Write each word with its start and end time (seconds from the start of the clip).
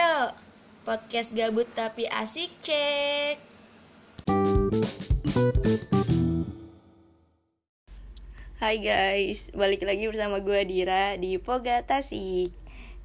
Ayo, 0.00 0.32
podcast 0.88 1.36
gabut 1.36 1.68
tapi 1.76 2.08
asik 2.08 2.48
cek. 2.64 3.36
Hai 8.56 8.80
guys, 8.80 9.52
balik 9.52 9.84
lagi 9.84 10.08
bersama 10.08 10.40
gue 10.40 10.64
Dira 10.64 11.20
di 11.20 11.36
Poga 11.36 11.84
Tasik 11.84 12.48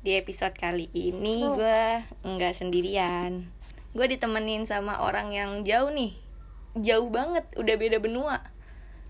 Di 0.08 0.12
episode 0.16 0.56
kali 0.56 0.88
ini 0.96 1.44
gue 1.44 2.00
nggak 2.24 2.64
sendirian 2.64 3.44
Gue 3.92 4.08
ditemenin 4.08 4.64
sama 4.64 5.04
orang 5.04 5.36
yang 5.36 5.68
jauh 5.68 5.92
nih 5.92 6.16
Jauh 6.80 7.12
banget, 7.12 7.44
udah 7.60 7.76
beda 7.76 8.00
benua 8.00 8.40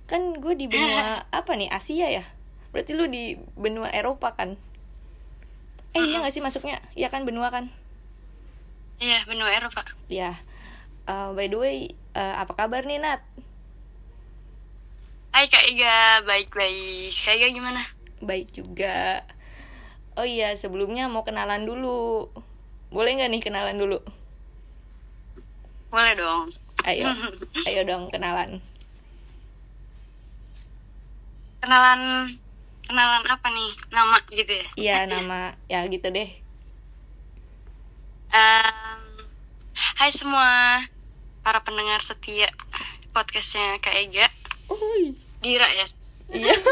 Kan 0.10 0.42
gue 0.42 0.58
di 0.58 0.66
benua 0.66 1.22
apa 1.46 1.54
nih, 1.54 1.70
Asia 1.70 2.10
ya? 2.10 2.26
Berarti 2.74 2.98
lu 2.98 3.06
di 3.06 3.38
benua 3.54 3.94
Eropa 3.94 4.34
kan? 4.34 4.58
Eh 5.96 6.04
iya 6.04 6.18
gak 6.24 6.34
sih 6.36 6.44
masuknya? 6.44 6.78
Iya 7.00 7.08
kan 7.14 7.24
benua 7.24 7.48
kan? 7.56 7.72
Iya, 9.00 9.24
benua 9.28 9.50
Eropa. 9.52 9.82
Ya 10.12 10.36
Eh, 11.06 11.30
By 11.38 11.46
the 11.54 11.58
way, 11.62 11.78
eh, 12.18 12.34
apa 12.42 12.54
kabar 12.58 12.82
nih 12.90 12.98
Nat? 12.98 13.22
Hai 15.30 15.46
Kak 15.46 15.66
Iga, 15.70 16.26
baik-baik. 16.26 17.14
Kak 17.14 17.36
Iga 17.38 17.48
gimana? 17.54 17.86
Baik 18.26 18.50
juga. 18.58 19.22
Oh 20.18 20.26
iya, 20.26 20.58
sebelumnya 20.58 21.06
mau 21.06 21.22
kenalan 21.22 21.62
dulu. 21.70 22.32
Boleh 22.90 23.12
nggak 23.20 23.30
nih 23.30 23.42
kenalan 23.46 23.78
dulu? 23.78 24.00
Boleh 25.94 26.14
dong. 26.18 26.50
Ayo, 26.90 27.06
ayo 27.70 27.82
dong 27.86 28.10
kenalan. 28.10 28.58
Kenalan 31.62 32.02
kenalan 32.86 33.26
apa 33.26 33.48
nih? 33.50 33.72
Nama 33.92 34.18
gitu 34.32 34.54
ya? 34.54 34.68
Iya, 34.78 34.98
nama 35.10 35.40
ya 35.68 35.86
gitu 35.90 36.08
deh. 36.10 36.30
Em, 38.32 39.02
hai 40.02 40.12
semua 40.14 40.82
para 41.46 41.62
pendengar 41.62 42.02
setia 42.02 42.50
podcastnya 43.14 43.78
Kak 43.82 43.96
Ega. 43.96 44.28
Dira 45.42 45.68
ya. 45.70 45.88
Iya. 46.34 46.54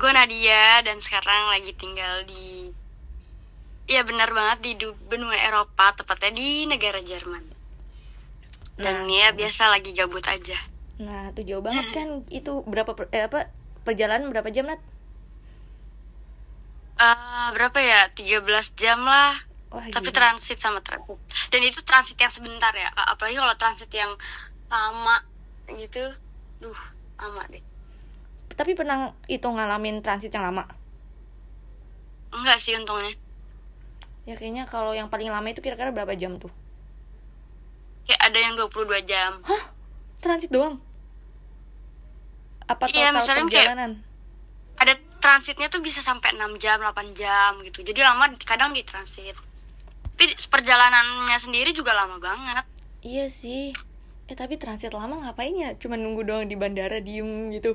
Gue 0.00 0.10
Nadia 0.10 0.80
dan 0.82 0.98
sekarang 1.04 1.52
lagi 1.52 1.76
tinggal 1.76 2.24
di 2.24 2.72
Iya 3.92 4.08
benar 4.08 4.32
banget 4.32 4.58
di 4.64 4.72
benua 5.10 5.36
Eropa, 5.36 5.92
tepatnya 5.92 6.32
di 6.32 6.64
negara 6.64 7.02
Jerman. 7.02 7.44
Dan 8.78 9.04
Nah, 9.04 9.10
ya 9.10 9.28
biasa 9.36 9.68
lagi 9.68 9.92
gabut 9.92 10.24
aja. 10.24 10.56
Nah 11.00 11.32
tuh 11.36 11.44
jauh 11.48 11.64
banget 11.68 11.86
kan 11.96 12.08
itu 12.38 12.50
berapa 12.72 12.92
per- 12.98 13.10
eh, 13.16 13.24
apa 13.28 13.48
perjalanan 13.86 14.28
berapa 14.32 14.50
jam 14.54 14.64
Nat? 14.70 14.80
Eh 17.06 17.46
berapa 17.54 17.78
ya? 17.90 18.00
13 18.18 18.66
jam 18.82 18.98
lah. 19.12 19.32
Wah, 19.72 19.88
tapi 19.94 20.08
gila. 20.10 20.16
transit 20.18 20.58
sama 20.64 20.80
transit 20.86 21.18
dan 21.52 21.60
itu 21.70 21.80
transit 21.88 22.16
yang 22.24 22.32
sebentar 22.36 22.72
ya 22.84 22.88
apalagi 23.12 23.36
kalau 23.42 23.56
transit 23.62 23.90
yang 24.02 24.12
lama 24.72 25.16
gitu 25.80 26.02
duh 26.62 26.80
lama 27.20 27.42
deh 27.52 27.64
Tapi 28.58 28.72
pernah 28.78 28.98
itu 29.36 29.46
ngalamin 29.48 29.96
transit 30.04 30.30
yang 30.32 30.44
lama? 30.48 30.64
enggak 32.36 32.58
sih 32.62 32.74
untungnya 32.78 33.12
Ya 34.28 34.34
kayaknya 34.38 34.64
kalau 34.72 34.92
yang 34.98 35.08
paling 35.12 35.28
lama 35.34 35.46
itu 35.52 35.60
kira-kira 35.64 35.90
berapa 35.96 36.14
jam 36.22 36.32
tuh? 36.42 36.50
kayak 38.06 38.20
ada 38.26 38.38
yang 38.44 38.52
22 38.58 39.00
jam 39.10 39.32
Transit 40.22 40.48
doang? 40.48 40.78
Apa 42.64 42.86
Iya, 42.88 43.10
total 43.10 43.16
misalnya 43.18 43.42
kayak- 43.42 43.50
perjalanan? 43.68 43.92
ada 44.74 44.92
transitnya 45.20 45.68
tuh 45.68 45.78
bisa 45.78 46.00
sampai 46.00 46.32
6 46.32 46.56
jam 46.56 46.80
8 46.80 47.12
jam 47.12 47.54
gitu 47.62 47.84
jadi 47.84 48.02
lama 48.02 48.26
kadang 48.42 48.72
di 48.72 48.82
transit 48.82 49.36
tapi 50.10 50.34
perjalanannya 50.34 51.38
sendiri 51.38 51.70
juga 51.70 51.92
lama 51.92 52.18
banget 52.18 52.66
Iya 53.00 53.26
sih. 53.28 53.70
Eh 54.24 54.34
tapi 54.34 54.54
transit 54.56 54.90
lama 54.90 55.18
ngapain 55.20 55.54
ya? 55.54 55.70
Cuma 55.76 55.94
nunggu 55.94 56.22
doang 56.22 56.46
di 56.46 56.54
bandara 56.54 56.98
diem 56.98 57.50
gitu. 57.52 57.74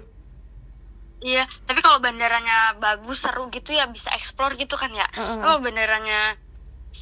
iya 1.19 1.43
tapi 1.63 1.79
kalau 1.79 1.97
bandaranya 1.97 2.75
bagus 2.77 3.23
seru 3.23 3.47
gitu 3.49 3.71
ya 3.71 3.87
bisa 3.87 4.11
explore 4.13 4.53
gitu 4.53 4.75
kan 4.75 4.91
ya 4.91 5.07
Heeh. 5.09 5.39
kalau 5.39 5.57
bandaranya 5.57 6.35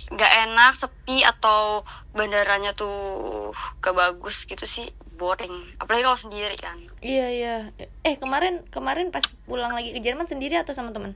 nggak 0.07 0.31
enak 0.45 0.71
sepi 0.73 1.19
atau 1.21 1.81
bandaranya 2.11 2.71
tuh 2.71 3.51
gak 3.79 3.91
bagus 3.91 4.43
gitu 4.43 4.63
sih 4.65 4.87
boring 5.15 5.51
apalagi 5.77 6.03
kalau 6.03 6.19
sendiri 6.19 6.55
kan 6.55 6.77
Iya 6.99 7.25
iya. 7.29 7.55
Eh 8.01 8.15
kemarin 8.15 8.59
kemarin 8.69 9.09
pas 9.09 9.23
pulang 9.43 9.71
lagi 9.71 9.89
ke 9.89 9.99
Jerman 9.99 10.25
sendiri 10.25 10.55
atau 10.55 10.71
sama 10.71 10.91
temen? 10.91 11.15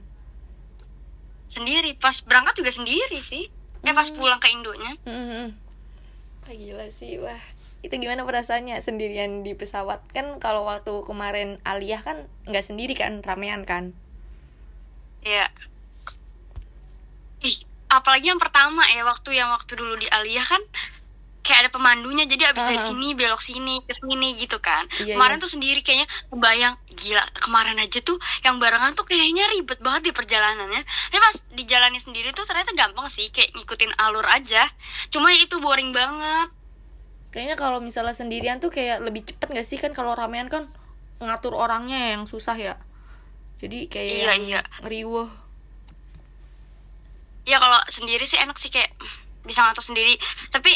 sendiri 1.46 1.94
pas 1.94 2.14
berangkat 2.20 2.56
juga 2.56 2.70
sendiri 2.70 3.18
sih 3.18 3.50
eh 3.80 3.90
pas 3.90 4.06
Hmm. 4.06 4.16
pulang 4.16 4.38
ke 4.38 4.48
Indonya 4.48 4.94
Hmm. 5.02 5.50
Wah 6.40 6.54
gila 6.54 6.86
sih 6.90 7.18
wah. 7.18 7.42
Itu 7.80 7.96
gimana 7.96 8.22
perasaannya 8.22 8.78
sendirian 8.78 9.40
di 9.40 9.52
pesawat 9.52 10.04
kan 10.10 10.38
kalau 10.38 10.62
waktu 10.62 10.92
kemarin 11.02 11.58
Aliyah 11.62 12.00
kan 12.00 12.16
nggak 12.44 12.62
sendiri 12.62 12.92
kan 12.92 13.20
ramean 13.20 13.62
kan? 13.62 13.92
ya 15.20 15.48
ih 17.40 17.56
apalagi 17.86 18.28
yang 18.28 18.38
pertama 18.38 18.80
ya 18.88 19.02
waktu 19.02 19.34
yang 19.34 19.50
waktu 19.50 19.74
dulu 19.74 19.96
di 19.96 20.06
Aliyah 20.06 20.46
kan 20.46 20.62
kayak 21.50 21.66
ada 21.66 21.70
pemandunya 21.70 22.22
jadi 22.24 22.54
abis 22.54 22.62
dari 22.62 22.78
Ah. 22.78 22.86
sini 22.86 23.08
belok 23.12 23.42
sini 23.42 23.82
ke 23.82 23.98
sini 23.98 24.38
gitu 24.38 24.56
kan 24.56 24.86
Iya, 24.96 25.18
kemarin 25.18 25.36
iya. 25.36 25.42
tuh 25.42 25.50
sendiri 25.50 25.80
kayaknya 25.82 26.06
kebayang 26.30 26.74
gila 26.88 27.24
kemarin 27.34 27.76
aja 27.76 27.98
tuh 28.00 28.16
yang 28.40 28.56
barengan 28.56 28.94
tuh 28.94 29.02
kayaknya 29.02 29.50
ribet 29.50 29.82
banget 29.82 30.06
di 30.06 30.12
perjalanannya 30.14 30.80
tapi 30.80 31.18
pas 31.18 31.36
dijalani 31.50 31.98
sendiri 31.98 32.30
tuh 32.30 32.46
ternyata 32.46 32.70
gampang 32.72 33.10
sih 33.10 33.26
kayak 33.28 33.50
ngikutin 33.52 33.90
alur 33.98 34.22
aja 34.24 34.62
cuma 35.10 35.34
itu 35.34 35.58
boring 35.58 35.90
banget 35.90 36.54
Kayaknya 37.30 37.54
kalau 37.54 37.78
misalnya 37.78 38.10
sendirian 38.10 38.58
tuh 38.58 38.70
kayak 38.70 38.98
lebih 39.00 39.22
cepet 39.22 39.48
gak 39.48 39.62
sih 39.62 39.78
kan 39.78 39.94
kalau 39.94 40.14
ramean 40.14 40.46
kan 40.46 40.66
ngatur 41.22 41.54
orangnya 41.54 42.18
yang 42.18 42.26
susah 42.26 42.58
ya. 42.58 42.74
Jadi 43.62 43.86
kayak 43.86 44.14
Iya, 44.18 44.32
iya. 44.40 44.60
riuh. 44.82 45.30
ya 47.46 47.56
kalau 47.58 47.78
sendiri 47.86 48.24
sih 48.24 48.34
enak 48.34 48.56
sih 48.56 48.66
kayak 48.68 48.90
bisa 49.42 49.62
ngatur 49.62 49.82
sendiri 49.82 50.18
tapi 50.50 50.74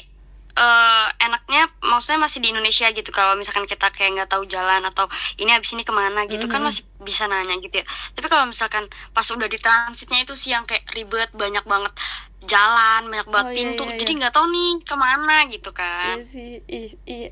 eh 0.54 1.06
enaknya 1.26 1.60
maksudnya 1.82 2.20
masih 2.26 2.38
di 2.44 2.48
Indonesia 2.54 2.86
gitu 2.94 3.10
kalau 3.10 3.34
misalkan 3.40 3.66
kita 3.66 3.86
kayak 3.90 4.10
nggak 4.14 4.30
tahu 4.30 4.44
jalan 4.54 4.82
atau 4.86 5.06
ini 5.42 5.50
habis 5.50 5.70
ini 5.74 5.82
ke 5.82 5.90
mana 5.90 6.20
gitu 6.30 6.46
kan 6.52 6.60
Mhm. 6.60 6.68
masih 6.68 6.82
bisa 7.02 7.24
nanya 7.26 7.54
gitu 7.64 7.74
ya 7.82 7.84
tapi 8.14 8.26
kalau 8.32 8.46
misalkan 8.46 8.84
pas 9.14 9.26
udah 9.34 9.48
di 9.50 9.58
transitnya 9.58 10.18
itu 10.22 10.34
sih 10.38 10.50
yang 10.54 10.62
kayak 10.68 10.86
ribet 10.94 11.28
banyak 11.34 11.64
banget 11.66 11.92
jalan 12.46 13.00
banyak 13.10 13.28
banget 13.34 13.48
Oh, 13.48 13.50
iya, 13.50 13.58
pintu 13.58 13.82
iya, 13.90 13.94
jadi 13.98 14.10
iya. 14.10 14.18
nggak 14.22 14.32
tahu 14.36 14.46
nih 14.54 14.70
ke 14.88 14.94
mana 14.94 15.34
gitu 15.50 15.70
kan 15.74 16.16
Iya 16.16 16.20
sih, 16.32 16.48
ih, 16.76 16.86
ih. 17.12 17.24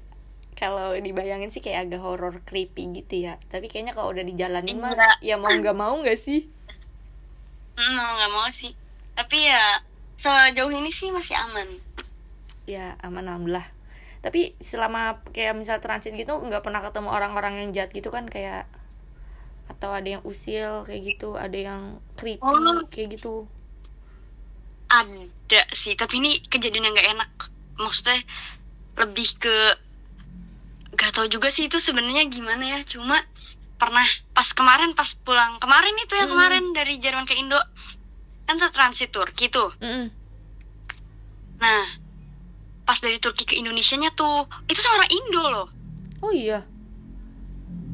Kalau 0.60 0.86
dibayangin 1.06 1.50
sih 1.52 1.62
kayak 1.64 1.80
agak 1.84 2.00
horror 2.06 2.34
creepy 2.48 2.82
gitu 2.98 3.14
ya. 3.26 3.32
Tapi 3.52 3.64
kayaknya 3.70 3.92
kalau 3.96 4.08
udah 4.14 4.24
dijalanin 4.30 4.76
mah 4.84 4.92
ya 5.28 5.34
mau 5.42 5.52
nggak 5.60 5.76
mau 5.82 5.94
nggak 6.02 6.18
sih? 6.26 6.38
Hmm, 7.76 7.92
mau 7.96 8.10
nggak 8.16 8.32
mau 8.36 8.48
sih 8.60 8.72
tapi 9.16 9.36
ya 9.52 9.62
sejauh 10.22 10.72
ini 10.78 10.90
sih 10.98 11.08
masih 11.16 11.36
aman 11.44 11.68
Ya 12.66 12.94
aman 13.02 13.26
alhamdulillah. 13.28 13.66
Tapi 14.22 14.54
selama 14.62 15.18
kayak 15.34 15.54
misal 15.58 15.78
transit 15.82 16.14
gitu 16.14 16.32
nggak 16.38 16.62
pernah 16.66 16.80
ketemu 16.86 17.08
orang-orang 17.10 17.54
yang 17.66 17.70
jahat 17.74 17.90
gitu 17.94 18.08
kan 18.14 18.24
kayak 18.30 18.66
atau 19.72 19.90
ada 19.94 20.08
yang 20.18 20.22
usil 20.26 20.84
kayak 20.86 21.02
gitu, 21.16 21.34
ada 21.34 21.58
yang 21.68 21.82
creepy 22.18 22.44
Oh. 22.44 22.82
kayak 22.92 23.18
gitu. 23.18 23.48
ada 24.92 25.60
sih 25.72 25.96
tapi 25.96 26.20
ini 26.20 26.44
kejadian 26.52 26.84
yang 26.84 26.94
nggak 26.94 27.10
enak 27.16 27.30
maksudnya 27.80 28.20
lebih 29.00 29.28
ke 29.40 29.56
gak 30.92 31.12
tau 31.16 31.26
juga 31.34 31.48
sih 31.48 31.64
itu 31.68 31.78
sebenarnya 31.80 32.28
gimana 32.28 32.64
ya 32.68 32.80
cuma 32.84 33.16
pernah 33.80 34.04
pas 34.36 34.48
kemarin 34.52 34.92
pas 34.94 35.10
pulang 35.24 35.56
kemarin 35.58 35.96
itu 36.04 36.14
yang 36.20 36.28
Hmm. 36.28 36.36
kemarin 36.36 36.64
dari 36.76 36.94
Jerman 37.00 37.24
ke 37.24 37.34
Indo 37.40 37.58
kan 38.46 38.56
transit 38.76 39.10
Turki 39.10 39.48
tuh 39.48 39.72
Mm-mm. 39.80 40.12
nah 41.62 41.84
pas 42.82 42.98
dari 42.98 43.18
Turki 43.22 43.46
ke 43.46 43.54
Indonesia 43.58 43.94
nya 43.98 44.10
tuh 44.14 44.46
itu 44.66 44.80
sama 44.80 45.02
orang 45.02 45.12
Indo 45.12 45.44
loh 45.46 45.68
Oh 46.22 46.30
iya. 46.30 46.62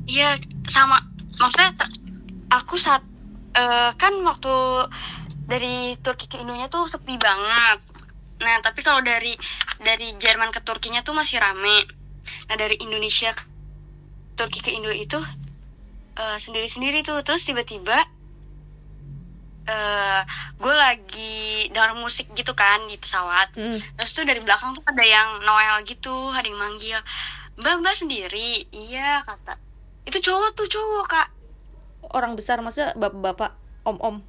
Iya 0.04 0.36
sama 0.68 1.00
maksudnya 1.40 1.72
aku 2.52 2.76
saat 2.76 3.00
eh, 3.56 3.90
kan 3.96 4.12
waktu 4.20 4.54
dari 5.48 5.96
Turki 6.04 6.28
ke 6.28 6.36
Indonya 6.36 6.68
tuh 6.68 6.84
sepi 6.84 7.16
banget. 7.16 7.80
Nah 8.44 8.60
tapi 8.60 8.84
kalau 8.84 9.00
dari 9.00 9.32
dari 9.80 10.12
Jerman 10.20 10.52
ke 10.52 10.60
Turkinya 10.60 11.00
tuh 11.00 11.16
masih 11.16 11.40
rame. 11.40 11.88
Nah 12.52 12.56
dari 12.60 12.76
Indonesia 12.84 13.32
ke 13.32 13.44
Turki 14.36 14.60
ke 14.60 14.76
Indo 14.76 14.92
itu 14.92 15.16
eh, 16.20 16.36
sendiri-sendiri 16.36 17.00
tuh 17.00 17.24
terus 17.24 17.48
tiba-tiba 17.48 18.04
eh 19.68 20.20
gue 20.56 20.74
lagi 20.74 21.68
denger 21.68 21.92
musik 22.00 22.32
gitu 22.32 22.56
kan 22.56 22.88
di 22.88 22.96
pesawat. 22.96 23.52
Mm. 23.54 23.78
Terus 24.00 24.10
tuh 24.16 24.24
dari 24.24 24.40
belakang 24.40 24.72
tuh 24.72 24.82
ada 24.88 25.04
yang 25.04 25.44
Noel 25.44 25.84
gitu, 25.84 26.32
ada 26.32 26.48
yang 26.48 26.56
manggil. 26.56 26.98
Mbak 27.60 27.74
Mbak 27.84 27.94
sendiri, 28.00 28.64
iya 28.72 29.20
kata. 29.28 29.60
Itu 30.08 30.24
cowok 30.24 30.56
tuh 30.56 30.66
cowok 30.72 31.04
kak. 31.04 31.28
Orang 32.16 32.32
besar 32.38 32.64
maksudnya 32.64 32.96
bapak-bapak, 32.96 33.52
om-om. 33.84 34.24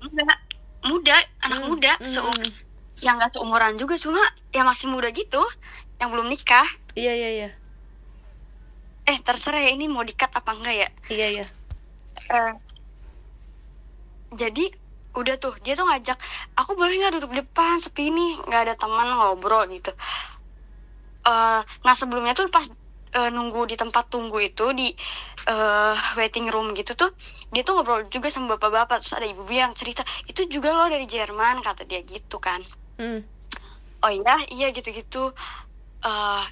Enggak, 0.00 0.38
muda, 0.82 1.16
anak 1.44 1.68
seum 2.08 2.32
Mm-mm. 2.32 2.50
yang 3.02 3.18
gak 3.18 3.34
seumuran 3.34 3.76
juga 3.78 3.98
cuma 3.98 4.22
yang 4.54 4.66
masih 4.66 4.90
muda 4.90 5.10
gitu 5.10 5.42
yang 5.98 6.10
belum 6.10 6.26
nikah 6.30 6.66
Iya 6.98 7.12
iya 7.14 7.30
iya. 7.30 7.48
eh 9.02 9.18
terserah 9.18 9.58
ya 9.58 9.74
ini 9.74 9.90
mau 9.90 10.06
dikat 10.06 10.30
apa 10.30 10.50
enggak 10.54 10.74
ya 10.74 10.88
Iya 11.10 11.26
iya. 11.34 11.46
Eh, 12.30 12.52
jadi 14.40 14.64
udah 15.20 15.34
tuh 15.42 15.52
dia 15.64 15.76
tuh 15.78 15.84
ngajak 15.88 16.16
aku 16.56 16.72
boleh 16.78 16.94
nggak 16.96 17.14
duduk 17.20 17.32
depan 17.40 17.76
sepi 17.84 18.08
nih 18.16 18.30
nggak 18.48 18.62
ada 18.64 18.74
teman 18.80 19.08
ngobrol 19.18 19.64
gitu. 19.68 19.92
Eh, 21.22 21.60
nah 21.86 21.94
sebelumnya 21.94 22.34
tuh 22.34 22.50
pas 22.50 22.66
eh, 23.14 23.30
nunggu 23.30 23.60
di 23.70 23.76
tempat 23.78 24.04
tunggu 24.10 24.38
itu 24.42 24.74
di 24.74 24.90
eh, 25.46 25.94
waiting 26.18 26.46
room 26.50 26.74
gitu 26.74 26.92
tuh 26.98 27.10
dia 27.54 27.62
tuh 27.66 27.78
ngobrol 27.78 28.00
juga 28.10 28.26
sama 28.34 28.58
bapak-bapak 28.58 28.98
terus 28.98 29.14
ada 29.14 29.26
ibu 29.30 29.46
yang 29.46 29.70
cerita 29.78 30.02
itu 30.26 30.50
juga 30.50 30.74
loh 30.74 30.88
dari 30.90 31.06
Jerman 31.06 31.62
kata 31.62 31.86
dia 31.86 32.02
gitu 32.02 32.36
kan. 32.42 32.58
Hmm. 32.98 33.22
oh 34.04 34.10
iya 34.10 34.34
iya 34.50 34.66
gitu-gitu. 34.74 35.30
Eh 36.06 36.44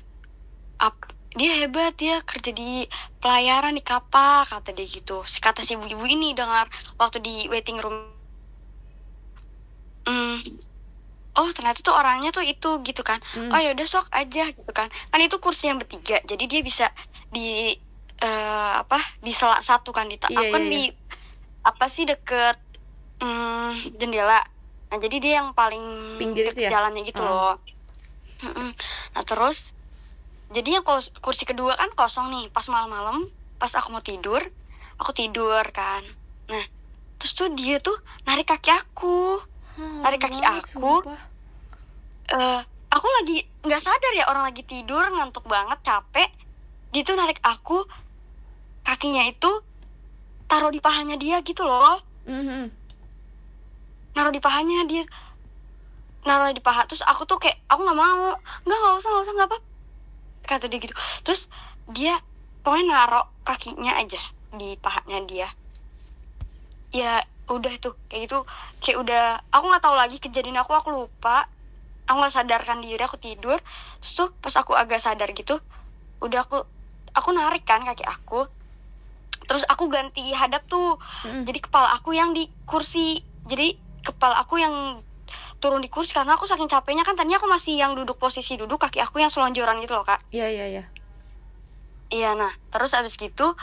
ap- 0.87 1.11
dia 1.39 1.53
hebat 1.63 1.95
dia 1.95 2.19
kerja 2.27 2.51
di 2.51 2.85
pelayaran 3.23 3.75
di 3.79 3.83
kapal 3.87 4.43
kata 4.47 4.75
dia 4.75 4.87
gitu 4.87 5.23
kata 5.23 5.63
si 5.63 5.79
ibu-ibu 5.79 6.03
ini 6.07 6.35
dengar 6.35 6.67
waktu 6.99 7.23
di 7.23 7.47
waiting 7.53 7.79
room 7.79 7.97
Hmm, 10.09 10.43
oh 11.39 11.51
ternyata 11.55 11.87
tuh 11.87 11.95
orangnya 11.95 12.35
tuh 12.35 12.43
itu 12.43 12.83
gitu 12.83 13.03
kan 13.07 13.21
Hmm. 13.37 13.53
oh 13.53 13.61
yaudah 13.63 13.87
sok 13.87 14.11
aja 14.11 14.51
gitu 14.51 14.73
kan 14.75 14.91
kan 14.91 15.21
itu 15.23 15.37
kursi 15.39 15.71
yang 15.71 15.79
bertiga 15.79 16.19
jadi 16.27 16.45
dia 16.51 16.61
bisa 16.67 16.87
di 17.31 17.71
eh, 18.19 18.73
apa 18.83 18.99
di 19.23 19.31
sela 19.31 19.63
satu 19.63 19.95
kan 19.95 20.11
di 20.11 20.19
Iya, 20.19 20.35
aku 20.35 20.51
kan 20.51 20.63
iya, 20.67 20.73
di 20.73 20.83
apa 21.63 21.87
sih 21.87 22.05
deket 22.09 22.59
hmm, 23.23 23.95
jendela 24.01 24.41
nah 24.91 24.99
jadi 24.99 25.17
dia 25.23 25.33
yang 25.45 25.55
paling 25.55 25.85
Pinggir 26.19 26.51
deket 26.51 26.67
ya? 26.67 26.71
jalannya 26.75 27.07
gitu 27.07 27.23
Ah. 27.23 27.29
loh 27.29 27.55
Mm-mm. 28.43 28.71
nah 29.15 29.23
terus 29.23 29.71
jadi 30.51 30.83
yang 30.83 30.85
kursi 31.23 31.47
kedua 31.47 31.79
kan 31.79 31.91
kosong 31.95 32.27
nih 32.35 32.51
pas 32.51 32.67
malam-malam 32.67 33.23
pas 33.63 33.71
aku 33.79 33.95
mau 33.95 34.03
tidur 34.03 34.43
aku 35.01 35.17
tidur 35.17 35.63
kan. 35.71 36.03
Nah 36.51 36.65
terus 37.17 37.33
tuh 37.33 37.49
dia 37.55 37.79
tuh 37.79 37.95
narik 38.27 38.51
kaki 38.51 38.69
aku. 38.75 39.39
Hah, 39.79 40.03
Tarik 40.05 40.21
kaki 40.21 40.41
banget, 40.43 40.65
aku. 40.67 40.93
sumpah. 41.01 41.21
eh 42.31 42.61
aku 42.91 43.07
lagi 43.23 43.39
nggak 43.65 43.83
sadar 43.83 44.13
ya 44.19 44.27
orang 44.29 44.51
lagi 44.51 44.67
tidur 44.67 45.01
ngantuk 45.07 45.47
banget 45.47 45.79
capek. 45.87 46.29
Dia 46.91 47.03
tuh 47.07 47.15
narik 47.15 47.39
aku 47.47 47.87
kakinya 48.83 49.23
itu 49.31 49.51
taruh 50.51 50.75
di 50.75 50.83
pahanya 50.83 51.15
dia 51.15 51.41
gitu 51.47 51.63
loh. 51.65 52.03
Mhm. 52.27 52.83
naruh 54.11 54.35
di 54.35 54.43
pahanya 54.43 54.85
dia 54.91 55.07
naruh 56.27 56.51
di 56.51 56.59
paha. 56.59 56.85
Terus 56.91 57.07
aku 57.07 57.25
tuh 57.25 57.39
kayak 57.39 57.57
aku 57.71 57.87
nggak 57.87 57.97
mau. 57.99 58.35
Nggak 58.67 58.79
nggak 58.83 58.95
usah 58.99 59.09
nggak 59.09 59.25
usah 59.25 59.35
nggak 59.39 59.49
apa 59.49 59.59
kata 60.45 60.67
dia 60.67 60.79
gitu. 60.81 60.95
Terus 61.27 61.49
dia 61.91 62.17
pokoknya 62.63 62.87
naruh 62.93 63.27
kakinya 63.43 63.97
aja 63.99 64.21
di 64.55 64.77
pahanya 64.81 65.25
dia. 65.27 65.49
Ya 66.91 67.23
udah 67.51 67.73
tuh 67.83 67.95
kayak 68.11 68.31
gitu. 68.31 68.39
Kayak 68.83 68.99
udah 69.03 69.25
aku 69.51 69.65
nggak 69.69 69.85
tahu 69.85 69.97
lagi 69.97 70.17
kejadian 70.23 70.61
aku 70.61 70.73
aku 70.75 70.91
lupa. 70.93 71.47
Aku 72.11 72.17
nggak 72.19 72.35
sadarkan 72.35 72.83
diri 72.83 73.01
aku 73.03 73.19
tidur. 73.19 73.59
Terus 74.03 74.13
tuh 74.15 74.29
pas 74.39 74.55
aku 74.59 74.75
agak 74.75 74.99
sadar 75.03 75.31
gitu 75.33 75.59
udah 76.21 76.45
aku 76.45 76.59
aku 77.17 77.29
narik 77.33 77.65
kan 77.65 77.83
kaki 77.83 78.05
aku. 78.05 78.47
Terus 79.49 79.67
aku 79.67 79.91
ganti 79.91 80.31
hadap 80.31 80.63
tuh. 80.71 81.01
Mm-mm. 81.27 81.43
jadi 81.49 81.59
kepala 81.59 81.97
aku 81.97 82.15
yang 82.15 82.31
di 82.37 82.47
kursi. 82.69 83.19
Jadi 83.49 83.75
kepala 84.05 84.39
aku 84.39 84.61
yang 84.63 85.03
turun 85.61 85.79
di 85.79 85.93
kursi 85.93 86.17
karena 86.17 86.35
aku 86.35 86.49
saking 86.49 86.67
capeknya 86.67 87.05
kan 87.05 87.15
tadinya 87.15 87.37
aku 87.37 87.47
masih 87.47 87.77
yang 87.77 87.93
duduk 87.93 88.17
posisi 88.17 88.57
duduk 88.57 88.81
kaki 88.81 88.99
aku 88.99 89.21
yang 89.21 89.29
selonjoran 89.29 89.77
gitu 89.79 89.93
loh 89.93 90.03
kak 90.03 90.19
Iya 90.33 90.49
iya 90.49 90.67
iya. 90.67 90.85
iya 92.11 92.31
nah 92.35 92.51
terus 92.69 92.91
abis 92.97 93.15
gitu 93.15 93.55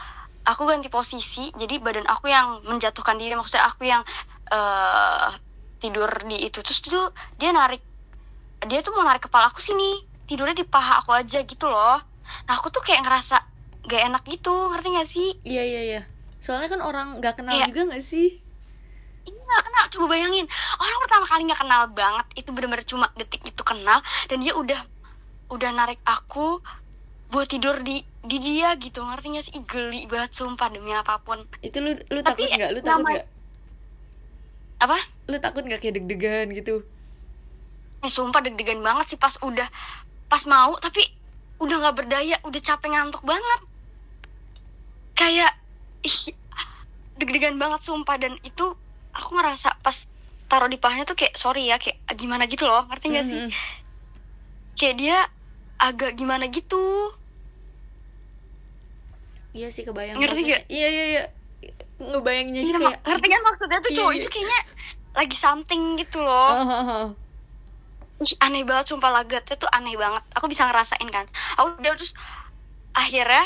aku 0.45 0.61
ganti 0.63 0.87
posisi 0.87 1.51
jadi 1.51 1.81
badan 1.81 2.07
aku 2.07 2.31
yang 2.31 2.63
menjatuhkan 2.63 3.19
diri 3.19 3.35
maksudnya 3.35 3.65
aku 3.67 3.83
yang 3.83 4.01
eh 4.47 5.29
tidur 5.77 6.09
di 6.25 6.37
itu 6.41 6.63
terus 6.63 6.79
tuh 6.79 7.11
dia 7.35 7.51
narik 7.51 7.83
dia 8.65 8.79
tuh 8.81 8.95
mau 8.95 9.03
narik 9.03 9.27
kepala 9.27 9.51
aku 9.51 9.59
sini 9.59 9.99
tidurnya 10.23 10.55
di 10.55 10.65
paha 10.65 11.03
aku 11.03 11.11
aja 11.13 11.43
gitu 11.43 11.67
loh 11.67 11.99
nah 12.47 12.53
aku 12.55 12.71
tuh 12.71 12.81
kayak 12.81 13.03
ngerasa 13.03 13.37
gak 13.87 14.01
enak 14.07 14.23
gitu 14.25 14.53
ngerti 14.73 14.87
gak 14.95 15.07
sih 15.07 15.29
Iya 15.43 15.63
iya 15.63 15.81
iya. 15.83 16.01
Soalnya 16.37 16.69
kan 16.71 16.81
orang 16.83 17.07
nggak 17.19 17.33
kenal 17.39 17.55
Iya. 17.55 17.65
juga 17.67 17.81
nggak 17.91 18.03
sih? 18.03 18.27
Iya 19.47 19.55
gak 19.55 19.65
kenal, 19.71 19.85
coba 19.95 20.05
bayangin 20.11 20.45
Orang 20.75 20.99
pertama 21.07 21.23
kali 21.23 21.41
gak 21.47 21.61
kenal 21.63 21.81
banget 21.87 22.25
Itu 22.35 22.49
bener-bener 22.51 22.83
cuma 22.83 23.07
detik 23.15 23.39
itu 23.47 23.63
kenal 23.63 24.03
Dan 24.27 24.43
dia 24.43 24.51
udah 24.51 24.83
Udah 25.47 25.71
narik 25.71 26.03
aku 26.03 26.59
Buat 27.31 27.47
tidur 27.47 27.79
di 27.79 28.03
di 28.27 28.37
dia 28.43 28.75
gitu 28.75 29.07
Ngerti 29.07 29.39
gak 29.39 29.45
sih? 29.47 29.53
Ih, 29.55 29.63
geli 29.63 30.03
banget 30.11 30.35
sumpah 30.35 30.67
demi 30.67 30.91
apa 30.91 31.23
pun 31.23 31.47
Itu 31.63 31.79
lu 31.79 31.95
lu 32.11 32.19
Tapi 32.19 32.43
takut 32.43 32.59
nggak? 32.59 32.71
Lu 32.75 32.79
takut 32.83 33.07
nggak? 33.07 33.27
Apa? 34.83 34.97
Lu 35.31 35.37
takut 35.39 35.63
nggak 35.63 35.79
kayak 35.79 35.95
deg-degan 36.03 36.51
gitu? 36.51 36.83
Eh 38.03 38.11
sumpah 38.11 38.43
deg-degan 38.43 38.83
banget 38.83 39.15
sih 39.15 39.19
Pas 39.19 39.31
udah 39.39 39.67
Pas 40.27 40.43
mau 40.43 40.75
tapi 40.83 41.07
Udah 41.63 41.87
gak 41.87 42.03
berdaya 42.03 42.35
Udah 42.43 42.59
capek 42.59 42.91
ngantuk 42.91 43.23
banget 43.23 43.61
Kayak 45.15 45.55
Ih 46.03 46.35
Deg-degan 47.15 47.55
banget 47.55 47.87
sumpah 47.87 48.19
Dan 48.19 48.35
itu 48.43 48.75
Aku 49.23 49.29
ngerasa 49.35 49.77
pas 49.81 49.97
Taruh 50.47 50.71
di 50.71 50.79
pahanya 50.79 51.03
tuh 51.03 51.17
kayak 51.17 51.35
Sorry 51.35 51.67
ya 51.67 51.77
Kayak 51.81 51.99
gimana 52.15 52.47
gitu 52.47 52.63
loh 52.69 52.85
Ngerti 52.87 53.05
gak 53.13 53.25
sih? 53.27 53.41
Mhm. 53.43 53.51
kayak 54.77 54.95
dia 55.01 55.17
agak 55.81 56.13
gimana 56.13 56.45
gitu 56.53 57.11
Iya 59.57 59.73
sih 59.73 59.89
kebayang. 59.89 60.21
Ngerti 60.21 60.41
nggak? 60.45 60.63
Iya 60.69 60.87
iya 60.93 61.05
iya. 61.09 61.23
Ngebayanginnya 61.97 62.61
aja 62.61 62.69
Iya, 62.69 62.77
kayak 62.77 62.99
ngerti 63.09 63.27
kan 63.33 63.41
maksudnya 63.41 63.77
tuh 63.81 63.89
Iya, 63.89 63.97
cowok 63.97 64.13
iya. 64.13 64.19
itu 64.21 64.27
kayaknya 64.29 64.59
lagi 65.17 65.37
something 65.37 65.81
gitu 65.97 66.17
loh. 66.21 66.51
Ih, 68.17 68.33
aneh 68.41 68.65
banget 68.65 68.85
sumpah 68.89 69.13
lagatnya 69.13 69.55
tuh 69.61 69.69
aneh 69.69 69.93
banget 69.93 70.25
aku 70.33 70.49
bisa 70.49 70.65
ngerasain 70.65 71.05
kan 71.13 71.29
aku 71.53 71.77
udah 71.77 71.93
terus 71.93 72.17
akhirnya 72.97 73.45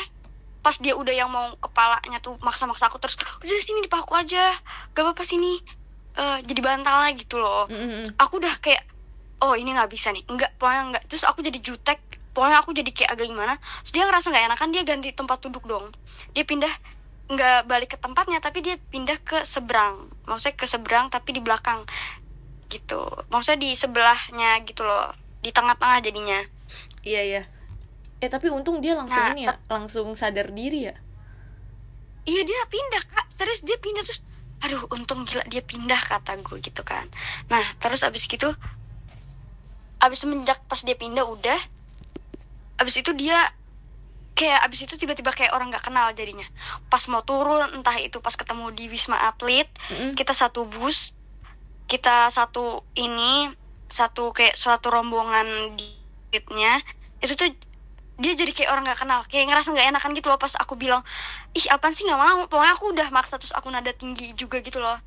pas 0.62 0.78
dia 0.78 0.94
udah 0.94 1.14
yang 1.14 1.30
mau 1.30 1.58
kepalanya 1.58 2.22
tuh 2.22 2.38
maksa-maksa 2.42 2.88
aku 2.88 3.02
terus 3.02 3.18
udah 3.18 3.62
sini 3.62 3.82
di 3.82 3.90
paku 3.90 4.14
aja. 4.14 4.54
Gak 4.94 5.02
apa-apa 5.02 5.26
sini. 5.26 5.58
Eh, 6.12 6.38
jadi 6.46 6.60
bantalnya 6.62 7.12
gitu 7.18 7.40
loh. 7.40 7.66
Mhm. 7.72 8.20
aku 8.20 8.44
udah 8.44 8.54
kayak 8.60 8.84
oh 9.42 9.58
ini 9.58 9.74
nggak 9.74 9.90
bisa 9.90 10.14
nih. 10.14 10.22
Enggak 10.30 10.54
pokoknya 10.62 10.82
enggak. 10.94 11.04
Terus 11.10 11.24
aku 11.26 11.42
jadi 11.42 11.60
jutek. 11.60 12.00
Pokoknya 12.32 12.64
aku 12.64 12.72
jadi 12.72 12.92
kayak 12.94 13.12
agak 13.18 13.28
gimana. 13.28 13.56
Terus 13.84 13.92
dia 13.92 14.04
ngerasa 14.08 14.28
nggak 14.32 14.46
enakan 14.54 14.70
dia 14.72 14.84
ganti 14.86 15.10
tempat 15.12 15.38
duduk 15.44 15.64
dong. 15.68 15.86
Dia 16.36 16.44
pindah 16.46 16.72
nggak 17.32 17.60
balik 17.64 17.96
ke 17.96 17.98
tempatnya 17.98 18.44
tapi 18.44 18.60
dia 18.60 18.76
pindah 18.78 19.18
ke 19.24 19.44
seberang. 19.48 20.12
Maksudnya 20.28 20.56
ke 20.56 20.66
seberang 20.68 21.08
tapi 21.10 21.32
di 21.32 21.42
belakang. 21.42 21.84
Gitu. 22.68 23.02
Maksudnya 23.32 23.60
di 23.66 23.72
sebelahnya 23.74 24.62
gitu 24.68 24.86
loh. 24.86 25.12
Di 25.42 25.50
tengah-tengah 25.50 26.06
jadinya. 26.06 26.40
Iya 27.02 27.22
iya. 27.24 27.42
Eh 28.22 28.30
tapi 28.30 28.54
untung 28.54 28.80
dia 28.80 28.94
langsung 28.94 29.18
Nah, 29.18 29.34
ini 29.34 29.50
ya, 29.50 29.58
langsung 29.68 30.14
sadar 30.14 30.54
diri 30.54 30.88
ya. 30.88 30.96
iya 32.22 32.46
dia 32.46 32.62
pindah 32.70 33.02
kak 33.02 33.26
serius 33.34 33.66
dia 33.66 33.82
pindah 33.82 34.06
terus 34.06 34.22
aduh 34.62 34.86
untung 34.94 35.26
gila 35.26 35.42
dia 35.50 35.66
pindah 35.66 35.98
kata 35.98 36.38
gue 36.38 36.62
gitu 36.62 36.86
kan 36.86 37.10
nah 37.50 37.66
terus 37.82 38.06
abis 38.06 38.30
gitu 38.30 38.46
abis 39.98 40.22
semenjak 40.22 40.62
pas 40.70 40.78
dia 40.86 40.94
pindah 40.94 41.26
udah 41.26 41.58
abis 42.78 43.02
itu 43.02 43.18
dia 43.18 43.42
kayak 44.38 44.62
abis 44.70 44.86
itu 44.86 45.02
tiba-tiba 45.02 45.34
kayak 45.34 45.50
orang 45.58 45.74
nggak 45.74 45.82
kenal 45.82 46.14
jadinya 46.14 46.46
pas 46.94 47.02
mau 47.10 47.26
turun 47.26 47.74
entah 47.74 47.98
itu 47.98 48.22
pas 48.22 48.38
ketemu 48.38 48.70
di 48.70 48.86
wisma 48.86 49.18
atlet 49.26 49.66
Mhm. 49.90 50.14
kita 50.14 50.38
satu 50.38 50.70
bus 50.70 51.18
kita 51.90 52.30
satu 52.30 52.86
ini 52.94 53.50
satu 53.90 54.30
kayak 54.30 54.54
suatu 54.54 54.94
rombongan 54.94 55.74
di 55.74 55.90
itu 57.22 57.34
tuh 57.34 57.50
dia 58.22 58.38
jadi 58.38 58.54
kayak 58.54 58.70
orang 58.70 58.86
nggak 58.86 59.02
kenal 59.02 59.26
kayak 59.26 59.50
ngerasa 59.50 59.74
nggak 59.74 59.88
enakan 59.98 60.12
gitu 60.14 60.30
loh 60.30 60.38
pas 60.38 60.54
aku 60.54 60.78
bilang 60.78 61.02
ih 61.58 61.66
apaan 61.74 61.98
sih 61.98 62.06
nggak 62.06 62.22
mau. 62.22 62.46
Pokoknya 62.46 62.74
aku 62.78 62.86
udah 62.94 63.08
maksa 63.10 63.42
terus 63.42 63.52
aku 63.58 63.68
nada 63.74 63.90
tinggi 63.92 64.38
juga 64.38 64.62
gitu 64.62 64.78
loh. 64.78 65.02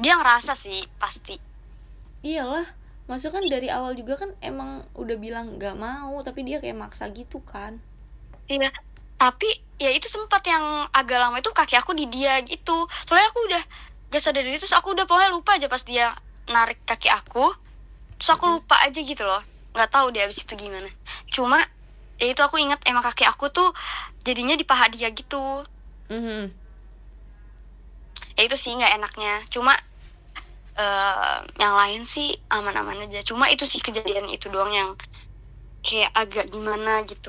Dia 0.00 0.16
ngerasa 0.16 0.56
sih 0.56 0.80
pasti. 0.96 1.36
Iyalah. 2.24 2.64
Masuk 3.04 3.36
kan 3.36 3.44
dari 3.52 3.68
awal 3.68 3.92
juga 3.98 4.16
kan 4.16 4.32
emang 4.40 4.86
udah 4.96 5.16
bilang 5.20 5.60
nggak 5.60 5.76
mau, 5.76 6.14
tapi 6.24 6.46
dia 6.46 6.56
kayak 6.62 6.78
maksa 6.78 7.12
gitu 7.12 7.44
kan. 7.44 7.76
iya 8.50 8.72
tapi 9.20 9.46
ya 9.76 9.92
itu 9.92 10.08
sempat 10.08 10.40
yang 10.48 10.88
agak 10.96 11.20
lama 11.20 11.36
itu 11.44 11.52
kaki 11.52 11.76
aku 11.76 11.92
di 11.92 12.08
dia 12.08 12.40
gitu. 12.40 12.88
Soalnya 13.04 13.28
aku 13.28 13.40
udah 13.52 13.62
gak 14.08 14.22
sadar 14.24 14.40
diri 14.40 14.56
terus 14.56 14.72
aku 14.72 14.96
udah 14.96 15.04
pokoknya 15.04 15.30
lupa 15.36 15.60
aja 15.60 15.68
pas 15.68 15.84
dia 15.84 16.16
narik 16.48 16.80
kaki 16.88 17.12
aku. 17.12 17.52
Terus 18.16 18.30
aku 18.32 18.48
lupa 18.48 18.80
aja 18.80 18.96
gitu 18.96 19.28
loh 19.28 19.49
nggak 19.70 19.90
tahu 19.90 20.10
dia 20.10 20.26
abis 20.26 20.42
itu 20.42 20.54
gimana. 20.56 20.90
Cuma 21.28 21.62
ya 22.18 22.26
itu 22.28 22.40
aku 22.40 22.58
ingat 22.58 22.82
emang 22.84 23.00
kaki 23.00 23.24
aku 23.24 23.48
tuh 23.48 23.70
jadinya 24.22 24.54
di 24.54 24.64
paha 24.64 24.90
dia 24.90 25.08
gitu. 25.10 25.64
Mhm. 26.10 26.50
ya 28.34 28.48
itu 28.48 28.56
sih 28.56 28.72
nggak 28.72 28.96
enaknya. 28.96 29.34
Cuma 29.48 29.76
eh, 30.74 31.38
yang 31.60 31.74
lain 31.76 32.02
sih 32.04 32.34
aman-aman 32.48 33.04
aja. 33.04 33.20
Cuma 33.20 33.46
itu 33.46 33.68
sih 33.68 33.78
kejadian 33.78 34.26
itu 34.26 34.48
doang 34.48 34.72
yang 34.72 34.90
kayak 35.84 36.08
agak 36.14 36.46
gimana 36.48 37.04
gitu. 37.04 37.28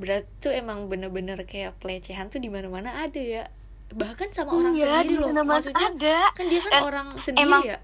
Berarti 0.00 0.28
tuh 0.40 0.52
emang 0.52 0.88
bener-bener 0.88 1.36
kayak 1.44 1.76
pelecehan 1.80 2.28
tuh 2.28 2.40
di 2.40 2.48
mana-mana 2.48 3.04
ada 3.04 3.20
ya. 3.20 3.44
Bahkan 3.92 4.28
sama 4.32 4.50
orang 4.56 4.74
iya 4.74 5.04
di 5.04 5.14
sendiri 5.14 5.30
loh. 5.36 5.44
maksudnya 5.46 5.88
ada. 5.88 6.18
kan 6.34 6.44
dia 6.48 6.60
kan 6.64 6.70
Dan 6.72 6.80
orang 6.82 7.08
sendiri 7.20 7.44
emang- 7.44 7.64
ya 7.64 7.78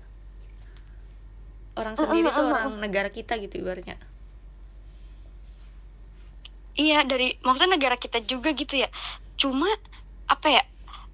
orang 1.79 1.95
sendiri 1.97 2.29
tuh 2.33 2.43
uh, 2.43 2.49
uh. 2.49 2.53
orang 2.57 2.77
negara 2.81 3.09
kita 3.09 3.37
gitu 3.41 3.63
ibaratnya 3.63 3.97
Iya 6.73 7.05
dari 7.05 7.37
maksudnya 7.45 7.77
negara 7.77 8.01
kita 8.01 8.25
juga 8.25 8.49
gitu 8.57 8.81
ya. 8.81 8.89
Cuma 9.37 9.69
apa 10.25 10.49
ya? 10.49 10.65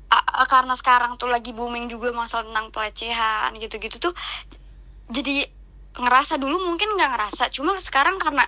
a- 0.09 0.29
a- 0.45 0.49
karena 0.49 0.73
sekarang 0.73 1.21
tuh 1.21 1.29
lagi 1.29 1.53
booming 1.53 1.93
juga 1.93 2.13
masalah 2.17 2.49
tentang 2.49 2.73
pelecehan 2.73 3.53
gitu-gitu 3.61 3.97
tuh 4.01 4.15
jadi 5.09 5.45
ngerasa 5.99 6.39
dulu 6.39 6.63
mungkin 6.63 6.95
nggak 6.95 7.11
ngerasa 7.17 7.51
cuma 7.53 7.75
sekarang 7.81 8.17
karena 8.23 8.45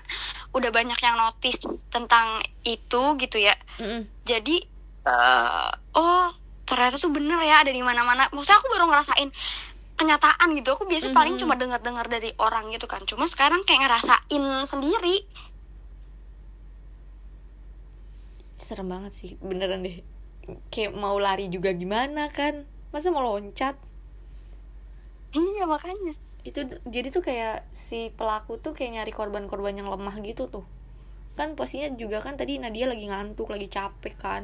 udah 0.55 0.71
banyak 0.71 0.97
yang 1.03 1.17
notice 1.19 1.61
tentang 1.91 2.41
itu 2.65 3.03
gitu 3.19 3.37
ya 3.43 3.55
Mm-mm. 3.81 4.07
jadi 4.25 4.57
eh, 5.09 5.71
oh 5.99 6.29
ternyata 6.63 6.97
tuh 6.97 7.11
bener 7.11 7.43
ya 7.43 7.67
ada 7.67 7.73
di 7.75 7.83
mana-mana 7.83 8.31
maksudnya 8.31 8.63
aku 8.63 8.69
baru 8.71 8.85
ngerasain 8.87 9.31
kenyataan 10.01 10.57
gitu. 10.57 10.73
Aku 10.73 10.89
biasa 10.89 11.13
paling 11.13 11.37
Mhm. 11.37 11.41
cuma 11.45 11.55
dengar-dengar 11.61 12.09
dari 12.09 12.33
orang 12.41 12.73
gitu 12.73 12.89
kan. 12.89 13.05
Cuma 13.05 13.29
sekarang 13.29 13.61
kayak 13.69 13.85
ngerasain 13.85 14.45
sendiri. 14.65 15.29
Serem 18.57 18.89
banget 18.89 19.13
sih. 19.13 19.31
Beneran 19.45 19.85
deh. 19.85 20.01
Kayak 20.73 20.97
mau 20.97 21.21
lari 21.21 21.53
juga 21.53 21.77
gimana 21.77 22.33
kan? 22.33 22.65
Masa 22.91 23.13
mau 23.13 23.21
loncat? 23.21 23.77
Iya 25.37 25.69
makanya. 25.69 26.17
Itu 26.43 26.65
jadi 26.89 27.13
tuh 27.13 27.21
kayak 27.21 27.69
si 27.71 28.09
pelaku 28.17 28.57
tuh 28.57 28.73
kayak 28.73 28.99
nyari 28.99 29.13
korban-korban 29.13 29.77
yang 29.77 29.93
lemah 29.93 30.17
gitu 30.25 30.49
tuh. 30.49 30.65
Kan 31.37 31.55
posisinya 31.55 31.95
juga 31.95 32.25
kan 32.25 32.41
tadi 32.41 32.57
Nadia 32.59 32.89
lagi 32.89 33.07
ngantuk 33.07 33.53
lagi 33.53 33.69
capek 33.69 34.15
kan. 34.17 34.43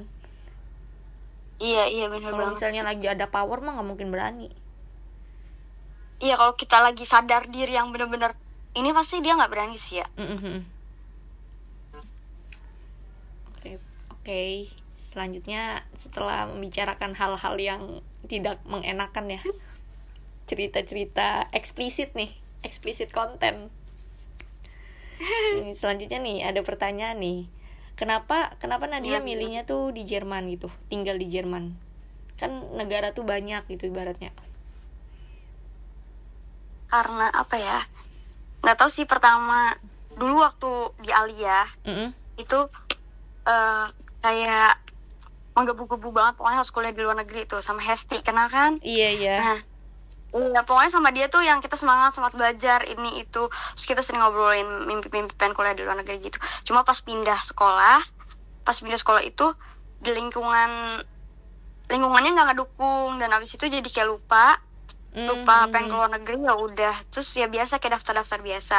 Iya 1.56 1.88
iya 1.88 2.06
bener 2.12 2.36
kalau 2.36 2.52
misalnya 2.52 2.84
sih. 2.84 2.88
lagi 2.92 3.06
ada 3.08 3.26
power 3.32 3.64
mah 3.64 3.80
nggak 3.80 3.88
mungkin 3.88 4.12
berani 4.12 4.52
iya 6.20 6.35
kalau 6.40 6.56
kita 6.56 6.80
lagi 6.80 7.04
sadar 7.04 7.49
diri 7.49 7.76
yang 7.76 7.92
bener-bener 7.92 8.32
ini 8.76 8.92
pasti 8.92 9.25
dia 9.25 9.37
nggak 9.37 9.52
berani 9.52 9.76
sih 9.80 10.00
ya. 10.00 10.06
Mm-mm. 10.20 10.58
oke 13.56 13.70
oke. 14.12 14.44
Selanjutnya 15.16 15.80
setelah 15.96 16.44
membicarakan 16.52 17.16
hal-hal 17.16 17.54
yang 17.56 17.82
tidak 18.28 18.61
mengenakan 18.68 19.32
ya. 19.32 19.40
Cerita-cerita 20.50 21.49
eksplisit 21.56 22.12
nih 22.12 22.30
eksplisit 22.61 23.16
konten. 23.16 23.73
Ini 25.56 25.73
selanjutnya 25.73 26.20
nih 26.20 26.38
ada 26.44 26.61
pertanyaan 26.61 27.16
nih. 27.16 27.49
Kenapa 27.96 28.52
kenapa 28.61 28.85
Nadia 28.85 29.16
iya. 29.16 29.25
milihnya 29.25 29.64
tuh 29.64 29.88
di 29.88 30.04
Jerman 30.04 30.52
gitu 30.52 30.68
tinggal 30.92 31.16
di 31.16 31.32
Jerman? 31.32 31.73
Kan 32.37 32.76
negara 32.76 33.16
tuh 33.16 33.25
banyak 33.25 33.64
gitu 33.73 33.88
ibaratnya 33.88 34.37
karena 36.87 37.31
apa 37.31 37.57
ya 37.59 37.78
nggak 38.62 38.76
tahu 38.78 38.90
sih 38.90 39.07
pertama 39.07 39.75
dulu 40.16 40.43
waktu 40.43 40.73
di 41.02 41.11
Alia 41.12 41.66
Mm-mm. 41.85 42.11
itu 42.40 42.59
eh, 43.47 43.87
kayak 44.25 44.75
menggebu-gebu 45.57 46.12
banget 46.12 46.35
pokoknya 46.37 46.59
harus 46.61 46.73
kuliah 46.73 46.93
di 46.93 47.00
luar 47.00 47.16
negeri 47.16 47.49
tuh 47.49 47.64
sama 47.64 47.81
Hesti 47.81 48.21
kenal 48.21 48.52
kan? 48.52 48.76
Iya 48.85 49.09
iya. 49.16 49.35
Nah, 49.40 49.59
iya 50.37 50.61
pokoknya 50.69 50.93
sama 50.93 51.09
dia 51.16 51.33
tuh 51.33 51.40
yang 51.40 51.64
kita 51.64 51.81
semangat 51.81 52.12
semangat 52.12 52.37
belajar 52.37 52.85
ini 52.85 53.25
itu. 53.25 53.49
Terus 53.49 53.87
kita 53.88 54.05
sering 54.05 54.21
ngobrolin 54.21 54.85
mimpi-mimpi 54.85 55.33
pengen 55.33 55.57
kuliah 55.57 55.73
di 55.73 55.81
luar 55.81 55.97
negeri 55.97 56.28
gitu. 56.28 56.37
Cuma 56.69 56.85
pas 56.85 57.00
pindah 57.00 57.40
sekolah 57.40 58.05
pas 58.66 58.76
pindah 58.83 58.99
sekolah 58.99 59.23
itu 59.23 59.55
di 60.02 60.11
lingkungan 60.11 61.00
lingkungannya 61.87 62.35
nggak 62.35 62.49
ngedukung 62.52 63.23
dan 63.23 63.31
abis 63.31 63.55
itu 63.55 63.71
jadi 63.71 63.87
kayak 63.87 64.11
lupa 64.11 64.59
lupa 65.16 65.64
Mhm. 65.64 65.73
pengen 65.73 65.88
ke 65.88 65.96
luar 65.96 66.11
negeri 66.12 66.37
ya 66.44 66.54
udah. 66.54 66.94
Terus 67.08 67.28
ya 67.35 67.49
biasa 67.49 67.80
kayak 67.80 67.96
daftar-daftar 67.96 68.38
biasa. 68.44 68.78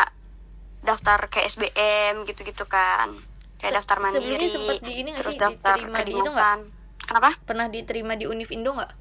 Daftar 0.86 1.18
kayak 1.28 1.50
SBM 1.50 2.22
gitu-gitu 2.30 2.70
kan. 2.70 3.18
Kayak 3.58 3.82
daftar 3.82 3.98
mandiri 3.98 4.46
sempet 4.46 4.86
di 4.86 4.94
ini 5.02 5.18
terus 5.18 5.34
sih, 5.34 5.42
daftar 5.42 5.82
diterima 5.82 5.98
di 6.06 6.14
nggak? 6.14 6.26
kedinasan. 6.30 6.60
kenapa? 7.08 7.30
Pernah 7.42 7.68
diterima 7.68 8.14
di 8.14 8.26
Univ 8.30 8.50
Indo 8.54 8.78
nggak? 8.78 8.92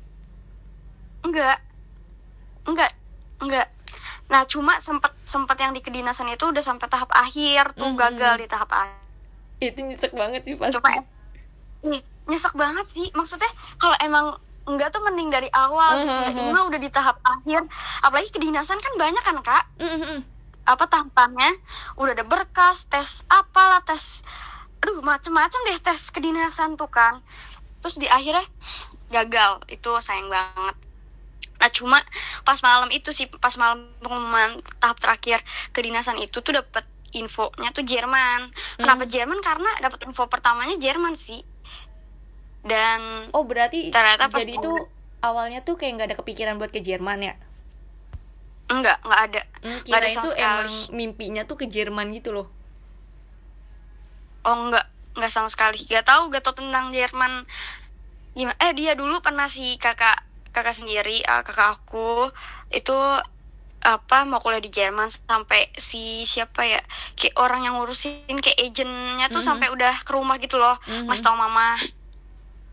Enggak 1.26 1.58
enggak 2.66 2.92
enggak 3.42 3.68
nah 4.26 4.42
cuma 4.42 4.82
sempet 4.82 5.14
sempet 5.22 5.54
yang 5.62 5.70
di 5.70 5.78
kedinasan 5.78 6.26
itu 6.26 6.50
udah 6.50 6.58
sampai 6.58 6.90
tahap 6.90 7.06
akhir 7.14 7.78
tuh 7.78 7.94
Mhm. 7.94 7.98
gagal 7.98 8.34
di 8.42 8.46
tahap 8.50 8.70
akhir 8.74 8.98
itu 9.62 9.78
nyesek 9.86 10.12
banget 10.12 10.42
sih 10.42 10.58
pasti. 10.58 10.74
Cuma 10.76 10.90
nih 11.86 12.02
nyesek 12.26 12.54
banget 12.58 12.86
sih. 12.90 13.06
Maksudnya 13.14 13.46
kalau 13.78 13.94
emang 14.02 14.26
enggak 14.66 14.90
tuh 14.90 15.00
mending 15.00 15.30
dari 15.30 15.48
awal 15.48 16.02
gitu. 16.02 16.10
ya. 16.12 16.30
Mhm. 16.30 16.38
ini 16.38 16.50
mah 16.50 16.64
udah 16.66 16.80
di 16.80 16.90
tahap 16.90 17.16
akhir. 17.22 17.62
Apalagi 18.02 18.30
kedinasan 18.30 18.76
kan 18.76 18.92
banyak 18.94 19.22
kan 19.22 19.36
kak? 19.40 19.64
Mm-mm. 19.78 20.20
apa 20.66 20.82
tahapannya 20.84 21.54
udah 21.94 22.10
ada 22.10 22.26
berkas 22.26 22.90
tes 22.90 23.22
apalah 23.30 23.78
tes 23.80 24.26
aduh 24.82 24.98
macem-macem 24.98 25.62
deh 25.62 25.78
tes 25.78 26.10
kedinasan 26.10 26.74
tuh 26.74 26.90
kan 26.90 27.22
terus 27.78 27.96
di 27.96 28.10
akhirnya 28.10 28.42
gagal. 29.08 29.62
Itu 29.70 29.94
sayang 29.96 30.26
banget. 30.26 30.74
Nah 31.56 31.70
cuma 31.70 31.98
pas 32.42 32.58
malam 32.60 32.90
itu 32.90 33.14
sih 33.14 33.30
pas 33.30 33.54
malam 33.54 33.86
pengumuman 34.02 34.58
tahap 34.76 34.98
terakhir 34.98 35.38
kedinasan 35.70 36.18
itu 36.18 36.42
tuh 36.42 36.52
dapet 36.52 36.82
infonya 37.14 37.70
tuh 37.70 37.86
Jerman. 37.86 38.50
Kenapa 38.76 39.06
Hmm. 39.06 39.12
Jerman? 39.14 39.38
Karena 39.40 39.70
dapet 39.78 40.02
info 40.04 40.26
pertamanya 40.26 40.74
Jerman 40.76 41.14
sih 41.14 41.40
dan 42.66 43.00
oh 43.36 43.44
berarti 43.50 43.80
Ternyata 43.92 44.26
pas 44.32 44.42
jadi 44.42 44.52
itu 44.58 44.72
awalnya 45.28 45.60
tuh 45.66 45.74
kayak 45.78 45.92
nggak 45.94 46.08
ada 46.10 46.18
kepikiran 46.20 46.54
buat 46.60 46.70
ke 46.74 46.80
Jerman 46.88 47.18
ya 47.28 47.34
enggak 48.72 48.98
enggak 49.04 49.20
ada 49.26 49.40
Hmm, 49.62 49.80
Nggak 49.86 49.98
ada 50.00 50.06
kira 50.06 50.06
sama 50.10 50.26
itu 50.26 50.30
sekali. 50.34 50.46
emang 50.46 50.88
mimpinya 50.98 51.42
tuh 51.50 51.56
ke 51.60 51.66
Jerman 51.74 52.08
gitu 52.16 52.30
loh 52.36 52.46
Oh 54.48 54.56
enggak, 54.68 54.84
enggak 55.16 55.32
sama 55.34 55.48
sekali. 55.54 55.78
Gak 55.90 56.04
tahu, 56.08 56.22
gak 56.32 56.42
tau 56.44 56.54
tentang 56.56 56.84
Jerman. 56.94 57.32
Gimana? 58.36 58.56
Eh 58.64 58.72
dia 58.78 58.92
dulu 59.00 59.16
pernah 59.26 59.48
si 59.50 59.76
kakak 59.84 60.16
kakak 60.54 60.76
sendiri, 60.78 61.20
ah, 61.28 61.42
kakak 61.46 61.68
aku 61.80 62.28
itu 62.72 62.92
apa 63.86 64.18
mau 64.30 64.40
kuliah 64.42 64.58
di 64.66 64.70
Jerman 64.78 65.08
sampai 65.30 65.70
si 65.88 66.26
siapa 66.26 66.62
ya 66.66 66.80
kayak 67.18 67.36
orang 67.38 67.60
yang 67.66 67.74
ngurusin 67.78 68.36
kayak 68.44 68.58
agentnya 68.66 69.26
tuh 69.30 69.38
Mhm. 69.38 69.48
sampai 69.48 69.68
udah 69.74 69.94
ke 70.06 70.10
rumah 70.16 70.36
gitu 70.42 70.56
loh 70.58 70.74
Mhm. 70.88 71.06
ngasih 71.06 71.24
tau 71.26 71.36
mama 71.38 71.78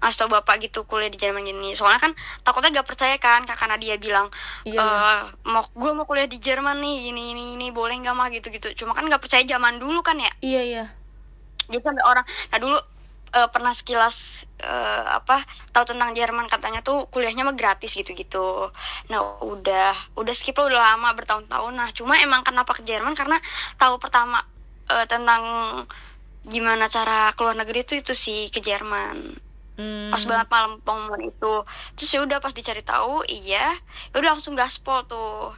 ngasih 0.04 0.28
tau 0.28 0.30
bapak 0.30 0.68
gitu 0.68 0.84
kuliah 0.84 1.08
di 1.08 1.16
Jerman 1.16 1.48
gini. 1.48 1.72
Soalnya 1.80 2.04
kan 2.04 2.12
takutnya 2.44 2.84
gak 2.84 2.88
percaya 2.92 3.16
kan 3.16 3.48
kakak 3.48 3.72
Nadia 3.72 3.96
bilang 3.96 4.28
iya 4.68 4.84
eh 4.84 5.22
mau 5.48 5.64
gue 5.64 5.92
mau 5.96 6.04
kuliah 6.04 6.28
di 6.28 6.44
Jerman 6.44 6.84
nih 6.84 7.16
ini 7.16 7.24
ini 7.32 7.44
ini 7.56 7.68
boleh 7.72 7.96
nggak 8.04 8.16
mah 8.16 8.28
gitu 8.36 8.52
gitu 8.52 8.84
cuma 8.84 8.92
kan 8.92 9.08
nggak 9.08 9.24
percaya 9.24 9.48
zaman 9.48 9.80
dulu 9.80 10.04
kan 10.04 10.20
ya? 10.20 10.32
Iya 10.44 10.62
iya. 10.68 10.86
Jadi 11.72 11.80
sampai 11.80 12.04
orang 12.04 12.26
nah 12.52 12.60
dulu 12.60 12.78
eh, 13.34 13.50
pernah 13.50 13.72
sekilas 13.72 14.44
eh, 14.60 15.06
apa 15.08 15.40
tahu 15.72 15.96
tentang 15.96 16.12
Jerman 16.12 16.52
katanya 16.52 16.84
tuh 16.84 17.08
kuliahnya 17.08 17.48
mah 17.48 17.56
gratis 17.56 17.96
gitu-gitu. 17.96 18.70
Nah 19.08 19.20
udah 19.40 19.96
udah 20.20 20.34
skip 20.36 20.60
lah 20.60 20.68
udah 20.68 20.82
lama 20.94 21.10
bertahun-tahun. 21.16 21.74
Nah 21.74 21.90
cuma 21.96 22.20
emang 22.20 22.44
kenapa 22.44 22.76
ke 22.76 22.84
Jerman? 22.84 23.16
Karena 23.16 23.40
tahu 23.80 23.96
pertama 24.04 24.44
eh, 24.92 25.08
tentang 25.08 25.44
gimana 26.44 26.92
cara 26.92 27.32
keluar 27.40 27.56
negeri 27.56 27.88
itu 27.88 27.96
itu 27.96 28.12
sih 28.12 28.52
ke 28.52 28.60
Jerman 28.60 29.32
Hmm. 29.74 30.14
pas 30.14 30.22
banget 30.30 30.48
malam 30.54 30.72
pengumuman 30.86 31.22
itu. 31.34 31.54
Terus 31.98 32.10
ya 32.14 32.20
udah 32.22 32.38
pas 32.38 32.54
dicari 32.54 32.86
tahu 32.86 33.26
iya. 33.26 33.74
Ya 34.14 34.16
udah 34.16 34.38
langsung 34.38 34.54
gaspol 34.54 35.06
tuh. 35.10 35.54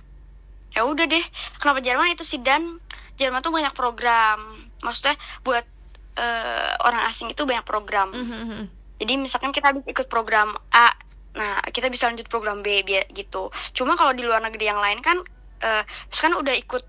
Ya 0.75 0.87
udah 0.87 1.07
deh 1.07 1.25
kenapa 1.59 1.83
Jerman 1.83 2.15
itu 2.15 2.23
sih 2.23 2.39
dan? 2.39 2.79
Jerman 3.15 3.43
tuh 3.43 3.51
banyak 3.51 3.75
program. 3.75 4.39
Maksudnya 4.83 5.15
buat 5.43 5.63
eh, 6.15 6.71
orang 6.83 7.01
asing 7.11 7.31
itu 7.31 7.43
banyak 7.43 7.67
program. 7.67 8.11
Mhm. 8.11 8.87
jadi 8.95 9.19
misalkan 9.19 9.51
kita 9.51 9.75
habis 9.75 9.83
ikut 9.91 10.07
program 10.07 10.55
A 10.71 10.95
nah 11.35 11.59
kita 11.67 11.91
bisa 11.91 12.07
lanjut 12.07 12.31
program 12.31 12.63
B 12.63 12.79
gitu. 13.11 13.51
Cuma 13.75 13.99
kalau 13.99 14.15
di 14.15 14.23
luar 14.23 14.39
negeri 14.39 14.71
yang 14.71 14.79
lain 14.79 15.03
kan 15.03 15.19
eh 15.59 15.83
misalkan 16.07 16.39
udah 16.39 16.55
ikut 16.55 16.83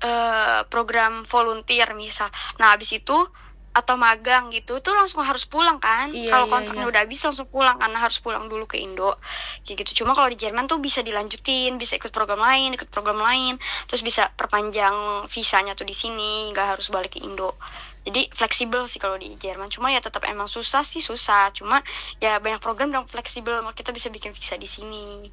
eh, 0.00 0.60
program 0.72 1.28
volunteer 1.28 1.92
misal. 1.92 2.32
Nah 2.56 2.72
habis 2.72 2.96
itu 2.96 3.28
atau 3.72 3.96
magang 3.96 4.52
gitu 4.52 4.78
tuh 4.84 4.92
langsung 4.92 5.24
harus 5.24 5.48
pulang 5.48 5.80
kan? 5.80 6.12
Iya, 6.12 6.28
kalau 6.28 6.46
iya, 6.46 6.52
kontraknya 6.52 6.86
iya. 6.86 6.92
udah 6.92 7.00
habis 7.04 7.20
langsung 7.24 7.48
pulang 7.48 7.76
karena 7.80 7.98
harus 7.98 8.18
pulang 8.20 8.44
dulu 8.46 8.64
ke 8.68 8.76
Indo 8.78 9.16
kayak 9.64 9.76
gitu. 9.84 10.04
Cuma 10.04 10.12
kalau 10.12 10.28
di 10.28 10.38
Jerman 10.38 10.68
tuh 10.68 10.78
bisa 10.78 11.00
dilanjutin 11.00 11.80
bisa 11.80 11.96
ikut 11.96 12.12
program 12.12 12.40
lain 12.40 12.76
ikut 12.76 12.92
program 12.92 13.18
lain 13.18 13.56
terus 13.88 14.04
bisa 14.04 14.28
perpanjang 14.32 15.24
visanya 15.26 15.72
tuh 15.72 15.88
di 15.88 15.96
sini 15.96 16.52
nggak 16.52 16.76
harus 16.76 16.92
balik 16.92 17.16
ke 17.16 17.24
Indo. 17.24 17.56
Jadi 18.02 18.34
fleksibel 18.34 18.90
sih 18.90 18.98
kalau 18.98 19.14
di 19.14 19.30
Jerman. 19.38 19.70
Cuma 19.70 19.94
ya 19.94 20.02
tetap 20.02 20.26
emang 20.26 20.50
susah 20.50 20.82
sih 20.82 21.00
susah. 21.00 21.54
Cuma 21.54 21.80
ya 22.18 22.42
banyak 22.42 22.58
program 22.58 22.90
yang 22.90 23.06
fleksibel. 23.06 23.62
Kita 23.72 23.94
bisa 23.94 24.10
bikin 24.10 24.34
visa 24.34 24.58
di 24.58 24.66
sini. 24.66 25.30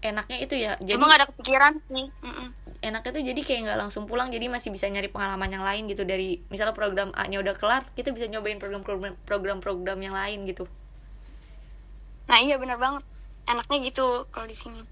Enaknya 0.00 0.38
itu 0.40 0.54
ya. 0.56 0.72
Jadi 0.80 0.96
cuma 0.96 1.12
nggak 1.12 1.20
ada 1.20 1.28
kepikiran 1.28 1.72
sih. 1.88 2.06
Mm-mm. 2.24 2.48
Enaknya 2.86 3.10
tuh 3.10 3.24
jadi 3.26 3.40
kayak 3.42 3.60
nggak 3.66 3.78
langsung 3.82 4.06
pulang 4.06 4.30
jadi 4.30 4.46
masih 4.46 4.70
bisa 4.70 4.86
nyari 4.86 5.10
pengalaman 5.10 5.50
yang 5.50 5.64
lain 5.66 5.90
gitu. 5.90 6.06
Dari 6.06 6.38
misalnya 6.48 6.72
program 6.72 7.10
A 7.18 7.26
nya 7.26 7.42
udah 7.42 7.58
kelar 7.58 7.82
kita 7.98 8.14
bisa 8.14 8.30
nyobain 8.30 8.62
program-program 8.62 9.18
program-program 9.26 9.98
yang 9.98 10.14
lain 10.14 10.46
gitu. 10.46 10.70
Nah 12.30 12.38
iya 12.38 12.56
benar 12.56 12.78
banget. 12.78 13.02
Enaknya 13.50 13.78
gitu 13.90 14.30
kalau 14.30 14.46
di 14.46 14.54
sini. 14.54 14.82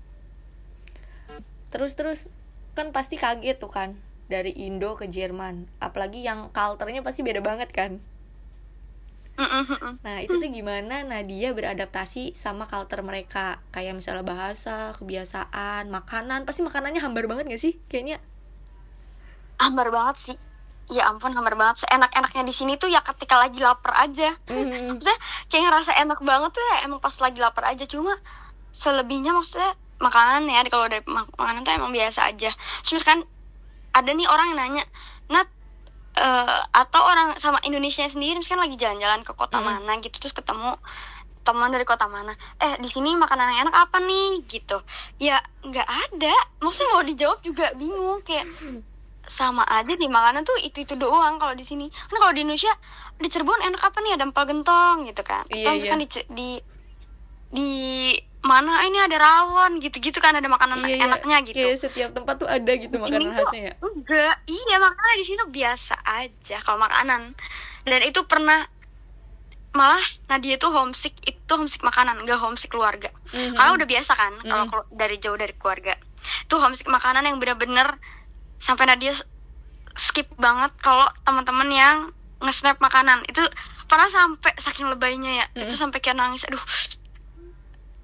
Terus 1.70 1.94
terus 1.94 2.26
kan 2.74 2.90
pasti 2.90 3.14
kaget 3.14 3.62
tuh 3.62 3.70
kan 3.70 3.94
dari 4.26 4.50
Indo 4.50 4.98
ke 4.98 5.06
Jerman. 5.06 5.70
Apalagi 5.78 6.26
yang 6.26 6.50
culture-nya 6.50 7.06
pasti 7.06 7.22
beda 7.22 7.38
banget 7.38 7.70
kan. 7.70 8.02
Nah 10.04 10.22
itu 10.22 10.38
tuh 10.38 10.50
gimana 10.50 11.02
Nadia 11.02 11.50
beradaptasi 11.50 12.38
sama 12.38 12.70
culture 12.70 13.02
mereka? 13.02 13.58
Kayak 13.74 13.98
misalnya 13.98 14.22
bahasa 14.22 14.94
kebiasaan 14.94 15.90
makanan. 15.90 16.46
Pasti 16.46 16.62
makanannya 16.62 17.02
hambar 17.02 17.26
banget 17.26 17.50
gak 17.50 17.62
sih 17.62 17.74
kayaknya? 17.90 18.22
Hambar 19.58 19.90
banget 19.90 20.16
sih. 20.18 20.36
Ya 20.92 21.10
ampun 21.10 21.34
hambar 21.34 21.58
banget. 21.58 21.82
Seenak-enaknya 21.82 22.42
di 22.46 22.54
sini 22.54 22.72
tuh 22.78 22.92
ya 22.92 23.02
ketika 23.02 23.40
lagi 23.40 23.58
lapar 23.58 24.06
aja. 24.06 24.30
Mhm. 24.46 24.98
maksudnya 25.02 25.18
kayak 25.50 25.62
ngerasa 25.66 25.92
enak 25.98 26.20
banget 26.22 26.50
tuh 26.54 26.64
ya 26.70 26.76
emang 26.86 27.00
pas 27.02 27.16
lagi 27.18 27.38
lapar 27.42 27.64
aja. 27.74 27.84
Cuma 27.90 28.14
selebihnya 28.70 29.34
maksudnya 29.34 29.74
makanan 29.98 30.50
ya 30.50 30.62
kalau 30.70 30.86
dari 30.90 31.02
mak- 31.06 31.34
makanan 31.34 31.66
tuh 31.66 31.74
emang 31.74 31.90
biasa 31.90 32.30
aja. 32.30 32.50
Terus 32.86 33.02
kan 33.02 33.24
ada 33.94 34.10
nih 34.10 34.26
orang 34.26 34.54
yang 34.54 34.58
nanya 34.58 34.84
Nat 35.30 35.48
eh, 36.14 36.60
atau 36.72 37.02
orang 37.02 37.38
sama 37.42 37.58
Indonesia 37.66 38.06
sendiri 38.06 38.38
misalkan 38.38 38.64
lagi 38.66 38.78
jalan-jalan 38.78 39.26
ke 39.26 39.32
kota 39.34 39.58
Hmm. 39.58 39.82
mana 39.82 39.98
gitu 39.98 40.16
terus 40.18 40.34
ketemu 40.34 40.78
teman 41.44 41.68
dari 41.68 41.84
kota 41.84 42.08
mana. 42.08 42.32
Eh 42.56 42.80
di 42.80 42.88
sini 42.88 43.12
makanan 43.14 43.52
yang 43.52 43.60
enak 43.68 43.76
apa 43.76 44.00
nih? 44.00 44.48
Gitu. 44.48 44.80
Ya 45.20 45.38
nggak 45.60 45.84
ada. 45.84 46.34
Maksudnya 46.64 46.90
mau 46.96 47.04
dijawab 47.04 47.38
juga 47.44 47.76
bingung 47.76 48.24
kayak 48.24 48.48
sama 49.24 49.64
aja 49.68 49.92
di 49.92 50.08
makanan 50.08 50.44
tuh 50.44 50.56
itu 50.64 50.84
itu 50.84 50.96
doang 50.96 51.36
kalau 51.36 51.52
di 51.52 51.64
sini. 51.64 51.92
Kan 51.92 52.16
kalau 52.16 52.32
di 52.32 52.48
Indonesia 52.48 52.72
di 53.20 53.28
Cirebon 53.28 53.60
enak 53.60 53.82
apa 53.84 53.98
nih? 54.00 54.12
Ada 54.16 54.24
empal 54.24 54.44
gentong 54.48 54.96
gitu 55.04 55.22
kan. 55.22 55.44
Iya, 55.52 55.68
atau 55.68 55.70
misalkan 55.76 56.00
iya. 56.00 56.08
di 56.08 56.20
di 56.32 56.50
di 57.54 57.70
mana? 58.44 58.84
Ini 58.84 58.98
ada 59.02 59.16
rawon. 59.16 59.76
Gitu-gitu 59.76 60.16
kan 60.18 60.32
ada 60.32 60.46
makanan 60.46 60.80
Iya, 60.80 60.88
iya. 60.90 61.04
enaknya 61.04 61.36
gitu. 61.42 61.64
Kayak 61.64 61.80
setiap 61.80 62.10
tempat 62.12 62.34
tuh 62.36 62.46
ada 62.46 62.72
gitu 62.72 62.94
makanan 62.94 63.20
Ini 63.22 63.34
khasnya 63.34 63.62
ya? 63.62 63.74
enggak. 63.80 64.34
Iya 64.44 64.76
makanan 64.78 65.14
di 65.14 65.24
sini 65.24 65.36
tuh 65.38 65.50
biasa 65.50 65.94
aja 65.98 66.56
kalau 66.60 66.78
makanan. 66.78 67.20
Dan 67.82 68.00
itu 68.02 68.20
pernah 68.24 68.60
malah 69.72 69.98
Nadia 70.26 70.54
tuh 70.54 70.70
homesick 70.70 71.18
itu 71.20 71.50
homesick 71.50 71.82
makanan 71.82 72.22
enggak 72.22 72.38
homesick 72.38 72.70
keluarga. 72.70 73.10
Mhm. 73.26 73.52
karena 73.52 73.70
udah 73.74 73.88
biasa 73.88 74.12
kan 74.14 74.32
kalau 74.40 74.64
Mhm. 74.64 74.70
kelu- 74.70 74.90
dari 74.92 75.16
jauh 75.18 75.34
dari 75.34 75.50
keluarga. 75.52 75.98
Tuh 76.46 76.58
homesick 76.58 76.86
makanan 76.86 77.24
yang 77.24 77.36
bener-bener 77.36 77.98
sampai 78.56 78.86
Nadia 78.86 79.10
skip 79.94 80.30
banget 80.36 80.70
kalau 80.78 81.02
teman-teman 81.22 81.68
yang 81.68 81.96
nge-snap 82.38 82.78
makanan. 82.78 83.24
Itu 83.24 83.42
pernah 83.84 84.06
sampai 84.06 84.54
saking 84.56 84.86
lebaynya 84.88 85.32
ya 85.34 85.46
Mhm. 85.52 85.62
itu 85.64 85.74
sampai 85.74 85.98
kayak 85.98 86.16
nangis 86.16 86.44
aduh 86.44 86.62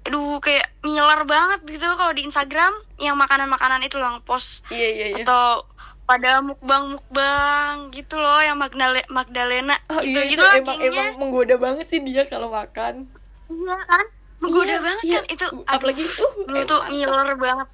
aduh 0.01 0.41
kayak 0.41 0.65
ngiler 0.81 1.21
banget 1.23 1.61
gitu 1.67 1.85
kalau 1.93 2.09
di 2.11 2.25
Instagram 2.25 2.73
yang 2.97 3.13
makanan-makanan 3.15 3.85
itu 3.85 4.01
loh 4.01 4.17
post 4.21 4.65
iya 4.69 4.89
iya 4.89 5.05
iya. 5.13 5.23
Atau 5.23 5.69
pada 6.03 6.41
mukbang 6.41 6.97
mukbang 6.97 7.93
gitu 7.93 8.17
loh 8.17 8.41
yang 8.41 8.57
Magdale 8.57 9.05
Magdalena 9.07 9.77
oh 9.87 10.01
gitu 10.01 10.17
iya 10.17 10.27
gitu 10.27 10.43
emang 10.57 10.77
emang 10.81 11.07
menggoda 11.15 11.55
banget 11.55 11.85
sih 11.87 12.01
dia 12.01 12.25
kalau 12.25 12.49
makan. 12.49 13.07
Iya 13.47 13.77
kan? 13.85 14.05
Menggoda 14.41 14.73
Iya, 14.73 14.81
banget 14.81 15.03
iya. 15.05 15.19
kan? 15.21 15.23
Itu 15.29 15.45
apalagi 15.69 16.03
uh 16.03 16.33
dulu 16.49 16.61
tuh 16.65 16.81
ngiler 16.89 17.37
banget. 17.37 17.67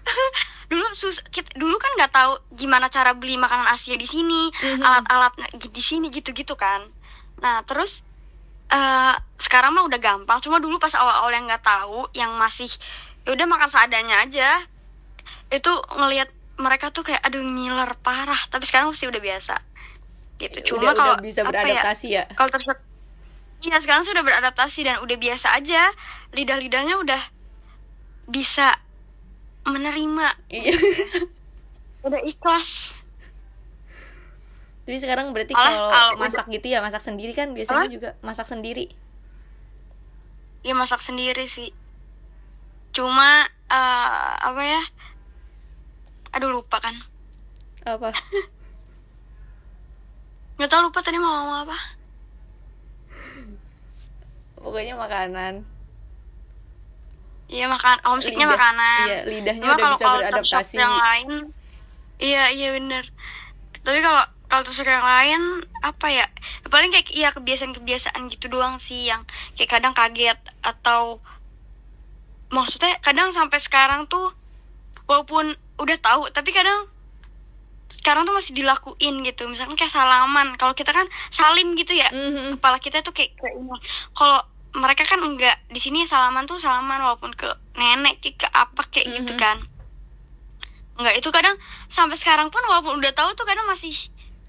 Dulu 0.70 0.86
sus 0.94 1.18
kita, 1.34 1.50
dulu 1.58 1.74
kan 1.82 1.90
nggak 1.98 2.14
tahu 2.14 2.32
gimana 2.54 2.86
cara 2.86 3.10
beli 3.10 3.34
makanan 3.34 3.74
Asia 3.74 3.98
di 3.98 4.06
sini 4.06 4.54
Mhm. 4.54 4.86
alat-alat 4.86 5.34
di 5.58 5.82
sini 5.82 6.14
gitu-gitu 6.14 6.54
kan. 6.54 6.86
Nah 7.42 7.66
terus 7.66 8.06
eh 8.70 9.14
sekarang 9.40 9.74
mah 9.74 9.84
udah 9.88 9.98
gampang 9.98 10.38
cuma 10.44 10.62
dulu 10.62 10.78
pas 10.78 10.94
awal-awal 10.94 11.34
yang 11.34 11.48
nggak 11.50 11.64
tahu 11.64 12.06
yang 12.14 12.30
masih 12.38 12.70
ya 13.26 13.34
udah 13.34 13.46
makan 13.50 13.68
seadanya 13.68 14.22
aja 14.22 14.48
itu 15.50 15.72
ngelihat 15.96 16.30
mereka 16.60 16.92
tuh 16.92 17.02
kayak 17.02 17.24
aduh 17.24 17.42
ngiler 17.42 17.96
parah 18.04 18.38
tapi 18.52 18.68
sekarang 18.68 18.92
sih 18.92 19.08
udah 19.08 19.18
biasa. 19.18 19.58
Gitu 20.36 20.72
cuma 20.72 20.92
udah, 20.92 20.96
kalau 20.96 21.14
bisa 21.20 21.40
apa 21.42 21.52
ya, 21.52 21.64
beradaptasi 21.64 22.06
ya, 22.08 22.24
kalau 22.36 22.50
terus 22.52 22.66
Iya 23.60 23.76
sekarang 23.84 24.08
sudah 24.08 24.24
beradaptasi 24.24 24.88
dan 24.88 25.04
udah 25.04 25.16
biasa 25.20 25.52
aja. 25.52 25.84
Lidah-lidahnya 26.32 26.96
udah 26.96 27.20
bisa 28.24 28.72
menerima 29.68 30.26
iya. 30.48 30.72
udah 32.06 32.20
ikhlas 32.24 32.96
jadi 34.90 34.98
sekarang 34.98 35.30
berarti 35.30 35.54
kalau 35.54 36.18
masak 36.18 36.50
gitu 36.50 36.66
ya 36.66 36.82
masak 36.82 36.98
sendiri 36.98 37.30
kan 37.30 37.54
biasanya 37.54 37.86
Apa? 37.86 37.94
juga 37.94 38.10
masak 38.20 38.50
sendiri. 38.50 38.90
Ya 40.60 40.74
masak 40.74 40.98
sendiri 40.98 41.46
sih. 41.46 41.70
Cuma 42.90 43.46
eh, 43.70 44.32
apa 44.42 44.62
ya? 44.66 44.82
Aduh 46.34 46.50
lupa 46.50 46.82
kan. 46.82 46.98
Apa? 47.86 48.10
Nggak 50.58 50.68
tahu 50.68 50.90
lupa 50.90 50.98
tadi 51.00 51.22
mau 51.22 51.30
ngomong 51.30 51.58
apa. 51.64 51.78
Pokoknya 54.58 54.98
makanan. 54.98 55.62
Iya 57.46 57.70
makan 57.70 57.96
homesicknya 58.02 58.44
Lidah- 58.44 58.58
makanan. 58.58 59.06
Iya 59.06 59.18
lidahnya 59.24 59.62
Cuma 59.62 59.74
udah 59.74 59.86
kalau 59.86 59.96
bisa 59.96 60.10
beradaptasi. 60.18 60.74
yang 60.74 60.94
lain 60.94 61.28
iya 62.18 62.44
iya 62.50 62.68
bener. 62.74 63.04
Tapi 63.80 64.02
kalau 64.02 64.22
culture 64.50 64.74
shock 64.74 64.90
yang 64.90 65.06
lain 65.06 65.40
apa 65.80 66.06
ya 66.10 66.26
paling 66.68 66.90
kayak 66.90 67.08
iya 67.14 67.30
kebiasaan-kebiasaan 67.30 68.26
gitu 68.28 68.50
doang 68.50 68.82
sih 68.82 69.08
yang 69.08 69.22
kayak 69.54 69.70
kadang 69.70 69.94
kaget 69.94 70.36
atau 70.60 71.22
maksudnya 72.50 72.98
kadang 73.00 73.30
sampai 73.30 73.62
sekarang 73.62 74.10
tuh 74.10 74.34
walaupun 75.06 75.54
udah 75.78 75.98
tahu 76.02 76.28
tapi 76.34 76.50
kadang 76.50 76.90
sekarang 77.90 78.22
tuh 78.26 78.34
masih 78.34 78.54
dilakuin 78.54 79.22
gitu 79.26 79.46
misalkan 79.50 79.74
kayak 79.78 79.90
salaman 79.94 80.54
kalau 80.58 80.74
kita 80.74 80.90
kan 80.90 81.06
salim 81.30 81.74
gitu 81.78 81.94
ya 81.94 82.10
Mhm. 82.10 82.58
kepala 82.58 82.78
kita 82.78 83.02
tuh 83.02 83.14
kayak 83.14 83.34
kayak 83.38 83.54
ini 83.54 83.74
kalau 84.14 84.42
mereka 84.70 85.02
kan 85.02 85.18
enggak 85.22 85.58
di 85.66 85.82
sini 85.82 86.06
salaman 86.06 86.46
tuh 86.46 86.62
salaman 86.62 87.02
walaupun 87.02 87.34
ke 87.34 87.50
nenek 87.74 88.22
ke, 88.22 88.38
ke 88.38 88.46
apa 88.46 88.82
kayak 88.86 89.10
gitu 89.10 89.34
Mhm. 89.34 89.40
kan 89.42 89.58
enggak 90.98 91.18
itu 91.18 91.28
kadang 91.34 91.56
sampai 91.90 92.14
sekarang 92.14 92.54
pun 92.54 92.62
walaupun 92.66 92.98
udah 93.02 93.10
tahu 93.10 93.34
tuh 93.34 93.46
kadang 93.46 93.66
masih 93.66 93.94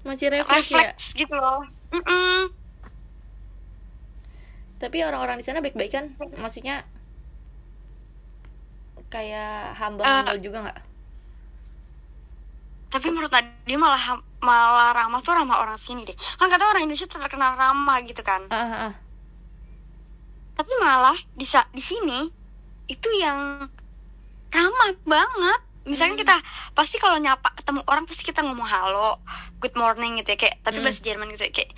masih 0.02 0.28
refleks 0.30 0.70
ya? 0.70 0.92
Gitu 1.14 1.34
loh. 1.34 1.66
Mm-mm. 1.92 2.48
tapi 4.82 4.98
orang-orang 5.06 5.38
di 5.38 5.46
sana 5.46 5.62
baik-baik 5.62 5.92
kan? 5.94 6.04
Maksudnya 6.18 6.82
kayak 9.12 9.78
humble 9.78 10.02
humble 10.02 10.42
juga 10.42 10.58
nggak? 10.66 10.80
Tapi 12.90 13.06
menurut 13.14 13.30
dia 13.64 13.78
malah 13.78 14.18
malah 14.42 14.90
ramah 14.90 15.22
tuh 15.22 15.38
ramah 15.38 15.62
orang 15.62 15.78
sini 15.78 16.02
deh. 16.02 16.16
Kan 16.18 16.50
kata 16.50 16.66
orang 16.66 16.82
Indonesia 16.82 17.06
terkenal 17.06 17.54
ramah 17.54 18.02
gitu 18.02 18.20
kan? 18.26 18.42
Ah. 18.50 18.92
tapi 20.52 20.68
malah 20.84 21.16
di 21.32 21.48
di 21.48 21.80
sini 21.82 22.28
itu 22.84 23.08
yang 23.16 23.64
ramah 24.52 24.92
banget 25.08 25.60
misalnya 25.82 26.14
kita 26.14 26.36
pasti 26.78 26.96
kalau 27.02 27.18
nyapa 27.18 27.52
ketemu 27.58 27.82
orang 27.90 28.06
pasti 28.06 28.22
kita 28.22 28.46
ngomong 28.46 28.66
halo 28.70 29.18
good 29.58 29.74
morning 29.74 30.18
gitu 30.22 30.34
ya 30.34 30.38
kayak 30.38 30.56
tapi 30.62 30.78
Hmm. 30.78 30.86
bahasa 30.86 31.00
Jerman 31.02 31.28
gitu 31.34 31.42
ya 31.48 31.52
kayak 31.52 31.70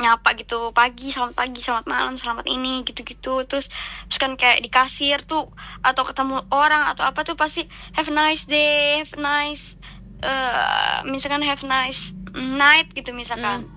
nyapa 0.00 0.28
gitu 0.40 0.72
pagi 0.72 1.12
selamat 1.12 1.36
pagi 1.36 1.60
selamat 1.60 1.84
malam 1.84 2.14
selamat 2.16 2.48
ini 2.48 2.80
gitu 2.88 3.04
gitu 3.04 3.44
terus 3.44 3.68
terus 4.08 4.18
kan 4.18 4.40
kayak 4.40 4.64
di 4.64 4.72
kasir 4.72 5.20
tuh 5.24 5.52
atau 5.84 6.02
ketemu 6.08 6.40
orang 6.48 6.88
atau 6.96 7.04
apa 7.04 7.20
tuh 7.28 7.36
pasti 7.36 7.68
have 7.92 8.08
a 8.08 8.14
nice 8.14 8.48
day 8.48 9.04
have 9.04 9.12
a 9.16 9.20
nice 9.20 9.76
eh, 10.24 10.98
misalkan 11.04 11.44
have 11.44 11.60
a 11.60 11.68
nice 11.68 12.16
night 12.32 12.88
gitu 12.96 13.12
misalkan. 13.12 13.68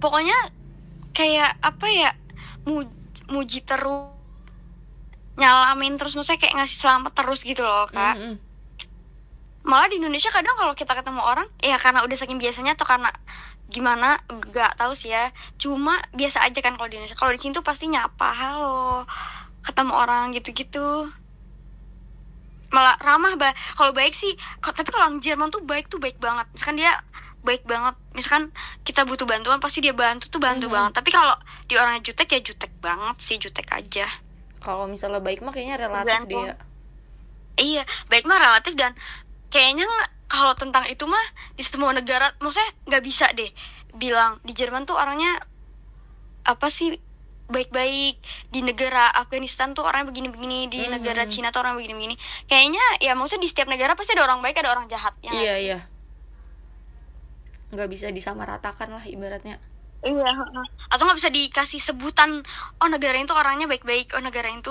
Pokoknya 0.00 0.36
kayak 1.16 1.56
apa 1.60 1.86
ya 1.88 2.10
mu- 2.68 2.92
muji 3.32 3.64
terus 3.64 4.15
nyalamin 5.36 6.00
terus 6.00 6.16
maksudnya 6.16 6.40
kayak 6.40 6.54
ngasih 6.64 6.78
selamat 6.80 7.12
terus 7.12 7.40
gitu 7.44 7.62
loh 7.62 7.86
kak. 7.88 8.16
Mhm. 8.16 8.36
malah 9.66 9.90
di 9.90 9.98
Indonesia 9.98 10.30
kadang 10.30 10.54
kalau 10.54 10.78
kita 10.78 10.94
ketemu 10.94 11.26
orang 11.26 11.42
ya 11.58 11.74
karena 11.82 12.06
udah 12.06 12.14
saking 12.14 12.38
biasanya 12.38 12.78
atau 12.78 12.86
karena 12.86 13.10
gimana 13.66 14.14
nggak 14.30 14.78
tahu 14.78 14.94
sih 14.94 15.10
ya. 15.10 15.34
Cuma 15.58 15.98
biasa 16.14 16.46
aja 16.46 16.62
kan 16.62 16.78
kalau 16.78 16.86
di 16.86 16.94
Indonesia. 17.02 17.18
Kalau 17.18 17.34
di 17.34 17.40
sini 17.42 17.50
tuh 17.50 17.66
pasti 17.66 17.90
nyapa 17.90 18.30
halo 18.30 19.02
ketemu 19.66 19.90
orang 19.90 20.30
gitu-gitu. 20.38 21.10
Malah 22.70 22.94
ramah 23.02 23.34
bah 23.34 23.50
kalau 23.74 23.90
baik 23.90 24.14
sih 24.14 24.38
tapi 24.62 24.86
kalau 24.86 25.10
orang 25.10 25.18
Jerman 25.18 25.50
tuh 25.50 25.66
baik 25.66 25.90
tuh 25.90 25.98
baik 25.98 26.22
banget. 26.22 26.46
Misalkan 26.54 26.78
dia 26.78 26.94
baik 27.42 27.66
banget. 27.66 27.98
Misalkan 28.14 28.54
kita 28.86 29.02
butuh 29.02 29.26
bantuan 29.26 29.58
pasti 29.58 29.82
dia 29.82 29.90
bantu 29.98 30.30
tuh 30.30 30.38
bantu 30.38 30.70
Mhm. 30.70 30.74
banget. 30.78 30.92
Tapi 30.94 31.10
kalau 31.10 31.34
di 31.66 31.74
orangnya 31.74 32.06
jutek 32.06 32.38
ya 32.38 32.38
jutek 32.38 32.70
banget 32.78 33.18
sih 33.18 33.34
jutek 33.42 33.66
aja 33.74 34.06
kalau 34.66 34.90
misalnya 34.90 35.22
baik 35.22 35.46
mah 35.46 35.54
kayaknya 35.54 35.78
relatif 35.78 36.26
deh 36.26 36.42
ya. 36.42 36.54
iya 37.56 37.82
baik 38.10 38.26
mah 38.26 38.42
relatif 38.42 38.74
dan 38.74 38.98
kayaknya 39.48 39.86
kalau 40.26 40.58
tentang 40.58 40.90
itu 40.90 41.06
mah 41.06 41.22
di 41.54 41.62
semua 41.62 41.94
negara 41.94 42.34
maksudnya 42.42 42.66
nggak 42.84 43.04
bisa 43.06 43.30
deh 43.30 43.46
bilang 43.94 44.42
di 44.42 44.50
Jerman 44.50 44.82
tuh 44.82 44.98
orangnya 44.98 45.38
apa 46.42 46.66
sih 46.66 46.98
baik-baik 47.46 48.18
di 48.50 48.58
negara 48.58 49.06
Afghanistan 49.14 49.70
tuh 49.70 49.86
orangnya 49.86 50.10
begini-begini 50.10 50.66
di 50.66 50.82
Mhm. 50.82 50.98
negara 50.98 51.30
Cina 51.30 51.54
tuh 51.54 51.62
orang 51.62 51.78
begini-begini 51.78 52.18
kayaknya 52.50 52.82
ya 52.98 53.14
maksudnya 53.14 53.46
di 53.46 53.50
setiap 53.54 53.70
negara 53.70 53.94
pasti 53.94 54.18
ada 54.18 54.26
orang 54.26 54.42
baik 54.42 54.58
ada 54.58 54.74
orang 54.74 54.90
jahat 54.90 55.14
ya 55.22 55.30
Iya 55.30 55.54
iya. 55.62 55.78
Nggak 57.70 57.88
bisa 57.90 58.06
disamaratakan 58.10 58.90
lah 58.90 59.04
ibaratnya. 59.06 59.62
Iya, 60.06 60.26
atau 60.92 61.02
nggak 61.04 61.18
bisa 61.20 61.32
dikasih 61.38 61.80
sebutan 61.88 62.30
oh 62.80 62.88
negara 62.94 63.16
itu 63.18 63.34
orangnya 63.34 63.66
baik-baik, 63.72 64.06
oh 64.14 64.22
negara 64.22 64.48
itu 64.54 64.70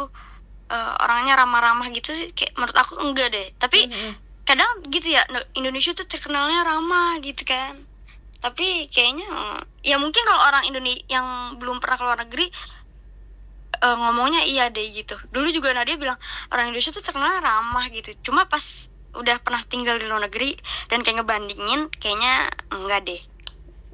eh, 0.74 0.92
orangnya 1.04 1.34
ramah-ramah 1.42 1.88
gitu 1.98 2.10
sih. 2.20 2.28
Kayak 2.38 2.54
menurut 2.60 2.78
aku 2.84 2.94
enggak 3.06 3.28
deh. 3.36 3.48
Tapi 3.64 3.80
Mhm. 3.92 4.12
kadang 4.50 4.72
gitu 4.96 5.08
ya 5.18 5.22
ne- 5.34 5.50
Indonesia 5.60 5.92
tuh 6.00 6.08
terkenalnya 6.14 6.60
ramah 6.70 7.10
gitu 7.28 7.44
kan. 7.52 7.74
Tapi 8.44 8.66
kayaknya 8.94 9.26
eh, 9.40 9.60
ya 9.92 9.96
mungkin 10.04 10.24
kalau 10.30 10.42
orang 10.50 10.64
Indonesia 10.70 11.04
yang 11.16 11.28
belum 11.62 11.78
pernah 11.84 11.98
keluar 12.02 12.18
negeri 12.24 12.46
eh, 13.84 13.96
ngomongnya 14.02 14.42
iya 14.52 14.64
deh 14.76 14.86
gitu. 14.98 15.14
Dulu 15.34 15.48
juga 15.58 15.70
Nadia 15.78 15.96
bilang 16.04 16.20
orang 16.52 16.64
Indonesia 16.70 16.92
tuh 16.98 17.04
terkenal 17.08 17.34
ramah 17.48 17.86
gitu. 17.96 18.10
Cuma 18.26 18.42
pas 18.52 18.66
udah 19.20 19.36
pernah 19.44 19.62
tinggal 19.72 19.96
di 20.02 20.06
luar 20.10 20.22
negeri 20.28 20.46
dan 20.92 21.00
kayak 21.04 21.18
ngebandingin 21.24 21.82
kayaknya 22.02 22.32
enggak 22.76 23.00
deh. 23.08 23.22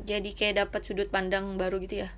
Jadi 0.05 0.29
kayak 0.33 0.67
dapat 0.67 0.81
sudut 0.85 1.07
pandang 1.13 1.57
baru 1.61 1.77
gitu 1.83 2.05
ya. 2.05 2.09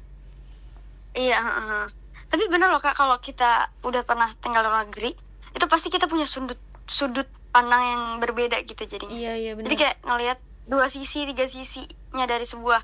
Iya, 1.13 1.37
heeh. 1.37 1.85
tapi 2.29 2.49
bener 2.49 2.69
loh 2.73 2.81
kak 2.81 2.97
kalau 2.97 3.21
kita 3.21 3.69
udah 3.85 4.01
pernah 4.01 4.29
tinggal 4.41 4.65
di 4.65 4.69
luar 4.69 4.89
negeri, 4.89 5.13
itu 5.53 5.65
pasti 5.69 5.93
kita 5.93 6.09
punya 6.09 6.25
sudut 6.25 6.57
sudut 6.89 7.29
pandang 7.53 7.83
yang 7.85 8.01
berbeda 8.17 8.57
gitu 8.65 8.89
jadinya. 8.89 9.13
Iya 9.13 9.33
iya 9.37 9.51
benar. 9.53 9.69
Jadi 9.69 9.75
kayak 9.77 9.97
ngelihat 10.01 10.39
dua 10.65 10.89
sisi, 10.89 11.29
tiga 11.29 11.45
sisinya 11.45 12.25
dari 12.25 12.49
sebuah 12.49 12.81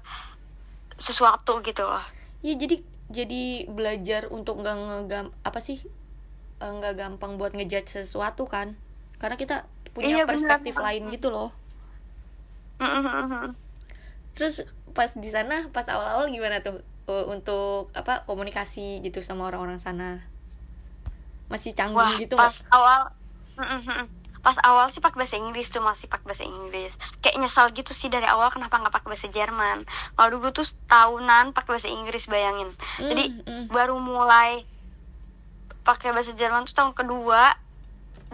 sesuatu 1.00 1.64
gitu 1.66 1.88
loh. 1.90 2.04
Iya 2.46 2.54
jadi 2.62 2.76
jadi 3.10 3.44
belajar 3.66 4.30
untuk 4.30 4.62
nggak 4.62 4.76
ngegam 4.78 5.26
apa 5.42 5.60
sih 5.60 5.82
eh, 6.62 6.72
nggak 6.72 6.94
gampang 6.94 7.42
buat 7.42 7.58
ngejudge 7.58 7.90
sesuatu 7.98 8.46
kan 8.46 8.78
karena 9.18 9.36
kita 9.36 9.56
punya 9.98 10.22
Iya, 10.22 10.24
benar. 10.30 10.62
perspektif 10.62 10.76
lain 10.78 11.04
gitu 11.10 11.28
loh 11.34 11.50
Mm-mm. 12.80 13.69
Terus 14.40 14.64
pas 14.96 15.12
di 15.12 15.30
sana 15.30 15.68
pas 15.76 15.84
awal-awal 15.92 16.32
gimana 16.32 16.64
tuh 16.64 16.80
untuk 17.28 17.92
apa 17.92 18.24
komunikasi 18.24 19.04
gitu 19.04 19.20
sama 19.20 19.50
orang-orang 19.52 19.84
sana 19.84 20.24
masih 21.52 21.74
canggung 21.74 22.06
Wah, 22.06 22.16
gitu 22.16 22.38
pas 22.38 22.54
nggak? 22.62 22.70
awal, 22.70 23.02
pas 24.46 24.58
awal 24.64 24.88
sih 24.94 25.02
pakai 25.02 25.18
bahasa 25.26 25.36
Inggris 25.36 25.68
tuh 25.74 25.82
masih 25.82 26.06
pakai 26.08 26.26
bahasa 26.30 26.46
Inggris. 26.46 26.94
Kayak 27.20 27.36
nyesal 27.42 27.66
gitu 27.74 27.92
sih 27.92 28.08
dari 28.08 28.30
awal 28.30 28.54
kenapa 28.54 28.78
nggak 28.78 28.94
pakai 28.94 29.10
bahasa 29.12 29.28
Jerman. 29.28 29.84
Kalau 30.16 30.30
dulu 30.32 30.48
tuh 30.54 30.68
tahunan 30.88 31.52
pakai 31.52 31.70
bahasa 31.76 31.90
Inggris 31.90 32.30
bayangin. 32.30 32.70
Jadi 33.10 33.24
Mm, 33.26 33.42
mm. 33.44 33.64
baru 33.74 33.98
mulai 34.00 34.64
pakai 35.84 36.14
bahasa 36.14 36.32
Jerman 36.38 36.70
tuh 36.70 36.76
tahun 36.78 36.94
kedua 36.94 37.58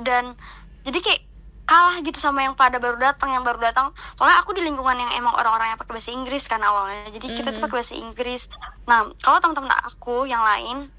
dan 0.04 0.36
jadi 0.84 1.00
kayak 1.00 1.22
kalah 1.66 1.98
gitu 2.06 2.22
sama 2.22 2.46
yang 2.46 2.54
pada 2.54 2.78
baru 2.78 2.98
datang 3.02 3.34
yang 3.34 3.42
baru 3.42 3.58
datang. 3.58 3.90
Soalnya 4.16 4.38
aku 4.42 4.54
di 4.54 4.62
lingkungan 4.62 4.96
yang 5.02 5.12
emang 5.18 5.34
orang-orang 5.34 5.74
yang 5.74 5.80
pakai 5.82 5.98
bahasa 5.98 6.14
Inggris 6.14 6.46
kan 6.46 6.62
awalnya. 6.62 7.10
Jadi 7.10 7.28
kita 7.34 7.50
tuh 7.50 7.60
Mhm. 7.60 7.66
pakai 7.66 7.76
bahasa 7.82 7.96
Inggris. 7.98 8.42
Nah 8.86 9.10
kalau 9.22 9.38
teman-teman 9.42 9.74
aku 9.82 10.30
yang 10.30 10.46
lain 10.46 10.94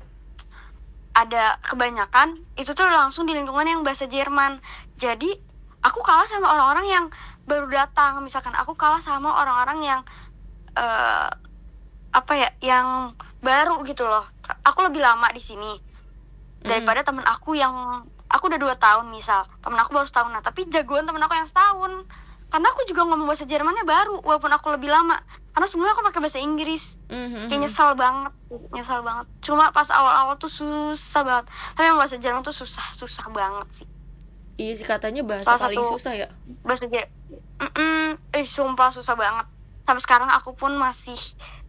ada 1.16 1.56
kebanyakan 1.64 2.36
itu 2.60 2.76
tuh 2.76 2.84
langsung 2.92 3.24
di 3.24 3.32
lingkungan 3.32 3.64
yang 3.64 3.80
bahasa 3.86 4.04
Jerman. 4.10 4.58
Jadi 4.98 5.30
aku 5.80 6.02
kalah 6.02 6.26
sama 6.28 6.50
orang-orang 6.50 6.86
yang 6.90 7.04
baru 7.46 7.70
datang. 7.70 8.20
Misalkan 8.26 8.52
aku 8.58 8.74
kalah 8.74 9.00
sama 9.00 9.38
orang-orang 9.38 9.78
yang 9.86 10.00
eh 10.76 11.30
apa 12.10 12.32
ya 12.34 12.48
yang 12.60 13.14
baru 13.40 13.80
gitu 13.86 14.02
loh. 14.04 14.26
Aku 14.66 14.82
lebih 14.82 15.00
lama 15.00 15.30
di 15.30 15.40
sini 15.40 15.72
daripada 16.58 17.06
temen 17.06 17.22
aku 17.22 17.54
yang 17.54 18.02
aku 18.26 18.48
udah 18.48 18.58
dua 18.58 18.74
tahun 18.74 19.08
misal. 19.08 19.44
Temen 19.60 19.78
aku 19.78 19.90
baru 19.92 20.06
setahun. 20.06 20.30
Nah 20.30 20.40
tapi 20.40 20.66
jagoan 20.68 21.04
temen 21.04 21.20
aku 21.20 21.34
yang 21.34 21.46
setahun. 21.46 21.92
Karena 22.46 22.70
aku 22.70 22.86
juga 22.86 23.02
ngomong 23.02 23.26
bahasa 23.26 23.42
Jermannya 23.42 23.82
baru 23.82 24.22
walaupun 24.22 24.50
aku 24.50 24.70
lebih 24.70 24.86
lama. 24.86 25.18
Karena 25.50 25.66
sebelumnya 25.66 25.98
aku 25.98 26.06
pakai 26.06 26.20
bahasa 26.22 26.38
Inggris. 26.38 26.94
Mhm, 27.10 27.50
kayak 27.50 27.60
nyesal 27.60 27.90
banget. 27.94 28.32
Nyesal 28.70 29.00
banget. 29.02 29.26
Cuma 29.42 29.74
pas 29.74 29.90
awal-awal 29.90 30.38
tuh 30.38 30.46
susah 30.46 31.22
banget. 31.26 31.46
Tapi 31.74 31.84
yang 31.84 31.98
bahasa 31.98 32.16
Jerman 32.16 32.46
tuh 32.46 32.54
susah 32.54 32.86
susah 32.94 33.26
banget 33.30 33.66
sih. 33.82 33.88
Iya 34.56 34.72
sih 34.72 34.86
katanya 34.86 35.20
bahasa 35.20 35.52
Salah 35.52 35.68
paling 35.68 35.78
satu- 35.82 35.92
susah 35.98 36.12
ya. 36.14 36.28
bahasa 36.62 36.86
Jerman 36.86 38.14
eh 38.30 38.46
sumpah 38.46 38.94
susah 38.94 39.18
banget. 39.18 39.46
Sampai 39.82 40.02
sekarang 40.02 40.30
aku 40.30 40.54
pun 40.54 40.70
masih 40.78 41.18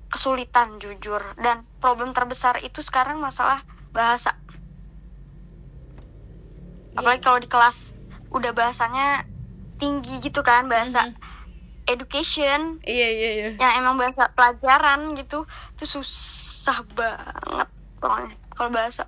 kesulitan 0.08 0.78
jujur. 0.78 1.20
Dan 1.42 1.66
problem 1.82 2.14
terbesar 2.14 2.62
itu 2.62 2.86
sekarang 2.86 3.18
masalah 3.18 3.60
bahasa 3.92 4.30
apalagi 6.98 7.22
kalau 7.22 7.38
di 7.38 7.46
kelas 7.46 7.94
udah 8.30 8.52
bahasanya 8.52 9.24
tinggi 9.78 10.20
gitu 10.20 10.42
kan 10.42 10.66
bahasa 10.66 11.08
Mhm. 11.08 11.16
education. 11.88 12.82
Iya 12.82 13.08
iya 13.10 13.30
iya. 13.32 13.50
Yang 13.56 13.74
emang 13.78 13.96
bahasa 13.96 14.28
pelajaran 14.30 15.14
gitu 15.14 15.46
itu 15.46 15.86
susah 15.88 16.82
banget 16.92 17.70
pokoknya 17.98 18.34
kalau 18.52 18.70
bahasa. 18.70 19.06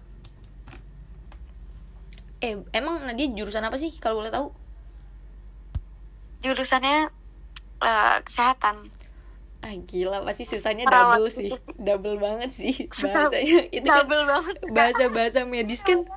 Eh 2.40 2.56
emang 2.72 3.04
Nadia 3.04 3.28
jurusan 3.28 3.62
apa 3.62 3.76
sih 3.76 3.92
kalau 3.94 4.22
boleh 4.22 4.32
tahu? 4.32 4.48
Jurusannya 6.40 7.12
eh, 7.82 8.18
kesehatan. 8.24 8.88
Ah 9.60 9.76
gila 9.76 10.24
pasti 10.24 10.48
susahnya 10.48 10.88
Perawat 10.88 11.20
double 11.20 11.28
sih. 11.30 11.52
gitu. 11.52 11.58
double 11.76 12.16
banget 12.16 12.52
sih 12.54 12.88
bahasanya. 13.04 13.60
Itu 13.68 13.84
kan 13.84 14.08
double 14.08 14.24
banget. 14.24 14.56
bahasa 14.72 15.04
bahasa 15.10 15.40
medis 15.44 15.84
kan 15.84 16.08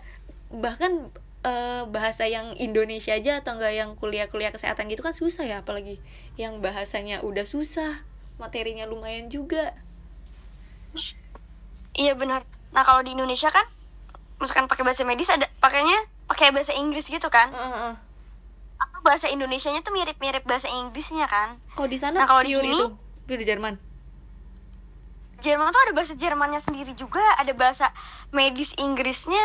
bahkan 0.53 1.11
eh, 1.43 1.83
bahasa 1.87 2.25
yang 2.25 2.55
Indonesia 2.57 3.13
aja 3.13 3.43
atau 3.43 3.59
enggak 3.59 3.75
yang 3.75 3.91
kuliah-kuliah 3.95 4.51
kesehatan 4.51 4.87
gitu 4.87 5.03
kan 5.03 5.13
susah 5.13 5.43
ya 5.43 5.61
apalagi 5.61 5.99
yang 6.35 6.59
bahasanya 6.59 7.21
udah 7.21 7.43
susah 7.45 8.03
materinya 8.39 8.87
lumayan 8.87 9.27
juga. 9.29 9.75
Iya 11.93 12.17
benar. 12.17 12.43
Nah 12.73 12.83
kalau 12.83 13.05
di 13.05 13.13
Indonesia 13.13 13.53
kan 13.53 13.65
misalkan 14.41 14.67
pakai 14.67 14.83
bahasa 14.83 15.05
medis 15.05 15.29
ada 15.29 15.47
pakainya 15.61 15.95
pakai 16.27 16.51
bahasa 16.51 16.73
Inggris 16.73 17.07
gitu 17.07 17.29
kan? 17.29 17.53
Heeh. 17.53 17.95
apa 18.83 18.99
bahasa 19.07 19.31
Indonesianya 19.31 19.87
tuh 19.87 19.95
mirip-mirip 19.95 20.43
bahasa 20.43 20.67
Inggrisnya 20.67 21.31
kan? 21.31 21.55
Kok 21.79 21.87
di 21.87 22.03
sana 22.03 22.19
Nah, 22.19 22.27
kalau 22.27 22.43
di 22.43 22.51
sini- 22.51 22.75
itu 22.75 22.87
pure 23.25 23.45
Jerman. 23.47 23.79
Jerman 25.39 25.71
tuh 25.71 25.83
ada 25.87 25.93
bahasa 25.95 26.15
Jermannya 26.15 26.59
sendiri 26.59 26.91
juga 26.95 27.23
ada 27.39 27.55
bahasa 27.55 27.95
medis 28.31 28.75
Inggrisnya 28.75 29.43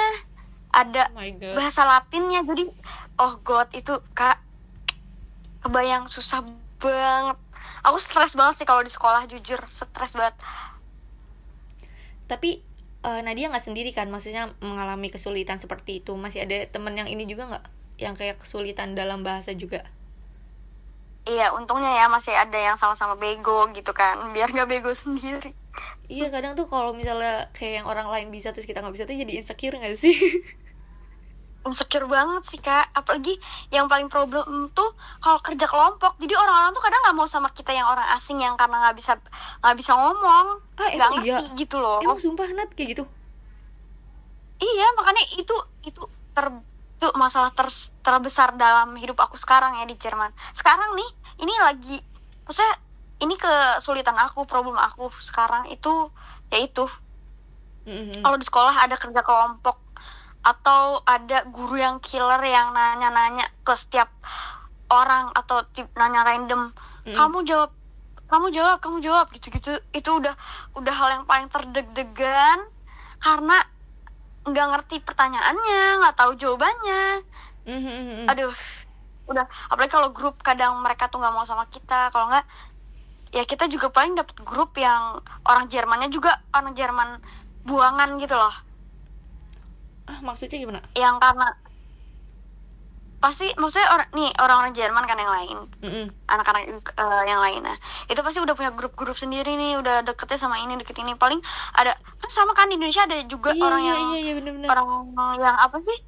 ada 0.77 1.09
oh 1.09 1.17
my 1.17 1.31
god. 1.33 1.55
bahasa 1.57 1.81
Latinnya. 1.83 2.45
Jadi 2.45 2.69
oh 3.17 3.33
god 3.41 3.73
itu 3.73 3.97
kak 4.13 4.37
kebayang 5.65 6.05
susah 6.13 6.45
banget. 6.77 7.37
Aku 7.81 7.97
stres 7.97 8.37
banget 8.37 8.61
sih 8.61 8.67
kalau 8.69 8.85
di 8.85 8.93
sekolah 8.93 9.25
jujur 9.25 9.57
stres 9.65 10.13
banget. 10.13 10.37
Tapi 12.29 12.61
eh, 13.01 13.21
Nadia 13.25 13.49
nggak 13.49 13.65
sendiri 13.65 13.89
kan? 13.91 14.07
Maksudnya 14.13 14.53
mengalami 14.61 15.09
kesulitan 15.09 15.57
seperti 15.57 16.05
itu. 16.05 16.13
Masih 16.13 16.45
ada 16.45 16.69
temen 16.69 16.93
yang 16.93 17.09
ini 17.09 17.25
juga 17.25 17.49
nggak? 17.49 17.65
Yang 17.97 18.13
kayak 18.21 18.35
kesulitan 18.45 18.93
dalam 18.93 19.25
bahasa 19.25 19.57
juga? 19.57 19.81
Iya 21.27 21.51
untungnya 21.51 21.91
ya 21.91 22.07
masih 22.07 22.31
ada 22.31 22.55
yang 22.55 22.77
sama-sama 22.79 23.17
bego 23.17 23.67
gitu 23.73 23.91
kan. 23.91 24.31
Biar 24.31 24.53
nggak 24.53 24.69
bego 24.69 24.93
sendiri. 24.93 25.51
Iya 26.07 26.31
kadang 26.31 26.55
tuh 26.55 26.71
kalau 26.71 26.95
misalnya 26.95 27.51
kayak 27.51 27.83
yang 27.83 27.87
orang 27.91 28.07
lain 28.07 28.31
bisa 28.31 28.55
terus 28.55 28.63
kita 28.63 28.79
nggak 28.79 28.95
bisa 28.95 29.03
tuh 29.03 29.19
jadi 29.19 29.33
insecure 29.43 29.75
nggak 29.75 29.99
sih 29.99 30.15
insecure 31.67 32.07
banget 32.07 32.43
sih 32.47 32.59
kak 32.59 32.89
apalagi 32.95 33.35
yang 33.69 33.85
paling 33.91 34.07
problem 34.07 34.71
tuh 34.71 34.89
kalau 35.19 35.39
kerja 35.43 35.67
kelompok 35.67 36.15
jadi 36.17 36.33
orang-orang 36.33 36.71
tuh 36.73 36.83
kadang 36.83 37.01
nggak 37.03 37.17
mau 37.19 37.27
sama 37.27 37.49
kita 37.51 37.71
yang 37.75 37.87
orang 37.87 38.07
asing 38.15 38.39
yang 38.39 38.55
karena 38.55 38.87
nggak 38.87 38.95
bisa 38.97 39.11
nggak 39.61 39.77
bisa 39.77 39.91
ngomong 39.95 40.47
Ah, 40.77 40.89
nggak 40.93 41.09
ngerti 41.13 41.25
iya? 41.27 41.59
gitu 41.59 41.75
loh 41.77 41.99
emang 42.01 42.19
sumpah 42.19 42.47
Nat 42.55 42.71
kayak 42.73 42.89
gitu 42.97 43.05
Iya, 44.57 44.85
makanya 44.97 45.23
itu 45.37 45.55
itu 45.85 46.01
ter 46.33 46.49
itu 46.97 47.07
masalah 47.13 47.53
ter, 47.53 47.69
terbesar 48.01 48.57
dalam 48.57 48.97
hidup 48.97 49.21
aku 49.21 49.37
sekarang 49.37 49.77
ya 49.77 49.85
di 49.85 49.93
Jerman. 49.93 50.33
Sekarang 50.49 50.97
nih, 50.97 51.09
ini 51.45 51.53
lagi 51.61 51.97
maksudnya 52.41 52.73
ini 53.21 53.37
kesulitan 53.37 54.17
aku, 54.17 54.49
problem 54.49 54.73
aku 54.77 55.13
sekarang 55.21 55.69
itu 55.69 56.09
yaitu 56.49 56.89
Mhm. 57.87 58.19
kalau 58.19 58.35
di 58.35 58.43
sekolah 58.43 58.75
ada 58.83 58.99
kerja 58.99 59.21
kelompok 59.23 59.86
atau 60.47 61.03
ada 61.03 61.43
guru 61.51 61.75
yang 61.75 61.99
killer 61.99 62.39
yang 62.39 62.71
nanya-nanya 62.71 63.43
ke 63.67 63.73
setiap 63.75 64.07
orang 64.87 65.35
atau 65.35 65.67
tip- 65.75 65.91
nanya 65.99 66.23
random, 66.23 66.71
Mm. 67.03 67.15
kamu 67.15 67.39
jawab 67.43 67.71
kamu 68.27 68.51
jawab, 68.51 68.83
kamu 68.83 68.99
jawab 68.99 69.31
gitu-gitu. 69.31 69.79
Itu 69.95 70.19
udah 70.19 70.35
udah 70.75 70.93
hal 70.95 71.09
yang 71.19 71.23
paling 71.23 71.47
terdeg-degan 71.47 72.59
karena 73.23 73.63
nggak 74.47 74.67
ngerti 74.71 75.03
pertanyaannya 75.03 75.81
nggak 75.99 76.15
tahu 76.15 76.31
jawabannya 76.39 77.03
Mhm. 77.67 78.31
aduh 78.31 78.53
udah 79.27 79.43
apalagi 79.67 79.91
kalau 79.91 80.15
grup 80.15 80.39
kadang 80.39 80.79
mereka 80.79 81.11
tuh 81.11 81.19
nggak 81.19 81.35
mau 81.35 81.43
sama 81.43 81.67
kita 81.67 82.07
kalau 82.15 82.31
nggak 82.31 82.47
ya 83.35 83.43
kita 83.43 83.67
juga 83.67 83.91
paling 83.91 84.15
dapet 84.15 84.39
grup 84.47 84.71
yang 84.79 85.19
orang 85.43 85.67
Jermannya 85.67 86.07
juga 86.07 86.39
orang 86.55 86.71
Jerman 86.79 87.19
buangan 87.67 88.15
gitu 88.23 88.39
loh 88.39 88.55
ah 90.07 90.19
maksudnya 90.23 90.57
gimana? 90.57 90.79
Yang 90.95 91.15
karena 91.19 91.47
pasti 93.17 93.49
maksudnya 93.57 93.89
orang 93.89 94.09
nih 94.13 94.29
orang-orang 94.37 94.73
Jerman 94.77 95.03
kan 95.09 95.17
yang 95.17 95.33
lain. 95.33 95.57
Mhm. 95.81 96.05
anak-anak 96.29 96.63
eh, 96.85 97.23
yang 97.25 97.39
lainnya. 97.41 97.75
Itu 98.07 98.21
pasti 98.21 98.39
udah 98.39 98.53
punya 98.53 98.71
grup-grup 98.71 99.17
sendiri 99.17 99.57
nih 99.57 99.81
udah 99.81 100.05
deketnya 100.05 100.37
sama 100.37 100.61
ini 100.61 100.77
deket 100.77 101.01
ini. 101.01 101.17
Paling 101.17 101.41
ada 101.73 101.91
kan 102.21 102.29
sama 102.29 102.53
kan 102.53 102.69
di 102.69 102.77
Indonesia 102.77 103.03
ada 103.03 103.17
juga 103.25 103.51
iya, 103.51 103.63
orang 103.63 103.81
iya, 103.81 103.89
yang 103.89 104.01
iya 104.13 104.19
iya 104.21 104.33
bener-bener. 104.37 104.67
orang 104.69 104.87
yang 105.41 105.57
apa 105.57 105.77
sih? 105.81 105.99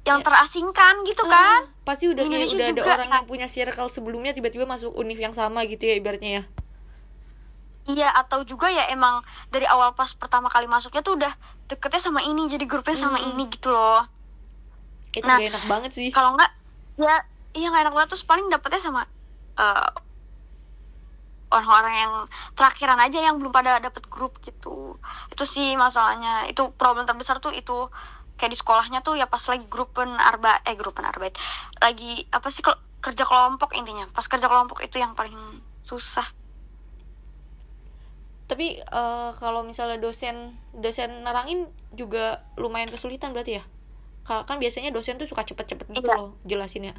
Yang 0.00 0.18
Ya. 0.18 0.24
terasingkan 0.24 0.94
gitu 1.04 1.22
Ah, 1.26 1.30
kan? 1.30 1.60
Pasti 1.84 2.04
udah 2.08 2.22
Di 2.24 2.28
kayak 2.30 2.38
Indonesia 2.40 2.56
udah 2.56 2.64
ada 2.64 2.72
juga, 2.72 2.92
orang 2.94 3.10
kan? 3.10 3.16
yang 3.20 3.26
punya 3.28 3.46
circle 3.50 3.88
sebelumnya 3.90 4.32
tiba-tiba 4.32 4.64
masuk 4.64 4.90
univ 4.94 5.18
yang 5.18 5.34
sama 5.34 5.66
gitu 5.66 5.82
ya 5.84 5.94
ibaratnya 5.98 6.30
ya 6.40 6.42
Iya 7.88 8.12
atau 8.12 8.44
juga 8.44 8.68
ya 8.68 8.86
emang 8.92 9.24
dari 9.48 9.64
awal 9.64 9.96
pas 9.96 10.12
pertama 10.14 10.52
kali 10.52 10.68
masuknya 10.68 11.00
tuh 11.00 11.16
udah 11.16 11.32
deketnya 11.70 12.00
sama 12.02 12.20
ini 12.22 12.46
jadi 12.50 12.64
grupnya 12.68 12.96
sama 12.98 13.18
Hmm. 13.18 13.32
ini 13.34 13.48
gitu 13.48 13.72
loh. 13.72 14.04
itu 15.10 15.26
Nah, 15.26 15.38
gak 15.42 15.48
enak 15.50 15.64
banget 15.66 15.90
sih 15.96 16.08
Kalau 16.12 16.38
nggak 16.38 16.50
ya 17.00 17.14
iya 17.56 17.66
nggak 17.72 17.82
enak 17.88 17.94
banget 17.96 18.08
terus 18.14 18.22
paling 18.26 18.46
dapetnya 18.46 18.78
sama 18.78 19.02
eh, 19.58 19.90
orang-orang 21.50 21.94
yang 21.98 22.12
terakhiran 22.54 23.00
aja 23.02 23.18
yang 23.26 23.34
belum 23.42 23.50
pada 23.50 23.82
dapet 23.82 24.06
grup 24.06 24.38
gitu. 24.46 24.94
Itu 25.34 25.44
sih 25.50 25.74
masalahnya. 25.74 26.46
Itu 26.46 26.70
problem 26.78 27.04
terbesar 27.10 27.42
tuh 27.42 27.50
itu 27.50 27.90
kayak 28.38 28.52
di 28.54 28.58
sekolahnya 28.62 28.98
tuh 29.02 29.18
ya 29.20 29.26
pas 29.28 29.42
lagi 29.50 29.66
grupen 29.68 30.08
arba 30.16 30.62
eh 30.64 30.72
grupen 30.72 31.04
arbeit 31.04 31.36
lagi 31.76 32.24
apa 32.32 32.48
sih 32.48 32.64
kerja 33.04 33.24
kelompok 33.28 33.76
intinya 33.76 34.08
pas 34.16 34.24
kerja 34.24 34.48
kelompok 34.48 34.80
itu 34.80 34.96
yang 34.96 35.12
paling 35.12 35.36
susah 35.84 36.24
tapi 38.50 38.82
eh, 38.82 39.30
kalau 39.38 39.62
misalnya 39.62 40.02
dosen 40.02 40.58
dosen 40.74 41.22
nerangin 41.22 41.70
juga 41.94 42.42
lumayan 42.58 42.90
kesulitan 42.90 43.30
berarti 43.30 43.62
ya 43.62 43.64
Ka- 44.26 44.42
kan 44.42 44.58
biasanya 44.58 44.90
dosen 44.90 45.16
tuh 45.16 45.30
suka 45.30 45.46
cepet-cepet 45.46 45.86
gitu 45.94 46.10
Iya. 46.10 46.18
loh 46.18 46.30
jelasinnya 46.42 46.98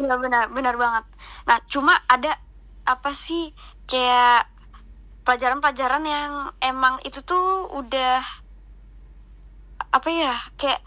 Iya 0.00 0.16
benar, 0.16 0.48
benar 0.48 0.80
banget. 0.80 1.04
Nah, 1.44 1.60
cuma 1.68 1.92
ada 2.08 2.32
apa 2.88 3.12
sih 3.12 3.52
kayak 3.84 4.48
pelajaran-pelajaran 5.28 6.04
yang 6.08 6.32
emang 6.64 6.96
itu 7.04 7.20
tuh 7.20 7.68
udah 7.68 8.24
apa 9.92 10.08
ya 10.08 10.32
kayak 10.56 10.80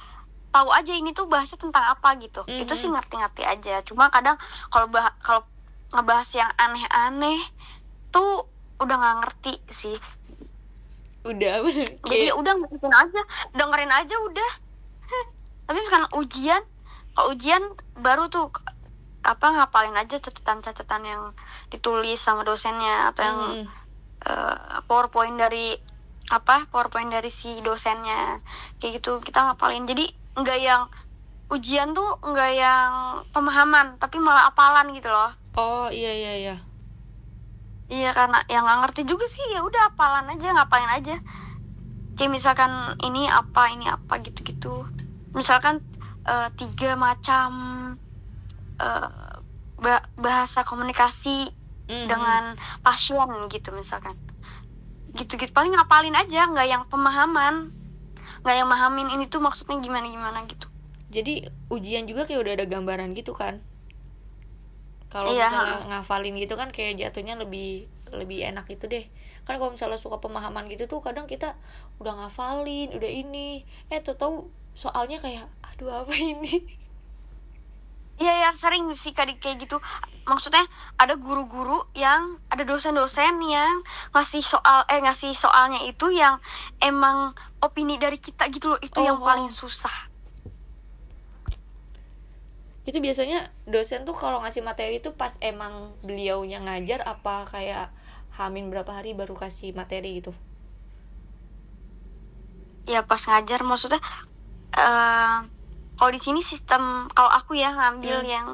tahu 0.50 0.70
aja 0.74 0.94
ini 0.98 1.14
tuh 1.14 1.30
bahasnya 1.30 1.62
tentang 1.62 1.86
apa 1.94 2.18
gitu. 2.18 2.42
Mhm. 2.46 2.66
Itu 2.66 2.74
sih 2.74 2.90
ngerti-ngerti 2.90 3.44
aja. 3.46 3.86
Cuma 3.86 4.10
kadang 4.10 4.34
kalau 4.74 4.90
kalau 5.22 5.46
ngebahas 5.94 6.30
yang 6.34 6.50
aneh-aneh 6.58 7.38
tuh 8.10 8.50
udah 8.82 8.96
nggak 8.96 9.18
ngerti 9.24 9.54
sih. 9.70 9.98
udah 11.24 11.54
bener. 11.66 11.88
Jadi 12.04 12.28
udah 12.36 12.54
ngikutin 12.60 12.94
aja, 12.94 13.22
dengerin 13.56 13.94
aja 13.94 14.16
udah. 14.28 14.52
Tapi 15.64 15.80
kan 15.88 16.04
ujian, 16.20 16.64
kalau 17.16 17.32
ujian 17.32 17.64
baru 17.96 18.28
tuh 18.28 18.52
apa 19.24 19.56
ngapalin 19.56 19.96
aja 19.96 20.20
catatan-catatan 20.20 21.04
yang 21.08 21.24
ditulis 21.72 22.20
sama 22.20 22.44
dosennya 22.44 23.16
atau 23.16 23.24
yang 23.24 23.40
Mm, 23.40 23.66
eh, 24.28 24.80
PowerPoint 24.84 25.40
dari 25.40 25.80
apa 26.28 26.68
PowerPoint 26.68 27.08
dari 27.08 27.32
si 27.32 27.64
dosennya. 27.64 28.44
Kayak 28.84 29.00
gitu 29.00 29.24
kita 29.24 29.48
ngapalin. 29.48 29.88
Jadi 29.88 30.12
nggak 30.36 30.60
yang 30.60 30.92
ujian 31.48 31.96
tuh 31.96 32.20
nggak 32.20 32.52
yang 32.58 32.92
pemahaman 33.32 33.96
tapi 33.96 34.20
malah 34.20 34.52
apalan 34.52 34.92
gitu 34.92 35.08
loh. 35.08 35.32
Oh 35.56 35.88
iya 35.88 36.12
iya 36.12 36.34
iya 36.36 36.56
Iya 37.94 38.10
karena 38.18 38.38
yang 38.54 38.64
nggak 38.66 38.80
ngerti 38.82 39.02
juga 39.12 39.26
sih 39.30 39.44
ya 39.54 39.60
udah 39.68 39.82
apalan 39.94 40.26
aja 40.34 40.48
ngapalin 40.56 40.92
aja. 40.98 41.16
Kayak 42.18 42.32
misalkan 42.38 42.72
ini 43.08 43.22
apa 43.30 43.62
ini 43.74 43.86
apa 43.96 44.14
gitu-gitu. 44.26 44.86
Misalkan 45.38 45.76
eh, 46.32 46.50
tiga 46.60 46.90
macam 47.06 47.50
ba- 49.84 50.06
bahasa 50.18 50.60
komunikasi 50.70 51.38
Mhm. 51.92 52.06
dengan 52.10 52.44
pasien 52.86 53.30
gitu 53.54 53.70
misalkan. 53.76 54.16
Gitu-gitu 55.14 55.52
paling 55.54 55.74
ngapalin 55.76 56.16
aja 56.16 56.48
nggak 56.50 56.68
yang 56.74 56.84
pemahaman. 56.90 57.70
Nggak 58.42 58.56
yang 58.60 58.70
mahamin 58.74 59.08
ini 59.16 59.26
tuh 59.30 59.42
maksudnya 59.44 59.78
gimana 59.86 60.08
gimana 60.10 60.40
gitu. 60.50 60.68
jadi 61.14 61.46
ujian 61.70 62.10
juga 62.10 62.26
kayak 62.26 62.42
udah 62.42 62.54
ada 62.58 62.66
gambaran 62.66 63.14
gitu 63.14 63.38
kan 63.38 63.62
kalau 65.14 65.32
Iya, 65.36 65.46
misalnya 65.46 65.78
ngafalin 65.92 66.36
gitu 66.44 66.54
kan 66.62 66.70
kayak 66.76 66.94
jatuhnya 67.02 67.34
lebih 67.44 67.68
lebih 68.20 68.40
enak 68.50 68.66
itu 68.76 68.86
deh 68.94 69.06
kan 69.46 69.54
kalau 69.60 69.72
misalnya 69.76 70.00
suka 70.06 70.18
pemahaman 70.24 70.66
gitu 70.74 70.84
tuh 70.92 71.00
kadang 71.06 71.26
kita 71.34 71.48
udah 72.02 72.14
ngafalin 72.20 72.90
udah 72.98 73.12
ini 73.22 73.48
eh 73.94 74.00
tuh 74.08 74.16
tahu 74.22 74.36
soalnya 74.82 75.18
kayak 75.26 75.46
aduh 75.70 75.92
apa 76.06 76.14
ini 76.32 76.56
Iya 78.22 78.34
ya 78.46 78.50
sering 78.62 78.86
sih 79.04 79.12
kayak 79.18 79.42
kayak 79.44 79.58
gitu. 79.66 79.78
Maksudnya 80.30 80.64
ada 81.02 81.14
guru-guru 81.26 81.78
yang 81.98 82.22
ada 82.54 82.62
dosen-dosen 82.72 83.36
yang 83.56 83.74
ngasih 84.14 84.44
soal 84.54 84.80
eh 84.94 85.02
ngasih 85.06 85.32
soalnya 85.44 85.80
itu 85.92 86.06
yang 86.22 86.36
emang 86.90 87.18
opini 87.66 87.96
dari 88.04 88.18
kita 88.22 88.44
gitu 88.54 88.66
loh. 88.72 88.80
Itu 88.88 89.00
yang 89.08 89.18
Oh, 89.18 89.26
paling 89.28 89.50
oh. 89.50 89.58
susah. 89.62 89.96
Itu 92.90 92.98
biasanya 93.06 93.40
dosen 93.74 94.02
tuh 94.08 94.16
kalau 94.22 94.38
ngasih 94.44 94.64
materi 94.70 94.96
tuh 95.06 95.14
pas 95.22 95.34
emang 95.52 95.74
beliaunya 96.08 96.58
ngajar 96.66 97.00
apa 97.14 97.36
kayak 97.54 97.88
hamin 98.38 98.66
berapa 98.72 98.92
hari 98.98 99.12
baru 99.20 99.36
kasih 99.44 99.70
materi 99.82 100.10
gitu 100.20 100.32
Ya 102.94 103.00
pas 103.10 103.22
ngajar 103.30 103.60
maksudnya 103.70 104.00
eh 104.78 105.36
kalau 105.98 106.12
di 106.18 106.22
sini 106.26 106.42
sistem 106.52 106.84
kalau 107.18 107.32
aku 107.40 107.52
ya 107.64 107.70
ngambil 107.78 108.18
Hmm. 108.24 108.34
yang 108.36 108.48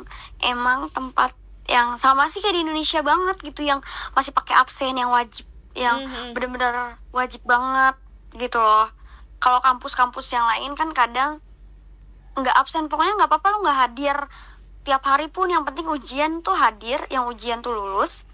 emang 0.51 0.79
tempat 0.95 1.31
yang 1.75 1.89
sama 2.03 2.23
sih 2.31 2.39
kayak 2.43 2.55
di 2.57 2.61
Indonesia 2.65 2.99
banget 3.11 3.37
gitu 3.47 3.61
yang 3.71 3.79
masih 4.17 4.33
pakai 4.37 4.55
absen 4.61 4.93
yang 5.01 5.11
wajib 5.17 5.45
yang 5.85 5.97
Mhm. 6.05 6.33
bener-bener 6.35 6.75
wajib 7.19 7.41
banget 7.53 7.95
gitu 8.41 8.57
loh 8.67 8.85
kalau 9.43 9.59
kampus-kampus 9.67 10.27
yang 10.35 10.45
lain 10.51 10.71
kan 10.79 10.89
kadang 10.99 11.31
nggak 12.37 12.55
absen. 12.61 12.83
Pokoknya 12.89 13.13
nggak 13.17 13.29
apa-apa 13.31 13.47
lo 13.53 13.57
nggak 13.65 13.79
hadir. 13.83 14.17
Tiap 14.85 15.03
hari 15.05 15.27
pun 15.29 15.47
yang 15.53 15.63
penting 15.67 15.87
ujian 15.89 16.31
tuh 16.45 16.55
hadir 16.55 16.99
yang 17.13 17.25
ujian 17.31 17.59
tuh 17.65 17.73
lulus. 17.75 18.25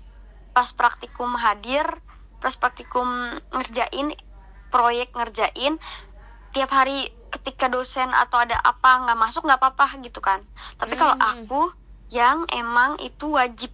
Pas 0.55 0.69
praktikum 0.73 1.31
hadir 1.35 1.85
pas 2.35 2.53
praktikum 2.61 3.07
ngerjain 3.57 4.13
proyek 4.69 5.09
ngerjain 5.17 5.73
tiap 6.53 6.69
hari 6.69 7.09
ketika 7.33 7.65
dosen 7.67 8.09
atau 8.13 8.37
ada 8.45 8.55
apa 8.61 8.89
nggak 9.03 9.17
masuk 9.17 9.41
nggak 9.47 9.59
apa-apa 9.61 9.85
gitu 10.05 10.19
kan. 10.21 10.39
Tapi 10.79 10.93
kalau 10.95 11.15
Hmm. 11.17 11.31
aku 11.31 11.61
yang 12.13 12.45
emang 12.53 13.01
itu 13.01 13.25
wajib. 13.33 13.71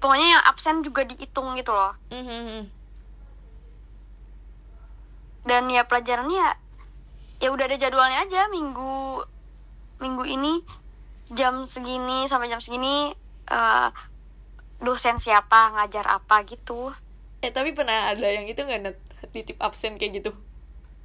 Pokoknya 0.00 0.28
yang 0.38 0.44
absen 0.50 0.76
juga 0.86 1.02
dihitung 1.08 1.56
gitu 1.56 1.72
loh. 1.72 1.92
Mhm. 2.12 2.70
dan 5.40 5.72
ya 5.72 5.82
pelajarannya 5.88 6.46
ya, 7.40 7.48
udah 7.50 7.64
ada 7.66 7.76
jadwalnya 7.80 8.28
aja 8.28 8.46
minggu 8.52 9.24
minggu 10.00 10.24
ini 10.28 10.64
jam 11.32 11.64
segini 11.64 12.28
sampai 12.28 12.48
jam 12.52 12.60
segini 12.60 13.12
eh, 13.50 13.88
dosen 14.80 15.20
siapa 15.20 15.76
ngajar 15.76 16.08
apa 16.08 16.42
gitu. 16.48 16.92
Eh 17.44 17.52
tapi 17.52 17.72
pernah 17.76 18.12
ada 18.12 18.26
yang 18.28 18.48
itu 18.48 18.60
nggak 18.60 18.80
net 18.80 18.96
titip 19.32 19.60
absen 19.60 20.00
kayak 20.00 20.24
gitu? 20.24 20.30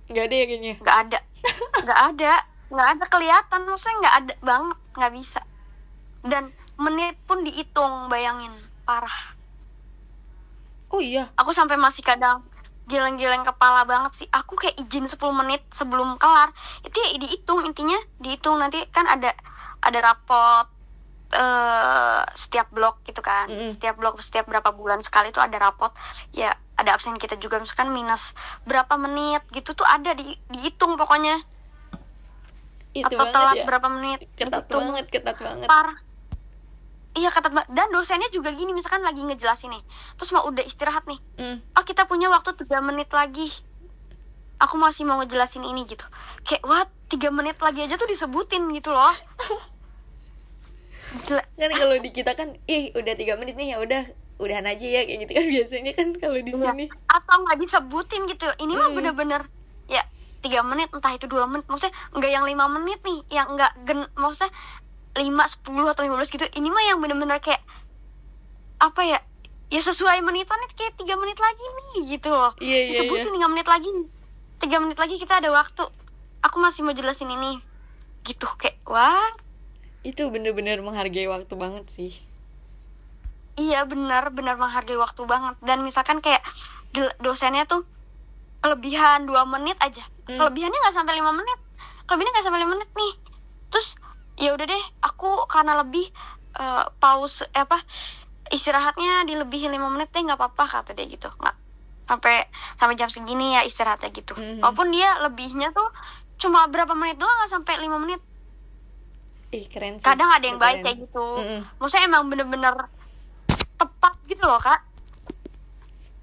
Nggak 0.07 0.23
ada 0.31 0.35
ya 0.35 0.45
kayaknya? 0.47 0.75
Nggak 0.79 0.97
ada. 1.07 1.19
Nggak 1.85 2.01
ada. 2.13 2.33
Nggak 2.71 2.87
ada 2.97 3.05
kelihatan. 3.09 3.61
Maksudnya 3.67 3.95
nggak 4.01 4.15
ada 4.15 4.33
banget 4.41 4.77
nggak 4.95 5.13
bisa. 5.13 5.41
Dan 6.25 6.43
menit 6.79 7.15
pun 7.27 7.43
dihitung 7.43 8.09
bayangin. 8.09 8.53
Parah. 8.85 9.35
Oh 10.89 11.01
iya. 11.01 11.29
Aku 11.35 11.51
sampai 11.51 11.75
masih 11.75 12.05
kadang 12.05 12.45
geleng-geleng 12.85 13.43
kepala 13.45 13.83
banget 13.85 14.25
sih. 14.25 14.27
Aku 14.29 14.57
kayak 14.57 14.77
izin 14.77 15.09
10 15.09 15.17
menit 15.33 15.61
sebelum 15.73 16.21
kelar. 16.21 16.53
Itu 16.85 16.97
ya 17.01 17.17
dihitung 17.17 17.65
intinya 17.65 17.97
dihitung. 18.21 18.61
Nanti 18.61 18.81
kan 18.93 19.09
ada 19.09 19.33
ada 19.81 19.99
rapot 20.01 20.67
eh 21.35 22.21
setiap 22.37 22.69
blok 22.69 23.01
gitu 23.09 23.25
kan. 23.25 23.49
Mm-mm. 23.49 23.75
setiap 23.75 23.97
blok 23.97 24.21
setiap 24.21 24.45
berapa 24.45 24.69
bulan 24.71 25.01
sekali 25.01 25.33
tuh 25.33 25.41
ada 25.41 25.57
rapot. 25.57 25.89
Ya 26.31 26.53
ada 26.77 26.93
absen 26.93 27.17
kita 27.17 27.35
juga. 27.41 27.57
Misalkan 27.57 27.89
minus 27.89 28.37
berapa 28.69 28.93
menit 29.01 29.41
gitu 29.49 29.73
tuh 29.73 29.87
ada 29.89 30.13
di 30.13 30.37
dihitung 30.53 30.95
pokoknya. 30.95 31.41
Itu 32.95 33.11
atau 33.11 33.27
telat 33.33 33.55
ya. 33.59 33.65
berapa 33.65 33.87
menit. 33.89 34.29
Ketat 34.37 34.69
dihitung. 34.69 34.93
banget 34.93 35.05
ketat 35.09 35.37
banget. 35.41 35.67
Parah 35.67 36.04
iya 37.15 37.29
ketat 37.29 37.49
banget 37.49 37.71
dan 37.71 37.87
dosennya 37.89 38.27
juga 38.29 38.51
gini 38.51 38.71
misalkan 38.71 39.01
lagi 39.01 39.19
ngejelasin 39.19 39.71
nih. 39.71 39.83
Terus 40.15 40.31
mau 40.31 40.43
udah 40.43 40.61
istirahat 40.61 41.03
nih. 41.05 41.19
Hmm. 41.35 41.57
oh 41.73 41.83
kita 41.83 42.03
punya 42.03 42.27
waktu 42.27 42.53
tiga 42.55 42.79
menit 42.79 43.07
lagi. 43.09 43.47
Aku 44.57 44.75
masih 44.75 45.03
mau 45.03 45.19
ngejelasin 45.19 45.63
ini 45.63 45.83
gitu. 45.85 46.03
Kayak 46.43 46.63
what? 46.63 46.89
Tiga 47.05 47.27
menit 47.29 47.55
lagi 47.57 47.81
aja 47.81 47.95
tuh 47.95 48.05
disebutin 48.05 48.65
gitu 48.71 48.89
loh. 48.89 49.13
Kan 51.55 51.71
kalau 51.71 51.95
di 51.95 52.11
kita 52.11 52.35
kan 52.35 52.59
ih 52.65 52.91
udah 52.91 53.13
tiga 53.15 53.35
menit 53.35 53.55
nih 53.55 53.71
ya 53.71 53.77
udah 53.79 54.03
udahan 54.35 54.67
aja 54.67 54.83
ya 54.83 55.01
kayak 55.07 55.19
gitu 55.23 55.31
kan 55.31 55.45
biasanya 55.47 55.91
kan 55.93 56.07
kalau 56.13 56.35
di 56.37 56.51
Iya. 56.51 56.67
sini. 56.67 56.85
Atau 57.07 57.35
nggak 57.39 57.57
disebutin 57.57 58.21
gitu. 58.27 58.47
Ini 58.59 58.73
mah 58.73 58.89
Hmm. 58.91 58.97
bener-bener 58.97 59.41
ya 59.87 60.03
tiga 60.41 60.59
menit 60.61 60.91
entah 60.91 61.09
itu 61.09 61.25
dua 61.25 61.47
menit 61.47 61.65
maksudnya 61.65 61.95
nggak 62.11 62.31
yang 62.31 62.43
lima 62.43 62.65
menit 62.67 62.99
nih 63.01 63.19
yang 63.31 63.47
nggak 63.49 63.71
gen 63.81 64.03
maksudnya 64.13 64.51
lima 65.15 65.47
sepuluh 65.47 65.87
atau 65.87 66.03
lima 66.03 66.19
belas 66.19 66.27
gitu 66.27 66.43
ini 66.59 66.67
mah 66.67 66.83
yang 66.91 66.99
bener-bener 66.99 67.39
kayak 67.39 67.63
apa 68.83 69.01
ya 69.07 69.19
ya 69.71 69.81
sesuai 69.81 70.19
menitan 70.21 70.59
itu 70.67 70.73
kayak 70.77 70.93
tiga 70.99 71.15
menit 71.17 71.39
lagi 71.39 71.63
nih 71.63 71.95
gitu 72.17 72.29
loh. 72.29 72.53
Iya, 72.61 72.77
iya, 72.85 72.89
disebutin 72.91 73.33
tiga 73.33 73.47
menit 73.49 73.67
lagi 73.67 73.89
tiga 74.61 74.77
menit 74.83 74.97
lagi 74.99 75.15
kita 75.17 75.39
ada 75.39 75.49
waktu. 75.55 75.87
Aku 76.45 76.61
masih 76.61 76.85
mau 76.85 76.93
jelasin 76.93 77.31
ini 77.31 77.57
gitu 78.27 78.45
kayak 78.59 78.77
wah. 78.85 79.33
Itu 80.05 80.29
bener-bener 80.29 80.83
menghargai 80.85 81.25
waktu 81.25 81.53
banget 81.57 81.85
sih. 81.89 82.13
Iya 83.55 83.87
benar 83.87 84.35
benar 84.35 84.59
menghargai 84.59 84.99
waktu 84.99 85.25
banget. 85.25 85.55
Dan 85.63 85.81
misalkan 85.81 86.21
kayak 86.21 86.43
dosennya 87.23 87.65
tuh 87.65 87.87
kelebihan 88.61 89.25
dua 89.25 89.47
menit 89.47 89.79
aja. 89.81 90.03
Hmm. 90.25 90.41
kelebihannya 90.41 90.77
nggak 90.77 90.95
sampai 90.95 91.17
lima 91.17 91.31
menit. 91.33 91.59
Kelebihannya 92.05 92.33
nggak 92.37 92.45
sampai 92.45 92.61
lima 92.61 92.71
menit 92.77 92.89
nih 92.93 93.13
terus 93.75 93.99
ya 94.35 94.51
udah 94.51 94.65
deh 94.67 94.83
aku 95.03 95.47
karena 95.47 95.79
lebih 95.79 96.05
eh, 96.59 96.85
pause 96.99 97.47
eh, 97.51 97.63
apa 97.63 97.79
istirahatnya 98.51 99.25
dilebihin 99.25 99.73
lima 99.73 99.89
menit 99.89 100.13
deh 100.13 100.21
nggak 100.21 100.37
apa-apa 100.37 100.63
kata 100.69 100.91
dia 100.93 101.07
gitu. 101.09 101.31
Nggak 101.31 101.55
sampai 102.05 102.45
sampai 102.77 102.95
jam 102.99 103.09
segini 103.09 103.57
ya 103.57 103.65
istirahatnya 103.65 104.13
gitu. 104.13 104.37
Mhm. 104.37 104.61
walaupun 104.61 104.93
dia 104.93 105.09
lebihnya 105.25 105.73
tuh 105.73 105.89
cuma 106.37 106.69
berapa 106.69 106.93
menit 106.93 107.17
doang 107.17 107.33
nggak 107.33 107.51
sampai 107.51 107.73
lima 107.81 107.97
menit. 107.97 108.21
Ih 109.55 109.65
keren 109.71 109.97
sih. 109.97 110.05
Kadang 110.05 110.29
ada 110.29 110.45
yang 110.45 110.59
baik 110.59 110.81
Keren. 110.81 110.85
kayak 110.85 110.97
gitu. 111.07 111.27
Mm-mm. 111.41 111.61
maksudnya 111.79 112.05
emang 112.05 112.27
bener-bener 112.29 112.75
tepat 113.79 114.13
gitu 114.29 114.43
loh 114.45 114.59
kak. 114.61 114.83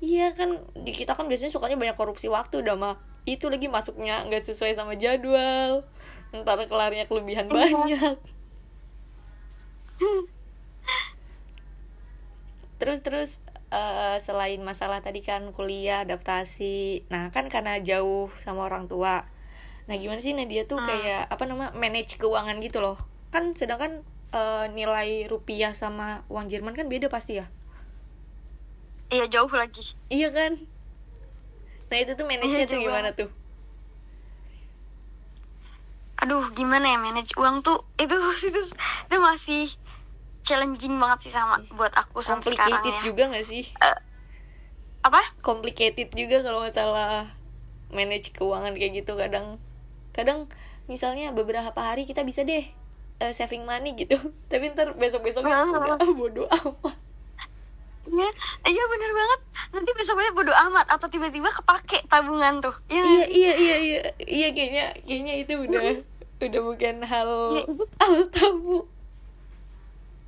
Iya 0.03 0.35
kan 0.35 0.59
di 0.75 0.91
kita 0.91 1.15
kan 1.15 1.31
biasanya 1.31 1.55
sukanya 1.55 1.79
banyak 1.79 1.97
korupsi 1.97 2.27
waktu 2.29 2.61
udah 2.63 2.75
mah. 2.77 2.95
Itu 3.23 3.49
lagi 3.51 3.71
masuknya 3.71 4.27
nggak 4.27 4.47
sesuai 4.51 4.75
sama 4.75 4.99
jadwal 4.99 5.87
ntar 6.33 6.59
kelarnya 6.65 7.05
kelebihan 7.05 7.47
Iya. 7.47 7.53
banyak 7.53 8.17
terus 12.81 12.99
terus 13.05 13.31
eh, 13.71 14.19
selain 14.21 14.59
masalah 14.61 14.99
tadi 14.99 15.23
kan 15.23 15.55
kuliah 15.55 16.03
adaptasi 16.03 17.07
nah 17.07 17.31
kan 17.31 17.47
karena 17.47 17.79
jauh 17.79 18.33
sama 18.43 18.67
orang 18.67 18.91
tua 18.91 19.29
nah 19.87 19.95
gimana 19.99 20.19
sih 20.19 20.35
Nadia 20.35 20.67
tuh 20.67 20.79
Hmm. 20.83 20.89
kayak 20.89 21.31
apa 21.31 21.45
nama 21.47 21.71
manage 21.75 22.19
keuangan 22.19 22.59
gitu 22.59 22.83
loh 22.83 22.99
kan 23.31 23.55
sedangkan 23.55 24.03
eh, 24.35 24.67
nilai 24.73 25.29
rupiah 25.29 25.77
sama 25.77 26.27
uang 26.33 26.51
Jerman 26.51 26.75
kan 26.75 26.89
beda 26.91 27.07
pasti 27.07 27.39
ya 27.39 27.47
iya 29.13 29.29
jauh 29.29 29.51
lagi 29.53 29.93
Iya 30.09 30.33
kan? 30.33 30.57
Nah 31.93 31.99
itu 32.01 32.17
tuh 32.17 32.25
manage-nya 32.25 32.65
Iya, 32.65 32.73
tuh 32.73 32.81
gimana 32.81 33.13
tuh? 33.13 33.29
Aduh 36.23 36.47
gimana 36.55 36.87
ya 36.95 36.99
manage 37.03 37.35
uang 37.35 37.67
tuh 37.67 37.83
itu 37.99 38.15
itu 38.49 38.61
itu 39.11 39.17
masih 39.19 39.63
challenging 40.47 40.95
banget 40.99 41.19
sih 41.29 41.33
sama 41.35 41.59
buat 41.75 41.91
aku 41.99 42.23
sampai 42.23 42.55
sekarang 42.55 42.79
Complicated 42.79 42.95
ya 42.95 43.03
juga 43.07 43.23
gak 43.35 43.47
sih? 43.47 43.65
apa 45.03 45.21
Complicated 45.43 46.09
juga 46.15 46.47
kalau 46.47 46.63
masalah 46.63 47.27
manage 47.91 48.31
keuangan 48.31 48.75
kayak 48.79 49.03
gitu 49.03 49.19
kadang 49.19 49.59
kadang 50.15 50.47
misalnya 50.87 51.35
beberapa 51.35 51.75
hari 51.77 52.07
kita 52.07 52.23
bisa 52.23 52.47
deh 52.47 52.63
eh, 53.19 53.33
saving 53.35 53.67
money 53.67 53.99
gitu 53.99 54.15
tapi 54.51 54.71
ntar 54.75 54.95
besok 54.95 55.27
besoknya 55.27 55.59
udah 55.67 55.99
ah, 55.99 56.11
bodoh 56.15 56.47
amat 56.47 56.97
Iya, 58.03 58.29
iya 58.67 58.83
bener 58.93 59.11
banget. 59.15 59.41
Nanti 59.73 59.91
besoknya 59.95 60.31
bodo 60.35 60.53
amat 60.53 60.91
atau 60.91 61.07
tiba-tiba 61.07 61.49
kepake 61.55 62.03
tabungan 62.11 62.59
tuh. 62.59 62.75
Iya, 62.91 63.01
nggak 63.01 63.15
iya 63.15 63.23
sih? 63.31 63.41
iya 63.41 63.53
iya 63.55 63.77
iya 63.79 64.01
iya 64.21 64.49
kayaknya 64.53 64.85
kayaknya 65.07 65.35
itu 65.39 65.55
udah 65.55 65.83
udah 66.45 66.63
bukan 66.65 66.97
hal 67.03 67.31
itu- 67.57 67.91
hal 67.97 68.15
tabu 68.29 68.89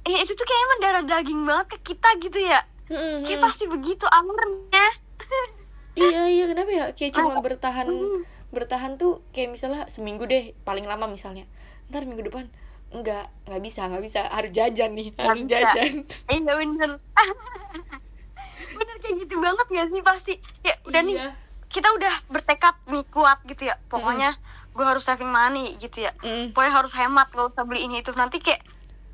Iya, 0.05 0.20
itu 0.20 0.33
tuh 0.33 0.44
kayaknya 0.44 0.68
mendarah 0.68 1.05
daging 1.09 1.40
banget 1.42 1.66
ke 1.66 1.79
kita 1.87 2.09
gitu 2.20 2.37
ya. 2.38 2.61
Mm-mm. 2.87 3.24
Kayak 3.24 3.40
pasti 3.42 3.64
begitu 3.64 4.05
alurnya. 4.07 4.85
iya 5.96 6.27
iya 6.27 6.44
kenapa 6.44 6.70
ya 6.70 6.85
kayak 6.90 7.12
cuma 7.14 7.38
bertahan 7.38 7.87
Hmm. 7.87 8.20
bertahan 8.50 8.92
tuh 8.94 9.24
kayak 9.31 9.48
misalnya 9.50 9.87
seminggu 9.87 10.24
deh 10.24 10.53
paling 10.61 10.85
lama 10.85 11.07
misalnya 11.07 11.46
ntar 11.87 12.03
minggu 12.03 12.20
depan 12.24 12.50
enggak 12.90 13.31
nggak 13.44 13.62
bisa 13.62 13.81
nggak 13.85 14.03
bisa 14.03 14.20
harus 14.27 14.50
jajan 14.50 14.92
nih 14.92 15.09
harus 15.16 15.42
jajan 15.44 15.92
Iya 16.35 16.53
bener. 16.53 16.90
bener 18.77 18.96
kayak 18.98 19.14
gitu 19.20 19.35
banget 19.38 19.66
gak 19.68 19.88
sih 19.88 20.03
pasti. 20.03 20.35
Ya 20.61 20.74
udah 20.85 21.00
nih 21.00 21.16
Iya. 21.16 21.31
kita 21.68 21.88
udah 21.90 22.14
bertekad 22.29 22.74
nih 22.88 23.05
kuat 23.09 23.38
gitu 23.44 23.62
ya. 23.64 23.79
Pokoknya 23.87 24.35
gue 24.74 24.84
harus 24.84 25.06
saving 25.06 25.30
money 25.30 25.78
gitu 25.78 26.02
ya. 26.04 26.12
Mm. 26.20 26.50
Pokoknya 26.50 26.74
harus 26.74 26.92
hemat 26.98 27.30
nggak 27.30 27.54
usah 27.54 27.64
beli 27.64 27.87
ini 27.87 28.02
itu. 28.02 28.10
Nanti 28.18 28.42
kayak 28.42 28.60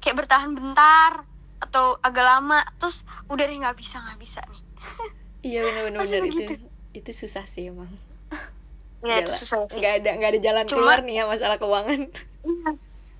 kayak 0.00 0.16
bertahan 0.24 0.56
bentar 0.56 1.20
atau 1.60 2.00
agak 2.00 2.24
lama 2.24 2.64
terus 2.80 3.04
udah 3.28 3.44
deh 3.44 3.56
nggak 3.60 3.76
bisa 3.76 4.00
nggak 4.00 4.20
bisa 4.20 4.40
nih. 4.48 4.62
iya 5.48 5.60
bener 5.88 6.24
itu 6.24 6.56
itu 6.96 7.10
susah 7.12 7.44
sih 7.44 7.68
emang 7.68 7.92
Ya 9.06 9.24
itu 9.24 9.32
susah 9.32 9.68
sih. 9.68 9.76
nggak 9.80 9.92
ada 10.04 10.10
nggak 10.16 10.30
ada 10.36 10.40
jalan 10.40 10.64
Cuma- 10.68 10.76
keluar 10.80 10.98
nih 11.04 11.14
ya 11.20 11.24
masalah 11.28 11.56
keuangan 11.60 12.08
Iya, 12.40 12.70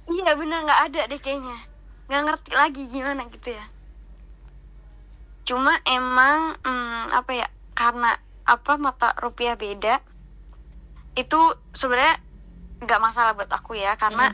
iya 0.09 0.31
bener 0.37 0.59
nggak 0.65 0.83
ada 0.91 1.01
deh 1.13 1.21
kayaknya. 1.21 1.57
Nggak 2.09 2.23
ngerti 2.25 2.51
lagi 2.57 2.83
gimana 2.89 3.23
gitu 3.29 3.53
ya. 3.53 3.65
Cuma 5.45 5.77
emang 5.85 6.57
hmm, 6.65 7.13
apa 7.13 7.33
ya 7.37 7.49
karena 7.77 8.17
apa 8.49 8.73
mata 8.81 9.13
rupiah 9.21 9.55
beda 9.61 10.01
itu 11.15 11.41
sebenarnya 11.77 12.17
nggak 12.81 13.01
masalah 13.01 13.33
buat 13.37 13.51
aku 13.53 13.77
ya 13.77 13.93
karena 14.01 14.33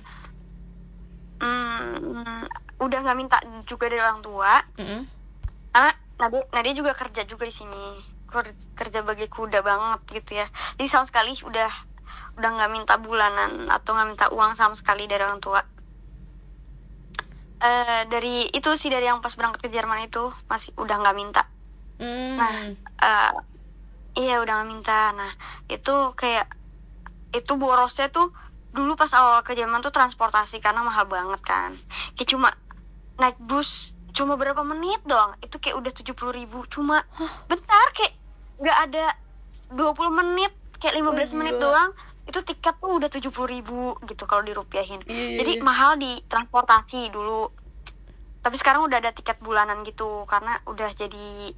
hmm, 1.43 2.47
udah 2.81 2.99
nggak 3.05 3.19
minta 3.19 3.37
juga 3.67 3.91
dari 3.91 4.01
orang 4.01 4.21
tua. 4.23 4.53
Mm-mm. 4.81 5.03
karena 5.77 5.93
Nadia, 6.17 6.43
Nadia 6.55 6.75
juga 6.75 6.93
kerja 6.97 7.23
juga 7.29 7.45
di 7.45 7.55
sini. 7.55 7.85
Ker- 8.27 8.59
kerja 8.75 9.01
bagi 9.07 9.27
kuda 9.31 9.61
banget 9.63 10.01
gitu 10.11 10.41
ya. 10.41 10.47
Jadi 10.81 10.89
sama 10.91 11.07
sekali 11.07 11.37
udah 11.45 11.71
udah 12.39 12.51
nggak 12.57 12.73
minta 12.73 12.95
bulanan 13.01 13.69
atau 13.71 13.91
nggak 13.95 14.09
minta 14.09 14.27
uang 14.33 14.53
sama 14.57 14.75
sekali 14.75 15.05
dari 15.11 15.23
orang 15.27 15.43
tua. 15.43 15.61
Eh 17.63 18.03
dari 18.13 18.49
itu 18.53 18.71
sih 18.77 18.91
dari 18.93 19.09
yang 19.09 19.21
pas 19.25 19.33
berangkat 19.37 19.61
ke 19.65 19.69
Jerman 19.73 20.09
itu 20.09 20.29
masih 20.51 20.73
udah 20.77 20.97
nggak 21.01 21.17
minta. 21.17 21.43
Mm. 22.01 22.37
Nah, 22.37 22.53
eh 23.01 23.31
iya 24.21 24.41
udah 24.43 24.53
nggak 24.61 24.71
minta. 24.73 24.99
Nah 25.19 25.31
itu 25.73 25.95
kayak 26.21 26.47
itu 27.37 27.53
borosnya 27.61 28.09
tuh 28.09 28.33
dulu 28.73 28.93
pas 28.97 29.09
awal 29.17 29.41
ke 29.41 29.57
Jerman 29.57 29.81
tuh 29.81 29.93
transportasi 29.93 30.61
karena 30.61 30.85
mahal 30.85 31.09
banget 31.09 31.41
kan. 31.45 31.77
Kayak 32.17 32.29
cuma 32.37 32.49
naik 33.17 33.37
bus 33.41 33.97
cuma 34.13 34.37
berapa 34.41 34.61
menit 34.65 35.01
doang. 35.05 35.37
Itu 35.45 35.61
kayak 35.61 35.77
udah 35.77 35.93
tujuh 35.93 36.15
puluh 36.17 36.33
ribu. 36.33 36.65
Cuma 36.69 37.05
bentar 37.49 37.87
kayak 37.97 38.13
nggak 38.57 38.79
ada 38.89 39.07
20 39.73 40.13
menit 40.13 40.53
kayak 40.81 40.97
15 41.01 41.05
Wah, 41.05 41.37
menit 41.37 41.57
doang. 41.61 41.91
Itu 42.27 42.43
tiket 42.43 42.77
tuh 42.81 42.97
udah 42.99 43.09
tujuh 43.13 43.31
puluh 43.31 43.51
ribu 43.61 43.95
gitu 44.05 44.25
kalau 44.25 44.43
dirupiahin. 44.43 45.05
Iya, 45.07 45.15
iya, 45.15 45.37
jadi 45.41 45.53
iya. 45.61 45.65
mahal 45.65 45.97
di 46.01 46.13
transportasi 46.27 47.13
dulu. 47.13 47.53
Tapi 48.43 48.57
sekarang 48.59 48.87
udah 48.87 48.99
ada 49.03 49.11
tiket 49.11 49.43
bulanan 49.43 49.83
gitu 49.83 50.25
karena 50.31 50.59
udah 50.71 50.91
jadi 50.95 51.51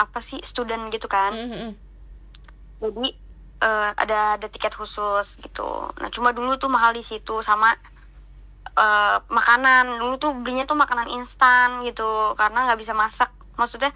apa 0.00 0.18
sih 0.22 0.40
student 0.40 0.88
gitu 0.90 1.06
kan. 1.06 1.32
Mm-mm. 1.34 1.72
jadi 2.82 3.16
eh, 3.62 3.90
ada 3.94 4.38
ada 4.40 4.46
tiket 4.50 4.74
khusus 4.74 5.38
gitu. 5.38 5.62
Nah 6.00 6.08
cuma 6.10 6.32
dulu 6.34 6.56
tuh 6.56 6.70
mahal 6.72 6.92
di 6.94 7.02
situ 7.04 7.42
sama 7.42 7.70
eh, 8.74 9.16
makanan. 9.30 10.00
Dulu 10.00 10.14
tuh 10.18 10.30
belinya 10.34 10.64
tuh 10.66 10.76
makanan 10.78 11.08
instan 11.14 11.82
gitu 11.86 12.34
karena 12.34 12.66
nggak 12.70 12.80
bisa 12.80 12.94
masak. 12.96 13.30
Maksudnya 13.54 13.90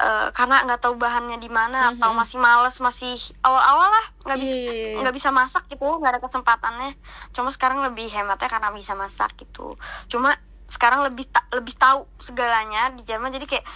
eh, 0.00 0.28
karena 0.32 0.64
nggak 0.66 0.80
tahu 0.82 0.94
bahannya 0.96 1.36
di 1.36 1.50
mana 1.52 1.92
atau 1.94 2.10
Mhm. 2.12 2.18
masih 2.20 2.38
males 2.40 2.76
masih 2.80 3.14
awal-awal 3.44 3.88
lah 3.92 4.06
nggak 4.24 4.38
bisa 4.40 4.54
Iya, 4.56 4.62
iya, 4.72 4.86
iya. 4.88 4.96
nggak 5.04 5.14
bisa 5.18 5.30
masak 5.30 5.62
gitu 5.68 5.84
nggak 6.00 6.12
ada 6.16 6.20
kesempatannya. 6.24 6.90
Cuma 7.34 7.48
sekarang 7.52 7.78
lebih 7.86 8.08
hematnya 8.08 8.48
karena 8.48 8.70
bisa 8.72 8.92
masak 8.96 9.30
gitu. 9.36 9.76
Cuma 10.08 10.32
sekarang 10.66 11.04
lebih 11.04 11.28
ta- 11.28 11.44
lebih 11.52 11.76
tahu 11.76 12.08
segalanya 12.16 12.88
di 12.96 13.04
Jerman 13.04 13.28
jadi 13.30 13.44
kayak 13.44 13.66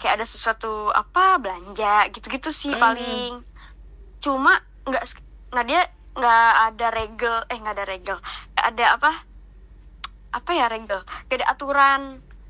kayak 0.00 0.14
ada 0.22 0.26
sesuatu 0.28 0.88
apa 0.94 1.36
belanja 1.42 2.08
gitu-gitu 2.14 2.48
sih 2.54 2.72
Mhm. 2.72 2.80
paling 2.80 3.30
cuma 4.20 4.52
nggak 4.86 5.04
nah 5.50 5.64
dia 5.66 5.82
nggak 6.14 6.52
ada 6.72 6.86
regel 6.92 7.36
eh 7.48 7.56
nggak 7.58 7.74
ada 7.76 7.86
regel. 7.88 8.18
Nggak 8.54 8.66
ada 8.76 8.86
apa? 9.00 9.12
Apa 10.30 10.50
ya 10.54 10.66
regel? 10.70 11.00
Gak 11.26 11.42
ada 11.42 11.46
aturan. 11.50 12.02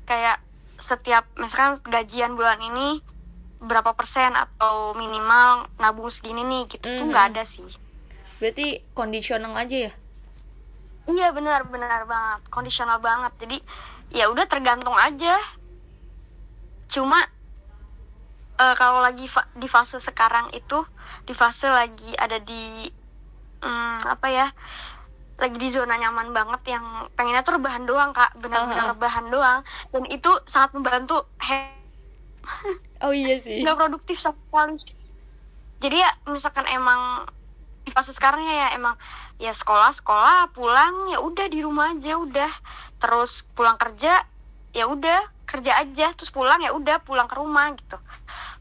Kayak 0.05 0.37
setiap 0.77 1.25
misalkan 1.37 1.81
gajian 1.87 2.33
bulan 2.35 2.61
ini 2.61 3.01
berapa 3.61 3.93
persen 3.93 4.33
atau 4.33 4.97
minimal 4.97 5.69
nabung 5.77 6.09
segini 6.09 6.41
nih 6.41 6.63
gitu 6.65 6.85
tuh 6.89 7.05
Mhm. 7.05 7.09
nggak 7.13 7.25
ada 7.33 7.43
sih. 7.45 7.69
Berarti 8.41 8.81
kondisional 8.97 9.53
aja 9.53 9.89
ya? 9.89 9.91
Iya 11.05 11.29
benar 11.33 11.69
benar 11.69 12.09
banget. 12.09 12.41
Kondisional 12.49 12.97
banget. 12.97 13.33
Jadi 13.45 13.57
ya 14.17 14.29
udah 14.33 14.45
tergantung 14.49 14.97
aja. 14.97 15.37
Cuma 16.89 17.21
eh, 18.61 18.75
kalau 18.77 19.01
lagi 19.01 19.25
fa- 19.25 19.49
di 19.57 19.65
fase 19.65 19.97
sekarang 19.97 20.53
itu 20.53 20.85
di 21.25 21.33
fase 21.33 21.65
lagi 21.65 22.13
ada 22.13 22.37
di 22.37 22.85
hmm, 23.61 23.97
apa 24.05 24.27
ya 24.29 24.47
lagi 25.41 25.57
di 25.57 25.69
zona 25.73 25.97
nyaman 25.97 26.29
banget 26.29 26.77
yang 26.77 26.85
pengennya 27.17 27.41
tuh 27.41 27.57
rebahan 27.57 27.83
doang 27.89 28.13
kak. 28.13 28.29
Benar-benar 28.37 28.85
ah. 28.85 28.93
rebahan 28.93 29.25
doang. 29.33 29.59
Dan 29.89 30.05
itu 30.13 30.29
sangat 30.45 30.77
membantu 30.77 31.25
he- 31.41 31.81
oh 33.05 33.09
iya 33.09 33.41
sih. 33.41 33.65
nggak 33.65 33.77
produktif 33.77 34.21
sekali. 34.21 34.77
Jadi 35.81 35.97
ya 35.97 36.11
misalkan 36.29 36.69
emang 36.69 37.25
di 37.81 37.89
fase 37.89 38.13
sekarang 38.13 38.45
ya, 38.45 38.53
ya 38.53 38.67
emang 38.77 38.93
ya 39.41 39.49
sekolah 39.49 39.89
sekolah 39.97 40.53
pulang 40.53 41.09
ya 41.09 41.17
udah 41.17 41.49
di 41.49 41.65
rumah 41.65 41.97
aja 41.97 42.21
udah. 42.21 42.51
Terus 43.01 43.41
pulang 43.57 43.81
kerja 43.81 44.13
ya 44.77 44.85
udah 44.85 45.25
kerja 45.49 45.81
aja. 45.81 46.13
Terus 46.13 46.29
pulang 46.29 46.61
ya 46.61 46.69
udah 46.69 47.01
pulang 47.01 47.25
ke 47.25 47.33
rumah 47.33 47.73
gitu 47.73 47.97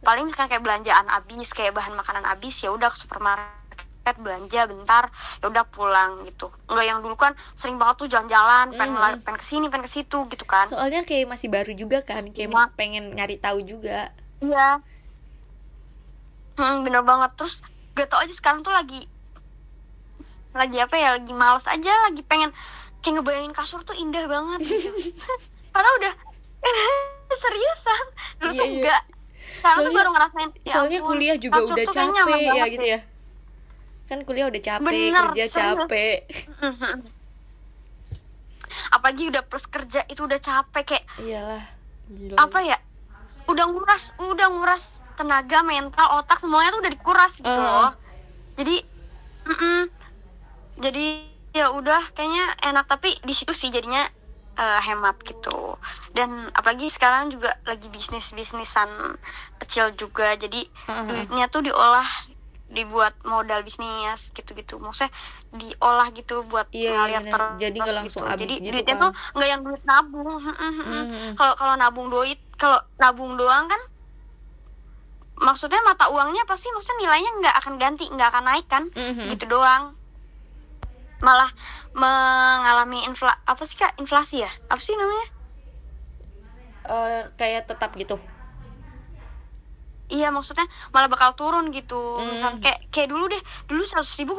paling 0.01 0.25
misalkan 0.25 0.49
kayak 0.49 0.65
belanjaan 0.65 1.07
habis 1.07 1.51
kayak 1.51 1.73
bahan 1.73 1.93
makanan 1.93 2.25
habis 2.25 2.57
ya 2.59 2.69
udah 2.69 2.89
ke 2.89 2.99
supermarket 2.99 4.17
belanja 4.17 4.67
bentar 4.67 5.05
ya 5.39 5.47
udah 5.47 5.65
pulang 5.67 6.25
gitu 6.25 6.49
nggak 6.67 6.83
yang 6.83 6.99
dulu 6.99 7.15
kan 7.15 7.31
sering 7.53 7.77
banget 7.77 7.95
tuh 7.97 8.09
jalan-jalan 8.09 8.73
pengen 8.73 8.97
la- 8.97 9.21
pengen 9.21 9.39
ke 9.39 9.47
sini 9.47 9.69
pengen 9.69 9.85
ke 9.85 9.93
situ 9.93 10.25
gitu 10.27 10.45
kan 10.45 10.67
soalnya 10.67 11.05
kayak 11.05 11.29
masih 11.29 11.47
baru 11.47 11.71
juga 11.71 12.01
kan 12.01 12.27
kayak 12.27 12.49
Cuma- 12.49 12.73
pengen 12.75 13.13
nyari 13.13 13.37
tahu 13.37 13.61
juga 13.61 14.11
Iya. 14.41 14.81
Hmm, 16.57 16.81
bener 16.81 17.01
banget. 17.01 17.29
Terus 17.37 17.61
gak 17.93 18.09
tau 18.09 18.21
aja 18.21 18.33
sekarang 18.33 18.61
tuh 18.61 18.73
lagi 18.73 19.05
lagi 20.53 20.77
apa 20.77 20.97
ya? 20.97 21.09
Lagi 21.15 21.33
males 21.33 21.65
aja, 21.65 21.93
lagi 22.09 22.25
pengen 22.25 22.49
kayak 23.01 23.21
ngebayangin 23.21 23.53
kasur 23.53 23.81
tuh 23.81 23.93
indah 23.95 24.25
banget 24.25 24.65
gitu. 24.65 24.89
Padahal 25.73 25.93
udah 26.01 26.15
seriusan. 27.45 28.05
Dulu 28.37 28.49
Iya, 28.49 28.57
tuh 28.57 28.65
iya. 28.65 28.75
enggak. 28.81 29.03
Sekarang 29.61 29.77
tuh 29.77 29.85
Soalnya- 29.85 29.99
baru 30.01 30.11
ngerasain. 30.11 30.51
ya 30.59 30.73
soalnya 30.73 30.99
ampun, 30.99 31.09
kuliah 31.13 31.37
juga 31.37 31.59
udah 31.61 31.87
capek 31.87 32.09
ya 32.17 32.25
banget 32.25 32.69
gitu 32.73 32.87
ya 32.89 33.01
kan 34.09 34.19
kuliah 34.25 34.47
udah 34.49 34.59
capek 34.61 34.83
Bener, 34.83 35.25
kerja 35.31 35.45
serius. 35.47 35.79
capek 35.85 36.19
Apalagi 38.91 39.25
udah 39.29 39.43
plus 39.43 39.67
kerja 39.67 40.01
itu 40.07 40.21
udah 40.21 40.39
capek 40.39 40.83
kayak 40.85 41.05
iyalah 41.21 41.63
gila 42.09 42.37
apa 42.39 42.59
ya? 42.61 42.79
Udah 43.47 43.67
nguras, 43.67 44.15
udah 44.17 44.47
nguras 44.49 44.83
tenaga, 45.15 45.63
mental, 45.63 46.07
otak 46.17 46.39
semuanya 46.39 46.71
tuh 46.71 46.81
udah 46.81 46.93
dikuras 46.93 47.33
gitu 47.37 47.51
Uh-huh. 47.51 47.87
loh. 47.87 47.93
Jadi, 48.55 48.77
mm-mm. 49.45 49.81
jadi 50.79 51.07
ya 51.51 51.71
udah 51.71 51.99
kayaknya 52.15 52.47
enak 52.63 52.87
tapi 52.87 53.15
di 53.21 53.35
situ 53.35 53.51
sih 53.51 53.69
jadinya 53.69 54.07
eh, 54.61 54.81
hemat 54.87 55.17
gitu. 55.25 55.75
Dan 56.17 56.31
apalagi 56.59 56.87
sekarang 56.93 57.33
juga 57.35 57.51
lagi 57.65 57.89
bisnis 57.89 58.27
bisnisan 58.39 58.91
kecil 59.61 59.87
juga, 59.97 60.37
jadi 60.37 60.61
Uh-huh. 60.89 61.07
duitnya 61.11 61.45
tuh 61.49 61.63
diolah 61.67 62.09
dibuat 62.71 63.19
modal 63.27 63.67
bisnis 63.67 64.31
gitu-gitu 64.31 64.79
maksudnya 64.79 65.11
diolah 65.51 66.07
gitu 66.15 66.47
buat 66.47 66.71
Iya, 66.71 66.87
iya, 66.87 66.95
ngalir 66.95 67.19
bener. 67.19 67.35
terus 67.35 67.51
Jadi 67.59 67.79
nggak 67.83 67.97
langsung 67.99 68.23
gitu. 68.23 68.39
jadi 68.39 68.55
gitu 68.55 68.71
duitnya 68.79 68.95
kan. 68.95 69.03
tuh 69.03 69.11
nggak 69.35 69.49
yang 69.51 69.63
duit 69.67 69.83
nabung 69.91 70.29
kalau 71.39 71.55
kalau 71.59 71.75
nabung 71.75 72.09
duit 72.15 72.39
kalau 72.55 72.79
nabung 73.03 73.35
doang 73.35 73.67
kan 73.67 73.83
maksudnya 75.41 75.81
mata 75.83 76.07
uangnya 76.15 76.45
pasti 76.47 76.69
maksudnya 76.71 76.99
nilainya 77.03 77.31
nggak 77.41 77.55
akan 77.65 77.75
ganti 77.83 78.05
nggak 78.13 78.29
akan 78.31 78.45
naik 78.45 78.67
kan 78.71 78.85
Mhm. 78.95 79.19
segitu 79.19 79.45
doang 79.51 79.97
malah 81.21 81.51
mengalami 81.93 83.05
infla 83.05 83.33
apa 83.45 83.63
sih 83.65 83.77
kak? 83.77 83.97
Inflasi 84.01 84.41
ya? 84.43 84.51
Apa 84.69 84.81
sih 84.81 84.97
namanya? 84.97 85.27
Eh, 86.81 87.23
kayak 87.37 87.69
tetap 87.69 87.93
gitu. 87.95 88.17
Iya 90.11 90.35
maksudnya 90.35 90.67
malah 90.91 91.07
bakal 91.07 91.39
turun 91.39 91.71
gitu. 91.71 92.19
Hmm. 92.19 92.35
misal 92.35 92.59
kayak 92.59 92.83
kayak 92.91 93.09
dulu 93.15 93.31
deh 93.31 93.39
dulu 93.71 93.83
seratus 93.87 94.19
ribu 94.19 94.35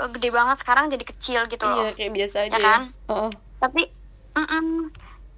gede 0.00 0.32
banget 0.32 0.64
sekarang 0.64 0.88
jadi 0.88 1.04
kecil 1.04 1.40
gitu 1.44 1.64
loh. 1.68 1.84
Iya 1.84 1.92
kayak 1.92 2.12
biasa 2.16 2.36
aja 2.48 2.56
Ya. 2.56 2.60
kan? 2.64 2.82
Heeh. 3.06 3.30
tapi 3.60 3.82
mm-mm, 4.32 4.88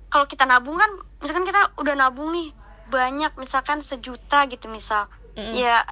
kalau 0.07 0.31
kita 0.31 0.47
nabung 0.47 0.79
kan 0.79 0.87
misalkan 1.19 1.43
kita 1.43 1.75
udah 1.75 1.95
nabung 1.99 2.31
nih 2.31 2.55
banyak 2.87 3.35
misalkan 3.35 3.83
sejuta 3.83 4.47
gitu 4.47 4.71
misal. 4.71 5.11
Mm-mm. 5.35 5.57
ya 5.59 5.83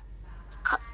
ke- 0.63 0.85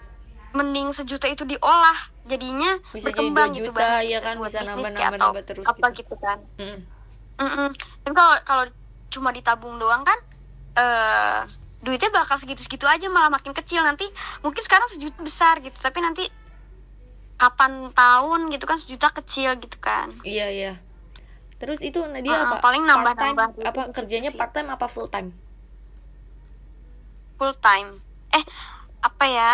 mending 0.57 0.97
sejuta 0.97 1.29
itu 1.29 1.45
diolah 1.45 1.99
jadinya 2.27 2.73
Bisa 2.91 3.09
jadi 3.11 3.31
berkembang 3.31 3.51
dua 3.51 3.57
gitu 3.57 3.71
juta, 3.71 3.81
banyak 3.81 4.11
ya 4.11 4.19
kan, 4.21 4.37
bisa 4.43 4.59
nambah, 4.67 4.91
nambah, 4.93 5.19
nambah 5.19 5.43
terus 5.47 5.67
apa 5.67 5.87
gitu. 5.95 5.99
gitu, 6.03 6.15
kan. 6.19 6.39
Mm. 6.59 6.79
Mm-mm. 7.37 7.69
tapi 8.01 8.15
kalau 8.17 8.37
kalau 8.49 8.65
cuma 9.13 9.29
ditabung 9.31 9.77
doang 9.77 10.03
kan 10.03 10.19
eh 10.77 11.41
duitnya 11.85 12.09
bakal 12.09 12.41
segitu-segitu 12.41 12.89
aja 12.89 13.07
malah 13.13 13.29
makin 13.29 13.53
kecil. 13.53 13.85
Nanti 13.85 14.09
mungkin 14.41 14.63
sekarang 14.65 14.89
sejuta 14.91 15.21
besar 15.21 15.61
gitu 15.61 15.77
tapi 15.77 16.01
nanti 16.01 16.25
kapan 17.37 17.93
tahun 17.93 18.49
gitu 18.49 18.65
kan 18.65 18.81
sejuta 18.81 19.13
kecil 19.13 19.61
gitu 19.61 19.77
kan. 19.79 20.09
Iya 20.25 20.47
iya. 20.49 20.73
Terus 21.61 21.81
itu 21.85 22.01
Nadia 22.09 22.33
Heeh, 22.33 22.49
apa? 22.49 22.57
paling 22.65 22.83
nambah- 22.85 23.17
part 23.17 23.21
time 23.21 23.37
nambah 23.37 23.49
gitu 23.53 23.61
apa 23.69 23.81
kerjanya 23.93 24.31
part 24.33 24.53
time 24.57 24.69
apa 24.73 24.87
full 24.89 25.09
time 25.09 25.29
full 27.37 27.55
time 27.61 28.01
eh 28.33 28.45
apa 29.05 29.25
ya? 29.29 29.53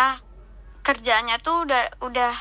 Kerjanya 0.83 1.39
tuh 1.39 1.63
udah 1.63 1.83
udah 2.03 2.31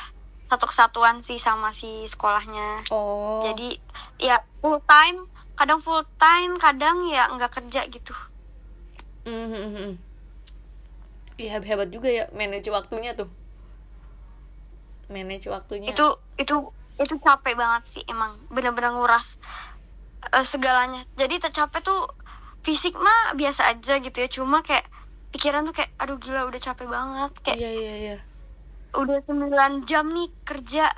satu 0.53 0.69
kesatuan 0.69 1.25
sih 1.25 1.41
sama 1.41 1.73
si 1.73 2.05
sekolahnya 2.05 2.85
oh 2.93 3.41
jadi 3.49 3.69
ya 4.21 4.37
full 4.61 4.85
time 4.85 5.25
kadang 5.57 5.81
full 5.81 6.05
time 6.21 6.61
kadang 6.61 7.09
ya 7.09 7.33
nggak 7.33 7.53
kerja 7.57 7.89
gitu 7.89 8.13
Mhm. 9.23 10.03
Iya 11.39 11.63
hebat 11.63 11.89
juga 11.95 12.11
ya 12.11 12.25
manage 12.35 12.69
waktunya 12.69 13.15
tuh. 13.17 13.31
Manage 15.09 15.49
waktunya. 15.49 15.95
itu 15.95 16.07
itu 16.37 16.57
itu 17.01 17.15
capek 17.19 17.55
banget 17.57 17.83
sih 17.89 18.03
emang 18.07 18.37
bener-bener 18.53 18.93
nguras 18.93 19.41
eh, 20.31 20.47
segalanya 20.47 21.03
jadi 21.17 21.41
tercapek 21.41 21.83
tuh 21.83 22.05
fisik 22.63 22.95
mah 22.95 23.35
biasa 23.35 23.75
aja 23.75 23.99
gitu 23.99 24.23
ya 24.23 24.29
cuma 24.31 24.63
kayak 24.63 24.87
pikiran 25.35 25.67
tuh 25.67 25.75
kayak 25.75 25.91
aduh 25.99 26.21
gila 26.21 26.47
udah 26.47 26.61
capek 26.63 26.87
banget 26.87 27.33
kayak 27.43 27.59
Iya 27.59 27.71
iya 27.73 27.95
iya. 27.99 28.17
Udah 28.93 29.19
9 29.25 29.89
jam 29.89 30.05
nih 30.09 30.29
kerja 30.45 30.93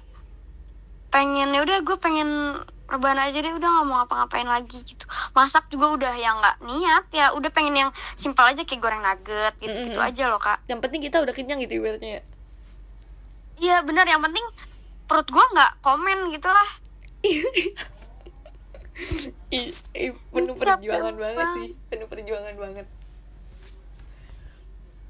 pengen 1.09 1.55
ya 1.55 1.63
udah 1.63 1.79
gue 1.81 1.97
pengen 1.97 2.59
rebahan 2.85 3.17
aja 3.17 3.39
deh 3.39 3.55
udah 3.55 3.69
nggak 3.71 3.87
mau 3.87 3.97
ngapa-ngapain 4.03 4.45
lagi 4.45 4.83
gitu 4.83 5.07
masak 5.33 5.71
juga 5.71 5.95
udah 5.95 6.15
yang 6.19 6.37
nggak 6.37 6.57
niat 6.61 7.05
ya 7.15 7.27
udah 7.33 7.49
pengen 7.49 7.75
yang 7.79 7.91
simpel 8.15 8.45
aja 8.45 8.67
kayak 8.67 8.83
goreng 8.83 9.01
nugget 9.01 9.55
gitu 9.63 9.79
gitu 9.89 9.99
Mm-mm. 9.99 10.09
aja 10.11 10.27
loh 10.27 10.43
kak 10.43 10.59
Yang 10.67 10.81
penting 10.85 11.01
kita 11.01 11.17
udah 11.23 11.33
kenyang 11.33 11.63
gitu 11.63 11.79
ibaratnya. 11.81 12.19
ya. 12.19 12.23
iya 13.57 13.77
bener 13.81 14.05
yang 14.05 14.21
penting 14.21 14.43
perut 15.07 15.29
gue 15.31 15.45
nggak 15.55 15.73
komen 15.81 16.35
gitu 16.35 16.51
lah 16.51 16.69
Ih, 19.51 19.75
ih, 19.91 20.15
penuh 20.31 20.55
perjuangan 20.55 21.15
Bang. 21.15 21.35
banget 21.35 21.47
sih, 21.59 21.69
penuh 21.91 22.07
perjuangan 22.07 22.55
banget. 22.55 22.87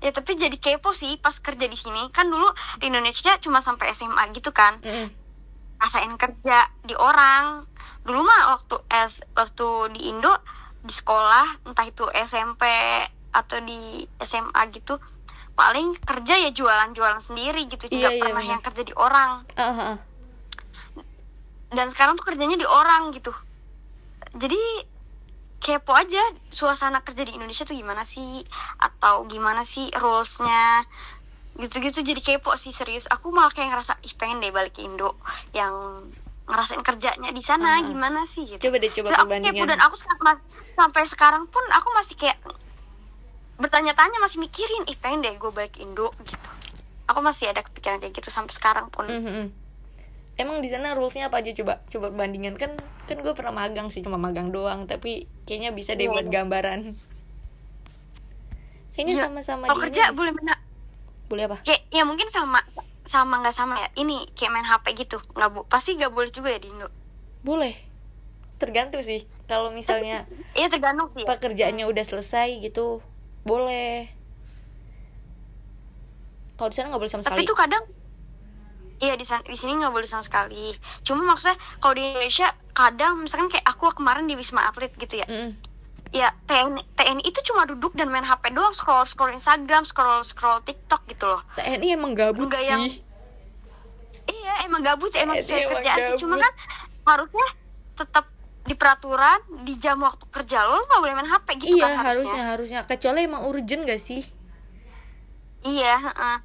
Ya 0.05 0.13
tapi 0.13 0.37
jadi 0.37 0.53
kepo 0.61 0.93
sih 0.93 1.17
pas 1.17 1.33
kerja 1.33 1.65
di 1.65 1.75
sini 1.75 2.13
kan 2.13 2.29
dulu 2.29 2.45
di 2.77 2.93
Indonesia 2.93 3.33
cuma 3.41 3.65
sampai 3.65 3.89
SMA 3.97 4.21
gitu 4.37 4.53
kan 4.53 4.77
Mm-mm. 4.85 5.09
rasain 5.81 6.13
kerja 6.21 6.69
di 6.85 6.93
orang 6.93 7.65
dulu 8.05 8.21
mah 8.21 8.53
waktu 8.53 8.77
S 8.93 9.25
waktu 9.33 9.97
di 9.97 10.13
Indo 10.13 10.29
di 10.85 10.93
sekolah 10.93 11.65
entah 11.65 11.89
itu 11.89 12.05
SMP 12.13 12.69
atau 13.33 13.59
di 13.65 14.05
SMA 14.21 14.61
gitu 14.77 15.01
paling 15.57 15.97
kerja 15.97 16.37
ya 16.37 16.51
jualan-jualan 16.53 17.25
sendiri 17.25 17.65
gitu 17.65 17.89
Iya, 17.89 17.97
nggak 17.97 18.13
iya, 18.13 18.21
pernah 18.21 18.43
bener. 18.45 18.53
yang 18.53 18.63
kerja 18.63 18.83
di 18.85 18.93
orang 18.93 19.31
ah, 19.57 19.65
ah. 19.65 19.97
dan 21.73 21.87
sekarang 21.89 22.21
tuh 22.21 22.29
kerjanya 22.29 22.61
di 22.61 22.69
orang 22.69 23.09
gitu 23.17 23.33
jadi 24.37 24.61
kepo 25.65 25.97
aja 25.97 26.21
suasana 26.53 27.01
kerja 27.01 27.25
di 27.25 27.33
Indonesia 27.33 27.65
tuh 27.65 27.73
gimana 27.73 28.05
sih? 28.05 28.45
Atau 28.85 29.25
gimana 29.25 29.65
sih 29.65 29.89
rulesnya? 29.97 30.85
Gitu-gitu 31.57 32.05
jadi 32.05 32.21
kepo 32.21 32.53
sih 32.61 32.77
serius. 32.77 33.09
Aku 33.09 33.33
malah 33.33 33.49
kayak 33.49 33.73
ngerasa 33.73 33.97
ih 34.05 34.13
pengen 34.21 34.45
deh 34.45 34.53
balik 34.53 34.77
ke 34.77 34.85
Indo. 34.85 35.17
Yang 35.57 35.73
ngerasain 36.45 36.85
kerjanya 36.85 37.33
di 37.33 37.41
sana 37.41 37.81
Ah. 37.81 37.89
gimana 37.89 38.29
sih 38.29 38.45
gitu. 38.45 38.69
Coba 38.69 38.77
deh 38.77 38.93
coba 38.93 39.09
Terus 39.09 39.21
aku 39.25 39.35
kepo 39.41 39.65
dan 39.65 39.81
aku 39.81 39.97
sampai 40.77 41.03
sekarang 41.09 41.49
pun 41.49 41.65
aku 41.73 41.89
masih 41.97 42.15
kayak 42.21 42.37
bertanya-tanya 43.57 44.21
masih 44.21 44.45
mikirin 44.45 44.85
ih 44.93 44.99
pengen 45.01 45.25
deh 45.25 45.35
gue 45.41 45.49
balik 45.49 45.73
ke 45.73 45.81
Indo 45.81 46.13
gitu. 46.21 46.51
Aku 47.09 47.25
masih 47.25 47.49
ada 47.49 47.65
kepikiran 47.65 48.05
kayak 48.05 48.13
gitu 48.13 48.29
sampai 48.29 48.53
sekarang 48.53 48.93
pun. 48.93 49.09
Mhm. 49.09 49.64
Emang 50.35 50.59
di 50.59 50.67
sana 50.67 50.99
rulesnya 50.99 51.31
apa 51.31 51.39
aja? 51.39 51.55
Coba 51.55 51.79
coba 51.87 52.11
bandingan 52.11 52.59
kan 52.59 52.75
kan 53.07 53.17
gue 53.23 53.35
pernah 53.39 53.55
magang 53.55 53.87
sih 53.93 54.03
cuma 54.03 54.19
magang 54.19 54.51
doang. 54.51 54.91
Tapi 54.91 55.31
kayaknya 55.47 55.71
bisa 55.71 55.95
deh 55.95 56.11
buat 56.11 56.27
iya. 56.27 56.33
gambaran. 56.43 56.81
kayaknya 58.95 59.15
Iya. 59.19 59.25
sama-sama 59.27 59.67
kalau 59.67 59.83
di 59.83 59.85
kerja 59.91 60.05
ini. 60.11 60.15
boleh 60.15 60.33
main 60.35 60.51
boleh 61.27 61.43
apa? 61.51 61.57
Kayak 61.67 61.83
ya 61.91 62.03
mungkin 62.07 62.31
sama 62.31 62.63
sama 63.07 63.43
nggak 63.43 63.55
sama 63.55 63.75
ya. 63.79 63.89
Ini 63.95 64.31
kayak 64.35 64.51
main 64.55 64.67
HP 64.67 64.85
gitu. 65.07 65.19
Nggak 65.35 65.51
bu 65.51 65.61
pasti 65.71 65.95
nggak 65.99 66.11
boleh 66.15 66.31
juga 66.31 66.51
ya 66.51 66.59
di 66.59 66.71
Indo. 66.71 66.89
Boleh. 67.47 67.75
Tergantung 68.59 69.03
sih. 69.03 69.27
Kalau 69.47 69.71
misalnya 69.71 70.27
iya 70.59 70.67
tergantung 70.67 71.11
sih. 71.15 71.23
ya. 71.23 71.31
pekerjaannya 71.31 71.85
udah 71.87 72.05
selesai 72.07 72.59
gitu 72.63 73.03
boleh. 73.47 74.11
Kalau 76.55 76.69
di 76.71 76.77
sana 76.79 76.91
nggak 76.91 77.03
boleh 77.03 77.13
sama 77.13 77.23
tapi 77.23 77.43
sekali. 77.43 77.51
tuh 77.51 77.59
kadang 77.59 77.85
iya 79.05 79.15
di 79.15 79.25
di 79.25 79.57
sini 79.57 79.77
nggak 79.77 79.93
boleh 79.93 80.09
sama 80.09 80.25
sekali. 80.25 80.73
Cuma 81.05 81.21
maksudnya 81.25 81.55
kalau 81.79 81.93
di 81.93 82.03
Indonesia 82.03 82.49
kadang 82.73 83.21
misalkan 83.21 83.53
kayak 83.53 83.67
aku 83.69 83.93
kemarin 83.93 84.25
di 84.25 84.35
Wisma 84.35 84.65
Atlet 84.65 84.97
gitu 84.97 85.21
ya. 85.21 85.29
Mm-mm. 85.29 85.53
ya 86.15 86.31
TNI, 86.47 86.79
TNI 86.95 87.23
itu 87.27 87.43
cuma 87.43 87.67
duduk 87.67 87.91
dan 87.99 88.07
main 88.07 88.23
HP 88.23 88.55
doang 88.55 88.71
scroll 88.71 89.03
scroll 89.03 89.35
Instagram 89.35 89.83
scroll 89.83 90.23
scroll 90.23 90.63
TikTok 90.63 91.03
gitu 91.11 91.27
loh. 91.27 91.43
TNI 91.59 91.89
emang 91.93 92.15
gabut 92.15 92.47
Enggak 92.47 92.63
sih. 92.63 92.71
Yang- 92.71 93.03
iya 94.25 94.55
emang 94.65 94.81
gabut 94.81 95.13
sih 95.13 95.21
emang 95.21 95.37
sesuai 95.37 95.69
kerjaan 95.69 96.17
sih. 96.17 96.25
cuma 96.25 96.41
kan 96.41 96.53
harusnya 97.05 97.47
tetap 97.93 98.25
di 98.65 98.73
peraturan 98.73 99.37
di 99.69 99.77
jam 99.77 100.01
waktu 100.01 100.25
kerja 100.33 100.65
lo 100.65 100.81
nggak 100.81 101.01
boleh 101.05 101.13
main 101.13 101.29
HP 101.29 101.47
gitu 101.61 101.77
iya 101.77 101.85
kan 101.85 101.93
harusnya. 102.01 102.43
harusnya 102.49 102.81
kecuali 102.89 103.29
emang 103.29 103.45
urgent 103.45 103.85
gak 103.85 104.01
sih? 104.01 104.25
Iya, 105.65 105.97
heeh. 105.97 106.37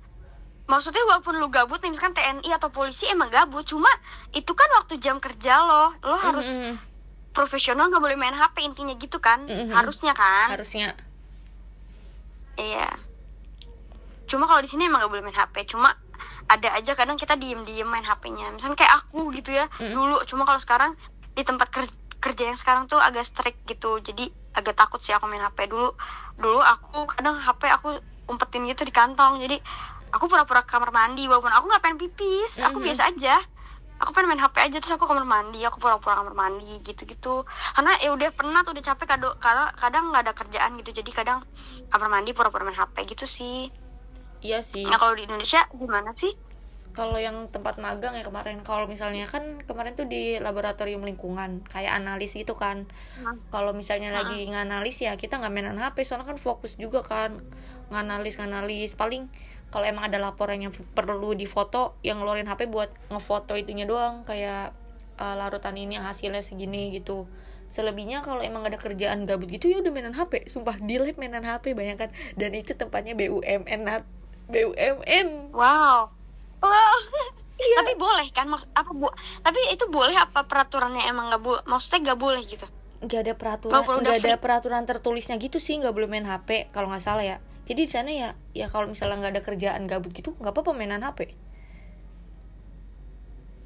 Maksudnya 0.70 1.02
walaupun 1.10 1.42
lu 1.42 1.50
gabut 1.50 1.82
nih 1.82 1.90
misalkan 1.90 2.14
TNI 2.14 2.50
atau 2.54 2.70
polisi 2.70 3.10
emang 3.10 3.34
gabut, 3.34 3.66
cuma 3.66 3.90
itu 4.38 4.54
kan 4.54 4.70
waktu 4.78 5.02
jam 5.02 5.18
kerja 5.18 5.66
lo, 5.66 5.98
lo 6.06 6.16
harus 6.22 6.62
Mm-mm. 6.62 6.78
profesional 7.34 7.90
nggak 7.90 8.04
boleh 8.06 8.14
main 8.14 8.38
HP 8.38 8.62
intinya 8.62 8.94
gitu 8.94 9.18
kan, 9.18 9.50
Mm-mm. 9.50 9.74
harusnya 9.74 10.14
kan? 10.14 10.54
harusnya 10.54 10.94
Iya. 12.54 12.86
Cuma 14.30 14.46
kalau 14.46 14.62
di 14.62 14.70
sini 14.70 14.86
emang 14.86 15.02
nggak 15.02 15.10
boleh 15.10 15.24
main 15.26 15.34
HP, 15.34 15.66
cuma 15.66 15.90
ada 16.46 16.70
aja 16.78 16.94
kadang 16.94 17.18
kita 17.18 17.34
diem-diem 17.34 17.88
main 17.88 18.06
HP-nya. 18.06 18.54
Misalnya 18.54 18.78
kayak 18.78 18.94
aku 18.94 19.34
gitu 19.34 19.56
ya, 19.56 19.66
Mm. 19.82 19.96
dulu. 19.96 20.18
Cuma 20.30 20.46
kalau 20.46 20.62
sekarang 20.62 20.92
di 21.34 21.42
tempat 21.42 21.74
ker- 21.74 21.98
kerja 22.20 22.52
yang 22.52 22.60
sekarang 22.60 22.86
tuh 22.86 23.00
agak 23.02 23.26
strict 23.26 23.64
gitu, 23.66 23.98
jadi 24.04 24.28
agak 24.54 24.76
takut 24.78 25.00
sih 25.02 25.16
aku 25.16 25.26
main 25.26 25.42
HP 25.42 25.66
dulu. 25.66 25.96
Dulu 26.38 26.60
aku 26.62 27.10
kadang 27.10 27.40
HP 27.42 27.74
aku 27.74 27.96
umpetin 28.30 28.70
gitu 28.70 28.86
di 28.86 28.94
kantong, 28.94 29.42
jadi 29.42 29.58
aku 30.10 30.26
pura-pura 30.28 30.62
ke 30.66 30.70
kamar 30.70 30.92
mandi 30.92 31.26
walaupun 31.26 31.52
aku 31.52 31.66
nggak 31.70 31.84
pengen 31.84 32.00
pipis, 32.00 32.58
aku 32.60 32.78
Mhm. 32.80 32.86
biasa 32.86 33.04
aja. 33.14 33.36
Aku 34.00 34.16
pengen 34.16 34.32
main 34.32 34.40
HP 34.40 34.56
aja 34.64 34.78
terus 34.80 34.96
aku 34.96 35.06
kamar 35.06 35.28
mandi, 35.28 35.60
aku 35.68 35.76
pura-pura 35.78 36.16
kamar 36.16 36.32
mandi 36.34 36.80
gitu-gitu. 36.82 37.44
Karena 37.76 37.92
ya 38.00 38.10
udah 38.16 38.30
pernah 38.32 38.64
tuh 38.64 38.72
udah 38.72 38.86
capek 38.86 39.08
kado 39.10 39.30
karena 39.38 39.66
kadang 39.76 40.04
nggak 40.10 40.24
ada 40.24 40.34
kerjaan 40.34 40.72
gitu, 40.80 40.92
jadi 40.96 41.12
kadang 41.12 41.40
kamar 41.88 42.08
mandi 42.08 42.32
pura-pura 42.32 42.64
main 42.64 42.76
HP 42.76 42.96
gitu 43.08 43.26
sih. 43.28 43.68
iya 44.40 44.64
sih 44.64 44.88
Nah 44.88 44.96
kalau 44.96 45.14
di 45.20 45.28
Indonesia 45.28 45.68
gimana 45.72 46.16
sih? 46.16 46.32
kalau 46.90 47.16
yang 47.22 47.48
tempat 47.54 47.78
magang 47.80 48.18
ya 48.18 48.26
kemarin 48.26 48.60
kalau 48.66 48.90
misalnya 48.90 49.30
kan 49.30 49.62
kemarin 49.64 49.94
tuh 49.96 50.10
di 50.10 50.36
laboratorium 50.42 51.06
lingkungan 51.06 51.62
kayak 51.70 51.96
analis 51.96 52.34
gitu 52.34 52.58
kan 52.58 52.90
Hmm. 53.16 53.38
kalau 53.54 53.72
misalnya 53.72 54.10
lagi 54.12 54.48
nganalis 54.50 54.98
ya 55.00 55.14
kita 55.16 55.38
nggak 55.40 55.54
mainan 55.54 55.80
HP 55.80 56.04
soalnya 56.04 56.28
kan 56.34 56.40
fokus 56.42 56.76
juga 56.76 57.00
kan 57.06 57.40
nganalis 57.94 58.36
nganalis 58.40 58.98
paling 58.98 59.30
kalau 59.70 59.86
emang 59.86 60.10
ada 60.10 60.18
laporan 60.18 60.60
yang 60.60 60.74
perlu 60.74 61.34
difoto 61.38 61.98
yang 62.02 62.22
ngeluarin 62.22 62.50
HP 62.50 62.70
buat 62.70 62.90
ngefoto 63.14 63.54
itunya 63.56 63.86
doang 63.86 64.26
kayak 64.26 64.74
eh, 65.18 65.36
larutan 65.38 65.78
ini 65.78 65.98
hasilnya 65.98 66.42
segini 66.42 66.94
gitu 66.94 67.30
selebihnya 67.70 68.26
kalau 68.26 68.42
emang 68.42 68.66
ada 68.66 68.82
kerjaan 68.82 69.30
gabut 69.30 69.46
gitu 69.46 69.70
ya 69.70 69.78
udah 69.80 69.94
mainan 69.94 70.18
HP 70.18 70.50
sumpah 70.50 70.82
di 70.82 70.98
lab 70.98 71.16
mainan 71.22 71.46
HP 71.46 71.78
banyak 71.78 71.98
kan 72.02 72.10
dan 72.34 72.52
itu 72.58 72.74
tempatnya 72.74 73.14
BUMN 73.14 73.82
Nat 73.86 74.04
BUMN 74.50 75.54
Wow. 75.54 76.10
Wow. 76.60 76.98
Tapi 77.78 77.94
boleh 78.00 78.28
kan? 78.32 78.50
Apa 78.50 78.92
bu? 78.96 79.12
Tapi 79.44 79.60
itu 79.76 79.86
boleh 79.92 80.16
apa 80.16 80.48
peraturannya 80.48 81.06
emang 81.12 81.30
nggak 81.30 81.44
boleh? 81.44 81.62
Maksudnya 81.68 82.12
nggak 82.12 82.20
boleh 82.20 82.42
gitu? 82.48 82.66
nggak 83.00 83.22
ada 83.24 83.34
peraturan 83.36 83.80
nggak 84.04 84.18
ada 84.28 84.36
peraturan 84.36 84.84
tertulisnya 84.84 85.40
gitu 85.40 85.56
sih 85.64 85.80
nggak 85.80 85.96
boleh 85.96 86.12
main 86.12 86.28
HP 86.28 86.68
kalau 86.76 86.92
nggak 86.92 87.04
salah 87.04 87.24
ya 87.24 87.38
jadi 87.70 87.80
di 87.80 87.88
sana 87.88 88.10
ya 88.10 88.30
ya 88.52 88.66
kalau 88.66 88.90
misalnya 88.90 89.16
nggak 89.20 89.32
ada 89.32 89.44
kerjaan 89.44 89.86
gabut 89.86 90.10
gitu 90.12 90.34
nggak 90.34 90.50
apa-apa 90.50 90.74
mainan 90.74 91.00
HP 91.00 91.30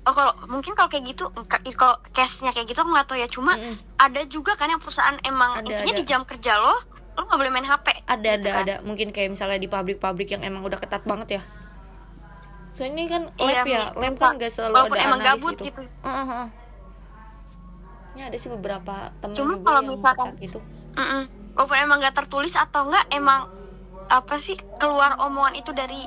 Oh 0.03 0.11
kalau 0.11 0.35
mungkin 0.47 0.75
kalau 0.75 0.91
kayak 0.91 1.15
gitu, 1.15 1.31
kalau 1.73 1.95
case-nya 2.11 2.51
kayak 2.51 2.67
gitu 2.67 2.75
aku 2.77 2.91
nggak 2.91 3.07
tahu 3.07 3.15
ya. 3.15 3.27
Cuma 3.29 3.55
Mm-mm. 3.55 3.79
ada 3.95 4.27
juga 4.27 4.51
kan 4.53 4.67
yang 4.67 4.75
perusahaan 4.77 5.15
emang 5.23 5.63
Ada, 5.63 5.79
intinya 5.79 5.93
ada. 5.93 5.99
di 5.99 6.05
jam 6.05 6.21
kerja 6.23 6.59
lo, 6.59 6.75
lo 7.15 7.23
nggak 7.23 7.39
boleh 7.39 7.47
main 7.49 7.63
HP. 7.63 7.87
ada 8.03 8.29
gitu 8.35 8.43
ada 8.43 8.51
kan. 8.51 8.63
ada 8.63 8.75
mungkin 8.83 9.15
kayak 9.15 9.31
misalnya 9.31 9.55
di 9.55 9.71
pabrik-pabrik 9.71 10.27
yang 10.27 10.43
emang 10.43 10.59
udah 10.61 10.75
ketat 10.75 11.07
banget 11.07 11.39
ya 11.39 11.41
so 12.73 12.83
ini 12.83 13.07
kan 13.07 13.31
Iya, 13.37 13.47
lab 13.55 13.65
ya 13.65 13.81
Mi. 13.87 14.01
lab 14.01 14.15
kan 14.17 14.35
nggak 14.35 14.51
selalu 14.51 14.75
ada 14.75 14.91
emang 14.99 15.19
analis 15.21 15.29
gabut 15.31 15.53
gitu 15.53 15.63
gitu. 15.63 15.81
Heeh, 16.03 16.25
heeh. 16.27 16.47
ini 18.11 18.21
ada 18.25 18.35
sih 18.35 18.49
beberapa 18.51 18.95
temen 19.15 19.35
Cuma 19.37 19.53
juga 19.53 19.63
kalau 19.63 19.79
yang 19.79 19.91
misalkan- 19.95 20.35
gitu 20.37 20.59
Mm-mm. 20.93 21.23
Walaupun 21.53 21.77
emang 21.79 21.97
nggak 22.01 22.15
tertulis 22.17 22.53
atau 22.53 22.91
enggak 22.91 23.05
emang 23.09 23.41
apa 24.09 24.35
sih 24.39 24.55
keluar 24.79 25.15
omongan 25.19 25.55
itu 25.59 25.71
dari 25.71 25.99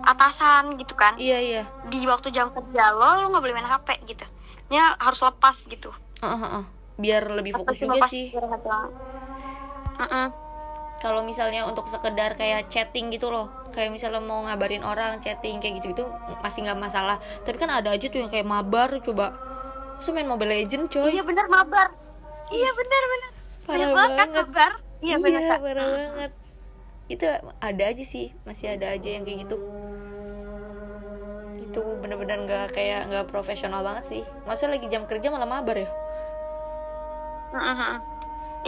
atasan 0.00 0.80
gitu 0.80 0.96
kan? 0.96 1.16
iya 1.20 1.38
iya 1.40 1.62
Di 1.92 2.04
waktu 2.08 2.32
jam 2.32 2.48
kerja 2.52 2.92
lo, 2.96 3.20
lo 3.20 3.26
nggak 3.32 3.42
boleh 3.44 3.54
main 3.56 3.68
HP 3.68 3.88
gitu. 4.08 4.24
Ya 4.72 4.96
harus 4.96 5.20
lepas 5.20 5.56
gitu. 5.68 5.90
Heeh, 6.20 6.38
heeh. 6.40 6.64
biar 7.00 7.32
lebih 7.32 7.56
Atau 7.56 7.64
fokus 7.64 7.80
cuma 7.80 7.96
juga 7.96 8.08
sih 8.12 8.28
doang. 8.60 8.90
Mm-mm. 10.00 10.26
kalau 11.00 11.24
misalnya 11.24 11.64
untuk 11.64 11.88
sekedar 11.88 12.36
kayak 12.36 12.68
chatting 12.68 13.08
gitu 13.08 13.32
loh 13.32 13.48
kayak 13.72 13.88
misalnya 13.88 14.20
mau 14.20 14.44
ngabarin 14.44 14.84
orang 14.84 15.16
chatting 15.24 15.56
kayak 15.56 15.80
gitu 15.80 15.96
gitu 15.96 16.04
masih 16.44 16.64
nggak 16.68 16.76
masalah 16.76 17.16
tapi 17.44 17.56
kan 17.56 17.72
ada 17.72 17.88
aja 17.96 18.04
tuh 18.12 18.20
yang 18.20 18.28
kayak 18.28 18.44
mabar 18.44 18.92
coba 19.00 19.32
Masa 19.96 20.16
main 20.16 20.24
Mobile 20.28 20.52
Legend 20.56 20.88
coy 20.88 21.12
Iya 21.12 21.22
benar 21.24 21.44
mabar. 21.52 21.88
Iya 22.48 22.70
benar 22.72 23.02
benar. 23.12 23.30
Parah 23.68 23.88
banget 23.92 24.16
kan 24.16 24.28
banget. 24.32 24.46
mabar. 24.48 24.72
Iya 25.00 25.16
benar. 25.20 25.40
Kak. 25.44 25.58
parah 25.60 25.86
banget 25.92 26.30
itu 27.12 27.24
ada 27.68 27.82
aja 27.90 28.04
sih 28.12 28.26
masih 28.48 28.66
ada 28.74 28.86
aja 28.94 29.08
yang 29.14 29.22
kayak 29.26 29.38
gitu. 29.44 29.56
Itu 31.66 31.80
bener-bener 32.02 32.38
nggak 32.46 32.66
kayak 32.76 33.00
nggak 33.08 33.26
profesional 33.32 33.80
banget 33.86 34.04
sih. 34.10 34.22
Masa 34.48 34.64
lagi 34.72 34.86
jam 34.92 35.02
kerja 35.10 35.28
malah 35.34 35.48
mabar 35.54 35.76
ya? 35.84 35.88
Mm-mm. 37.54 37.94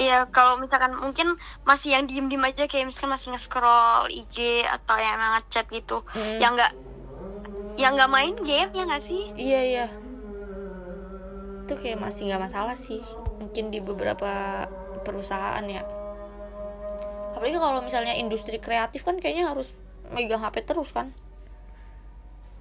Iya, 0.03 0.24
kalau 0.32 0.57
misalkan 0.62 0.93
mungkin 1.05 1.28
masih 1.68 1.88
yang 1.95 2.05
diem-diem 2.09 2.40
aja 2.49 2.64
kayak 2.70 2.88
misalkan 2.88 3.12
masih 3.12 3.28
nge-scroll 3.36 4.09
IG 4.09 4.36
atau 4.64 4.97
yang 4.97 5.12
emang 5.20 5.32
ngechat 5.36 5.66
gitu, 5.68 6.01
Mm. 6.16 6.40
yang 6.40 6.53
nggak 6.57 6.72
yang 7.80 7.93
nggak 7.97 8.12
main 8.12 8.34
game 8.49 8.70
ya 8.76 8.82
nggak 8.88 9.05
sih? 9.05 9.22
iya 9.36 9.61
iya. 9.70 9.86
Itu 11.64 11.74
kayak 11.80 11.99
masih 12.05 12.22
nggak 12.28 12.43
masalah 12.47 12.76
sih. 12.86 13.03
Mungkin 13.40 13.64
di 13.74 13.78
beberapa 13.88 14.30
perusahaan 15.05 15.64
ya 15.76 15.82
apalagi 17.43 17.59
kalau 17.59 17.82
misalnya 17.82 18.14
industri 18.14 18.62
kreatif 18.62 19.03
kan 19.03 19.18
kayaknya 19.18 19.51
harus 19.51 19.66
megang 20.14 20.38
HP 20.38 20.62
terus 20.62 20.95
kan 20.95 21.11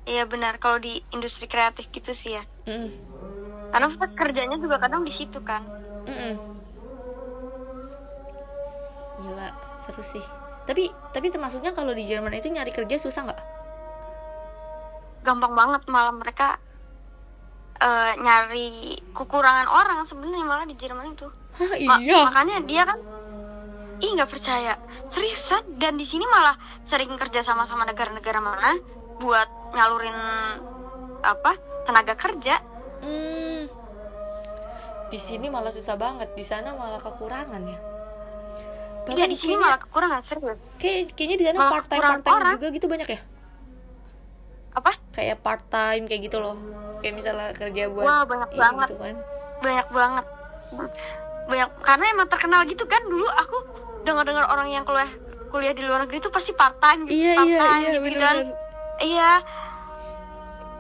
Iya 0.10 0.26
benar, 0.26 0.58
kalau 0.58 0.82
di 0.82 0.98
industri 1.14 1.46
kreatif 1.46 1.86
gitu 1.94 2.18
sih 2.18 2.34
ya. 2.34 2.42
Mm. 2.66 2.90
Karena 3.70 3.88
kerjanya 4.18 4.58
juga 4.58 4.82
kadang 4.82 5.06
di 5.06 5.14
situ 5.14 5.38
kan. 5.46 5.62
Mm-mm. 6.10 6.34
Gila, 9.22 9.54
seru 9.86 10.02
sih. 10.02 10.26
Tapi 10.66 10.90
tapi 11.14 11.30
termasuknya 11.30 11.78
kalau 11.78 11.94
di 11.94 12.10
Jerman 12.10 12.34
itu 12.34 12.50
nyari 12.50 12.74
kerja 12.74 12.98
susah 12.98 13.30
nggak? 13.30 13.42
Gampang 15.22 15.54
banget 15.54 15.86
malah 15.86 16.18
mereka 16.18 16.58
eh, 17.78 18.14
nyari 18.18 18.98
kekurangan 19.14 19.70
orang 19.70 20.02
sebenarnya 20.10 20.46
malah 20.50 20.66
di 20.66 20.74
Jerman 20.74 21.14
itu. 21.14 21.30
Hah, 21.62 21.78
Ma- 21.86 22.02
iya. 22.02 22.26
makanya 22.26 22.58
dia 22.66 22.90
kan 22.90 22.98
ih 24.02 24.12
nggak 24.12 24.28
percaya 24.28 24.74
seriusan 25.08 25.78
dan 25.78 25.94
di 25.94 26.04
sini 26.04 26.26
malah 26.26 26.58
sering 26.82 27.14
kerja 27.14 27.42
sama 27.42 27.64
sama 27.64 27.86
negara-negara 27.86 28.38
mana 28.38 28.74
buat 29.18 29.46
nyalurin 29.72 30.18
apa 31.22 31.54
tenaga 31.84 32.14
kerja 32.16 32.58
Hmm. 33.02 33.66
Di 35.10 35.18
sini 35.18 35.50
malah 35.50 35.70
susah 35.70 35.98
banget, 35.98 36.30
di 36.32 36.46
sana 36.46 36.72
malah 36.72 36.96
kekurangan 36.98 37.58
ya. 37.60 37.80
Iya 39.08 39.26
di 39.26 39.34
sini 39.34 39.58
kayaknya- 39.58 39.60
malah 39.60 39.80
kekurangan 39.82 40.22
serius 40.22 40.60
kayak 40.78 41.12
kayaknya 41.12 41.36
di 41.36 41.44
sana 41.44 41.58
malah 41.58 41.74
part 41.74 41.88
time 41.90 42.00
part 42.00 42.22
time 42.22 42.38
orang. 42.38 42.54
juga 42.56 42.68
gitu 42.70 42.86
banyak 42.86 43.10
ya? 43.10 43.20
apa 44.72 44.92
Kayak 45.12 45.38
part 45.42 45.64
time 45.68 46.04
kayak 46.06 46.22
gitu 46.24 46.38
loh. 46.38 46.56
Kayak 47.02 47.14
misalnya 47.18 47.50
kerja 47.52 47.84
buat 47.90 48.06
Wah, 48.06 48.24
banyak 48.24 48.50
ini 48.50 48.62
banget. 48.62 48.88
gitu 48.88 48.98
kan. 49.00 49.16
banyak 49.60 49.88
banget 49.92 50.26
banyak 51.44 51.70
karena 51.82 52.06
emang 52.08 52.28
terkenal 52.28 52.62
gitu 52.64 52.84
kan 52.86 53.02
dulu 53.04 53.26
aku 53.28 53.58
dengar-dengar 54.02 54.46
orang 54.50 54.70
yang 54.74 54.84
kuliah 54.84 55.12
kuliah 55.52 55.74
di 55.76 55.84
luar 55.84 56.08
negeri 56.08 56.24
itu 56.24 56.32
pasti 56.32 56.56
part 56.56 56.80
time 56.80 57.06
Iya 57.12 57.36
part 57.36 57.48
iya 57.48 57.60
time 57.60 57.82
iya 57.82 57.92
gitu, 57.92 58.08
gitu 58.08 58.18
kan 58.20 58.36
iya. 59.02 59.32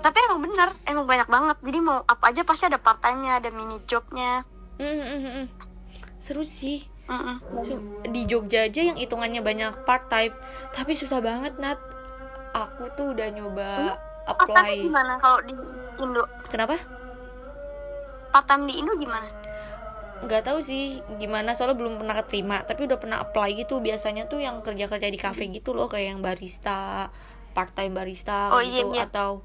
Tapi 0.01 0.17
emang 0.29 0.39
bener 0.41 0.69
emang 0.89 1.05
banyak 1.05 1.29
banget. 1.29 1.57
Jadi 1.61 1.79
mau 1.81 2.01
apa 2.05 2.33
aja 2.33 2.41
pasti 2.41 2.65
ada 2.65 2.81
part 2.81 2.97
time 3.05 3.21
nya 3.21 3.37
ada 3.37 3.53
mini 3.53 3.77
jobnya. 3.85 4.41
Hmm, 4.81 4.97
hmm, 4.97 5.05
hmm, 5.05 5.33
hmm. 5.37 5.45
Seru 6.17 6.41
sih. 6.41 6.89
Di 8.07 8.23
Jogja 8.23 8.71
aja 8.71 8.81
yang 8.87 8.95
hitungannya 8.95 9.43
banyak 9.43 9.83
part 9.83 10.07
time 10.07 10.31
tapi 10.71 10.95
susah 10.95 11.19
banget 11.19 11.59
nat. 11.59 11.77
Aku 12.55 12.87
tuh 12.95 13.11
udah 13.11 13.27
nyoba 13.35 13.99
Part-time 14.25 14.47
apply. 14.47 14.75
Gimana 14.87 15.13
kalau 15.19 15.39
di 15.43 15.53
Indo? 15.99 16.23
kenapa? 16.47 16.79
Part-time 18.31 18.63
di 18.67 18.73
Indo 18.79 18.93
gimana? 18.95 19.27
Nggak 20.21 20.43
tahu 20.45 20.61
sih 20.61 21.01
gimana 21.17 21.57
soalnya 21.57 21.77
belum 21.77 21.97
pernah 21.97 22.15
keterima 22.21 22.61
tapi 22.61 22.85
udah 22.85 22.97
pernah 23.01 23.17
apply 23.19 23.57
gitu 23.57 23.81
biasanya 23.81 24.29
tuh 24.29 24.37
yang 24.37 24.61
kerja 24.61 24.85
kerja 24.85 25.09
di 25.09 25.17
cafe 25.17 25.49
gitu 25.49 25.73
loh 25.73 25.89
kayak 25.89 26.13
yang 26.13 26.21
barista 26.21 27.09
part 27.51 27.73
time 27.73 27.91
barista 27.91 28.53
Oh, 28.53 28.61
gitu 28.61 28.93
iya, 28.93 29.01
iya. 29.01 29.05
atau 29.09 29.41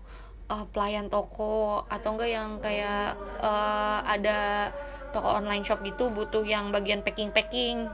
uh, 0.47 0.65
pelayan 0.71 1.09
toko 1.09 1.83
atau 1.89 2.09
enggak 2.15 2.31
yang 2.31 2.51
kayak 2.61 3.17
uh, 3.41 4.05
ada 4.05 4.71
toko 5.11 5.33
online 5.33 5.65
shop 5.65 5.81
gitu 5.81 6.13
butuh 6.13 6.45
yang 6.45 6.69
bagian 6.71 7.01
packing 7.01 7.33
packing 7.33 7.89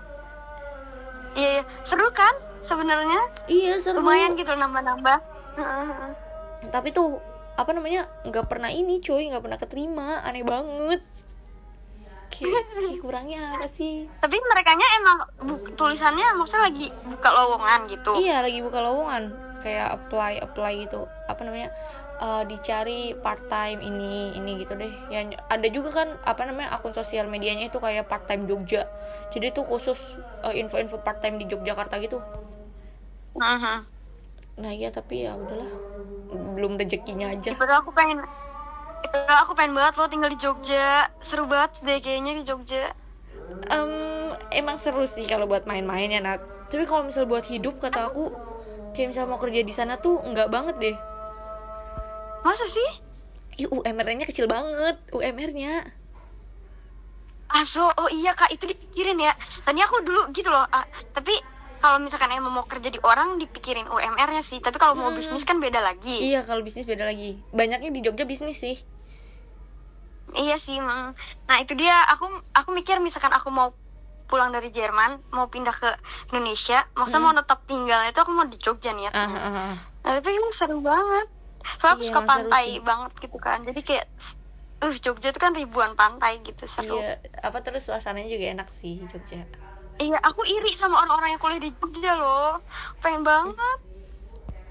Iya, 1.32 1.48
iya. 1.60 1.64
seru 1.80 2.12
kan 2.12 2.34
sebenarnya? 2.60 3.24
iya 3.48 3.80
seru 3.80 4.04
Lumayan 4.04 4.36
gitu 4.36 4.52
nambah-nambah. 4.52 5.18
Heeh. 5.56 6.12
tapi 6.68 6.92
tuh 6.92 7.18
apa 7.52 7.72
namanya 7.72 8.08
nggak 8.24 8.48
pernah 8.48 8.68
ini 8.68 9.00
cuy 9.00 9.28
nggak 9.28 9.44
pernah 9.44 9.58
keterima 9.60 10.08
aneh 10.24 10.40
banget 10.40 11.00
kayak 12.42 12.98
kurangnya 13.00 13.54
apa 13.54 13.66
sih? 13.74 14.06
Tapi 14.20 14.36
mereka 14.50 14.74
emang 14.74 15.18
bu- 15.42 15.72
tulisannya 15.78 16.34
maksudnya 16.34 16.68
lagi 16.68 16.86
buka 17.06 17.28
lowongan 17.30 17.80
gitu. 17.88 18.12
iya 18.18 18.42
lagi 18.42 18.58
buka 18.60 18.78
lowongan. 18.82 19.32
Kayak 19.62 19.94
apply 19.94 20.42
apply 20.42 20.72
gitu. 20.86 21.06
Apa 21.30 21.46
namanya? 21.46 21.70
Eh, 22.22 22.42
dicari 22.46 23.18
part 23.18 23.42
time 23.50 23.82
ini 23.82 24.30
ini 24.38 24.62
gitu 24.62 24.78
deh. 24.78 24.90
Yang 25.10 25.38
ada 25.50 25.66
juga 25.66 25.90
kan 25.90 26.08
apa 26.22 26.46
namanya 26.46 26.70
akun 26.74 26.94
sosial 26.94 27.26
medianya 27.26 27.66
itu 27.66 27.82
kayak 27.82 28.06
part 28.06 28.26
time 28.30 28.46
Jogja. 28.46 28.86
Jadi 29.34 29.50
tuh 29.50 29.66
khusus 29.66 29.98
eh, 30.46 30.54
info-info 30.58 31.02
part 31.02 31.18
time 31.18 31.38
di 31.42 31.46
Yogyakarta 31.50 31.98
gitu. 31.98 32.22
Mhm. 33.34 33.88
nah 34.52 34.68
iya 34.68 34.92
tapi 34.92 35.24
ya 35.24 35.32
udahlah. 35.32 35.72
Belum 36.54 36.76
rezekinya 36.76 37.32
aja. 37.32 37.56
Padahal 37.56 37.80
aku 37.80 37.90
pengen 37.96 38.20
aku 39.28 39.52
pengen 39.52 39.74
banget 39.74 39.94
lo 39.96 40.06
tinggal 40.06 40.30
di 40.30 40.38
Jogja. 40.38 41.08
Seru 41.18 41.46
banget 41.46 41.76
deh 41.82 41.98
kayaknya 41.98 42.38
di 42.38 42.44
Jogja. 42.44 42.92
Em, 43.68 43.92
emang 44.50 44.76
seru 44.76 45.04
sih 45.04 45.24
kalau 45.24 45.44
buat 45.44 45.64
main-main 45.64 46.08
ya 46.08 46.20
Nat 46.20 46.40
tapi 46.72 46.88
kalau 46.88 47.04
misal 47.04 47.28
buat 47.28 47.44
hidup 47.44 47.76
kata 47.78 48.08
aku 48.08 48.32
kayak 48.96 49.12
misal 49.12 49.28
mau 49.28 49.36
kerja 49.36 49.60
di 49.60 49.70
sana 49.70 50.00
tuh 50.00 50.24
nggak 50.24 50.48
banget 50.48 50.76
deh 50.80 50.96
Masa 52.40 52.64
sih? 52.66 52.90
Ih, 53.60 53.68
UMR-nya 53.68 54.24
kecil 54.24 54.48
banget 54.48 54.96
UMR-nya 55.12 55.84
Aso, 57.52 57.84
oh 57.84 58.08
iya 58.08 58.32
kak 58.32 58.48
itu 58.48 58.64
dipikirin 58.64 59.20
ya. 59.20 59.36
Tadi 59.60 59.84
aku 59.84 60.00
dulu 60.00 60.32
gitu 60.32 60.48
loh. 60.48 60.64
ah, 60.64 60.88
tapi 61.12 61.36
kalau 61.78 62.00
misalkan 62.00 62.32
emang 62.32 62.48
mau 62.48 62.64
kerja 62.64 62.88
di 62.88 62.96
orang 63.04 63.36
dipikirin 63.36 63.84
UMR-nya 63.84 64.40
sih. 64.40 64.56
Tapi 64.56 64.80
kalau 64.80 64.96
mau 64.96 65.12
Hmm. 65.12 65.20
bisnis 65.20 65.44
kan 65.44 65.60
beda 65.60 65.84
lagi. 65.84 66.32
Iya 66.32 66.48
kalau 66.48 66.64
bisnis 66.64 66.88
beda 66.88 67.04
lagi 67.04 67.36
Banyaknya 67.52 67.92
di 67.92 68.00
Jogja 68.00 68.24
bisnis 68.24 68.56
sih 68.56 68.80
Iya 70.36 70.56
sih. 70.56 70.76
mm. 70.80 71.12
Nah 71.48 71.56
itu 71.62 71.72
dia. 71.76 71.94
Aku 72.12 72.24
aku 72.56 72.70
mikir 72.72 72.96
misalkan 73.00 73.32
aku 73.32 73.48
mau 73.52 73.68
pulang 74.30 74.48
dari 74.48 74.72
Jerman, 74.72 75.20
mau 75.36 75.46
pindah 75.52 75.76
ke 75.76 75.92
Indonesia, 76.32 76.80
maksudnya 76.96 77.20
Hmm. 77.20 77.28
mau 77.28 77.36
tetap 77.36 77.58
tinggal 77.68 78.00
itu 78.08 78.16
aku 78.16 78.32
mau 78.32 78.46
di 78.48 78.56
Jogja 78.56 78.90
nih 78.96 79.04
ya. 79.08 79.12
ah, 79.12 79.28
ah, 79.28 79.52
ah. 79.52 79.74
Nah, 80.02 80.12
tapi 80.18 80.30
ini 80.32 80.48
seru 80.56 80.80
banget. 80.80 81.26
Soalnya 81.78 81.92
aku 81.92 82.02
Iya, 82.02 82.08
suka 82.08 82.20
emang 82.20 82.30
pantai 82.32 82.64
sih. 82.64 82.76
banget 82.80 83.12
gitu 83.20 83.38
kan. 83.38 83.58
Jadi 83.68 83.80
kayak 83.84 84.06
uh 84.82 84.94
Jogja 85.04 85.28
itu 85.30 85.40
kan 85.40 85.52
ribuan 85.52 85.92
pantai 85.94 86.32
gitu 86.42 86.64
seru. 86.64 86.96
Iya 86.96 87.20
apa 87.44 87.58
terus 87.60 87.82
suasananya 87.86 88.28
juga 88.32 88.46
enak 88.56 88.68
sih 88.72 89.04
Jogja 89.06 89.44
Iya, 90.00 90.18
aku 90.18 90.42
iri 90.48 90.72
sama 90.74 90.96
orang-orang 90.98 91.36
yang 91.36 91.42
kuliah 91.42 91.62
di 91.62 91.70
Jogja 91.78 92.12
loh. 92.18 92.58
Pengen 93.04 93.22
banget. 93.22 93.78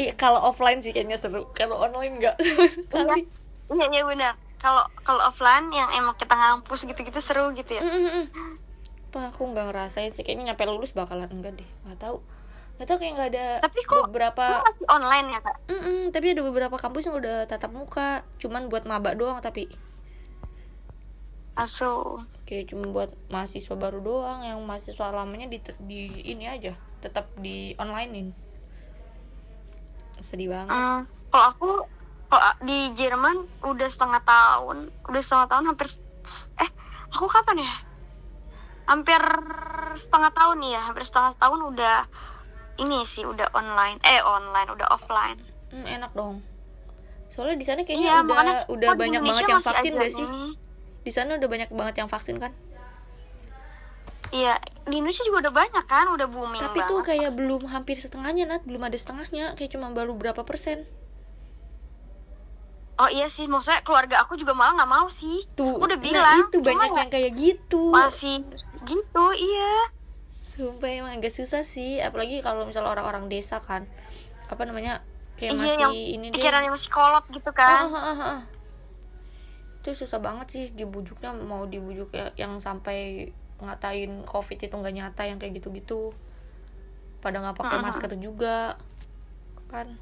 Iya 0.01 0.11
kalau 0.17 0.39
offline 0.49 0.79
sih 0.81 0.91
kayaknya 0.95 1.17
seru 1.21 1.45
Kalau 1.53 1.77
online 1.77 2.13
nggak 2.19 2.35
sekali 2.91 3.29
Iya, 3.71 3.85
iya 3.87 4.03
benar. 4.03 4.33
Kalau 4.61 4.85
kalau 5.01 5.25
offline 5.25 5.73
yang 5.73 5.89
emang 5.97 6.13
kita 6.15 6.37
ngampus 6.37 6.85
gitu-gitu 6.85 7.17
seru 7.17 7.49
gitu 7.57 7.81
ya. 7.81 7.81
Mm, 7.81 7.91
mm, 7.97 8.11
mm. 8.13 8.27
Apa 9.11 9.33
aku 9.33 9.43
nggak 9.51 9.67
ngerasain 9.67 10.13
sih 10.15 10.23
Kayaknya 10.23 10.55
nyampe 10.55 10.63
lulus 10.63 10.95
bakalan 10.95 11.27
enggak 11.27 11.59
deh 11.59 11.69
Nggak 11.83 11.99
tahu 11.99 12.23
Nggak 12.79 12.87
tahu 12.87 12.97
kayak 13.03 13.13
nggak 13.19 13.29
ada 13.35 13.45
Tapi 13.59 13.79
kok 13.83 14.07
beberapa 14.07 14.45
masih 14.63 14.87
online 14.87 15.27
ya, 15.35 15.39
Kak? 15.43 15.55
Mm-mm, 15.67 15.99
tapi 16.15 16.25
ada 16.31 16.41
beberapa 16.47 16.75
kampus 16.79 17.11
yang 17.11 17.19
udah 17.19 17.43
tatap 17.45 17.75
muka, 17.75 18.23
cuman 18.39 18.71
buat 18.71 18.87
maba 18.87 19.11
doang 19.13 19.43
tapi 19.43 19.67
Aso. 21.51 22.23
kayak 22.47 22.71
cuma 22.71 22.87
buat 22.89 23.11
mahasiswa 23.27 23.75
baru 23.75 23.99
doang 23.99 24.47
yang 24.47 24.57
mahasiswa 24.63 25.11
lamanya 25.11 25.51
di, 25.51 25.59
di 25.83 25.99
ini 26.31 26.47
aja, 26.47 26.73
tetap 27.03 27.27
di 27.37 27.75
onlinein. 27.75 28.31
Sedih 30.23 30.47
banget. 30.49 30.71
Hmm, 30.71 30.99
kalau 31.29 31.45
aku 31.51 31.69
di 32.63 32.95
Jerman 32.95 33.43
udah 33.65 33.89
setengah 33.91 34.21
tahun, 34.23 34.87
udah 35.11 35.21
setengah 35.21 35.47
tahun 35.51 35.63
hampir 35.73 35.87
eh 36.61 36.69
aku 37.11 37.27
kapan 37.27 37.65
ya? 37.65 37.73
Hampir 38.87 39.21
setengah 39.99 40.31
tahun 40.31 40.55
nih 40.63 40.71
ya, 40.75 40.81
hampir 40.87 41.03
setengah 41.03 41.33
tahun 41.39 41.59
udah 41.75 41.97
ini 42.79 43.03
sih 43.03 43.27
udah 43.27 43.51
online, 43.51 43.99
eh 44.07 44.23
online 44.23 44.69
udah 44.71 44.87
offline. 44.89 45.39
Hmm, 45.71 45.87
enak 45.87 46.11
dong. 46.15 46.39
Soalnya 47.31 47.55
di 47.55 47.65
sana 47.67 47.79
kayaknya 47.87 48.03
Iya, 48.03 48.15
udah 48.15 48.23
makanya 48.27 48.55
udah 48.67 48.89
banyak 48.95 49.21
Indonesia 49.23 49.35
banget 49.39 49.51
yang 49.51 49.63
vaksin 49.63 49.91
gak 49.95 50.11
sih? 50.11 50.27
Di 51.01 51.11
sana 51.11 51.31
udah 51.39 51.49
banyak 51.49 51.69
banget 51.71 51.95
yang 52.03 52.09
vaksin 52.11 52.35
kan? 52.39 52.51
Iya, 54.31 54.55
di 54.87 54.95
Indonesia 54.99 55.27
juga 55.27 55.47
udah 55.47 55.53
banyak 55.55 55.85
kan, 55.91 56.05
udah 56.07 56.27
booming 56.31 56.63
Tapi 56.63 56.79
banget. 56.79 56.91
tuh 56.91 56.99
kayak 57.03 57.31
belum 57.35 57.67
hampir 57.67 57.99
setengahnya, 57.99 58.47
Nat. 58.47 58.63
Belum 58.63 58.79
ada 58.79 58.95
setengahnya, 58.95 59.59
kayak 59.59 59.75
cuma 59.75 59.91
baru 59.91 60.15
berapa 60.15 60.39
persen. 60.47 60.87
Oh 63.01 63.09
iya 63.09 63.25
sih, 63.25 63.49
maksudnya 63.49 63.81
keluarga 63.81 64.21
aku 64.21 64.37
juga 64.37 64.53
malah 64.53 64.77
nggak 64.77 64.91
mau 64.93 65.07
sih. 65.09 65.41
Tuh, 65.57 65.81
Udah 65.81 65.97
nah 65.97 66.05
bilang, 66.05 66.45
itu 66.45 66.57
cuma 66.61 66.85
banyak 66.85 66.89
ya 66.93 66.97
yang 67.01 67.09
kayak 67.09 67.31
gitu. 67.33 67.83
Masih 67.89 68.45
gitu, 68.85 69.25
iya. 69.33 69.73
Sumpah 70.45 70.89
emang 70.89 71.17
agak 71.17 71.33
susah 71.33 71.65
sih, 71.65 71.97
apalagi 71.97 72.45
kalau 72.45 72.69
misalnya 72.69 72.93
orang-orang 72.93 73.25
desa 73.25 73.57
kan, 73.57 73.89
apa 74.53 74.61
namanya 74.69 75.01
kayak 75.41 75.57
iya, 75.57 75.61
masih 75.65 75.81
yang 75.81 75.93
ini 75.97 76.25
deh. 76.29 76.37
pikirannya 76.37 76.69
masih 76.69 76.89
kolot 76.93 77.25
gitu 77.33 77.49
kan. 77.49 77.89
ah, 77.89 77.97
ah, 77.97 78.21
ah. 78.37 78.39
Itu 79.81 79.97
susah 79.97 80.21
banget 80.21 80.47
sih 80.53 80.65
dibujuknya 80.77 81.33
mau 81.33 81.65
dibujuk 81.65 82.13
ya, 82.13 82.29
yang 82.37 82.61
sampai 82.61 83.33
ngatain 83.61 84.25
covid 84.29 84.57
itu 84.61 84.73
nggak 84.77 84.93
nyata 84.93 85.25
yang 85.25 85.41
kayak 85.41 85.57
gitu-gitu. 85.57 86.13
Pada 87.21 87.41
nggak 87.41 87.57
pakai 87.57 87.77
Ah, 87.77 87.81
ah. 87.81 87.85
masker 87.85 88.11
juga, 88.21 88.77
kan. 89.73 89.97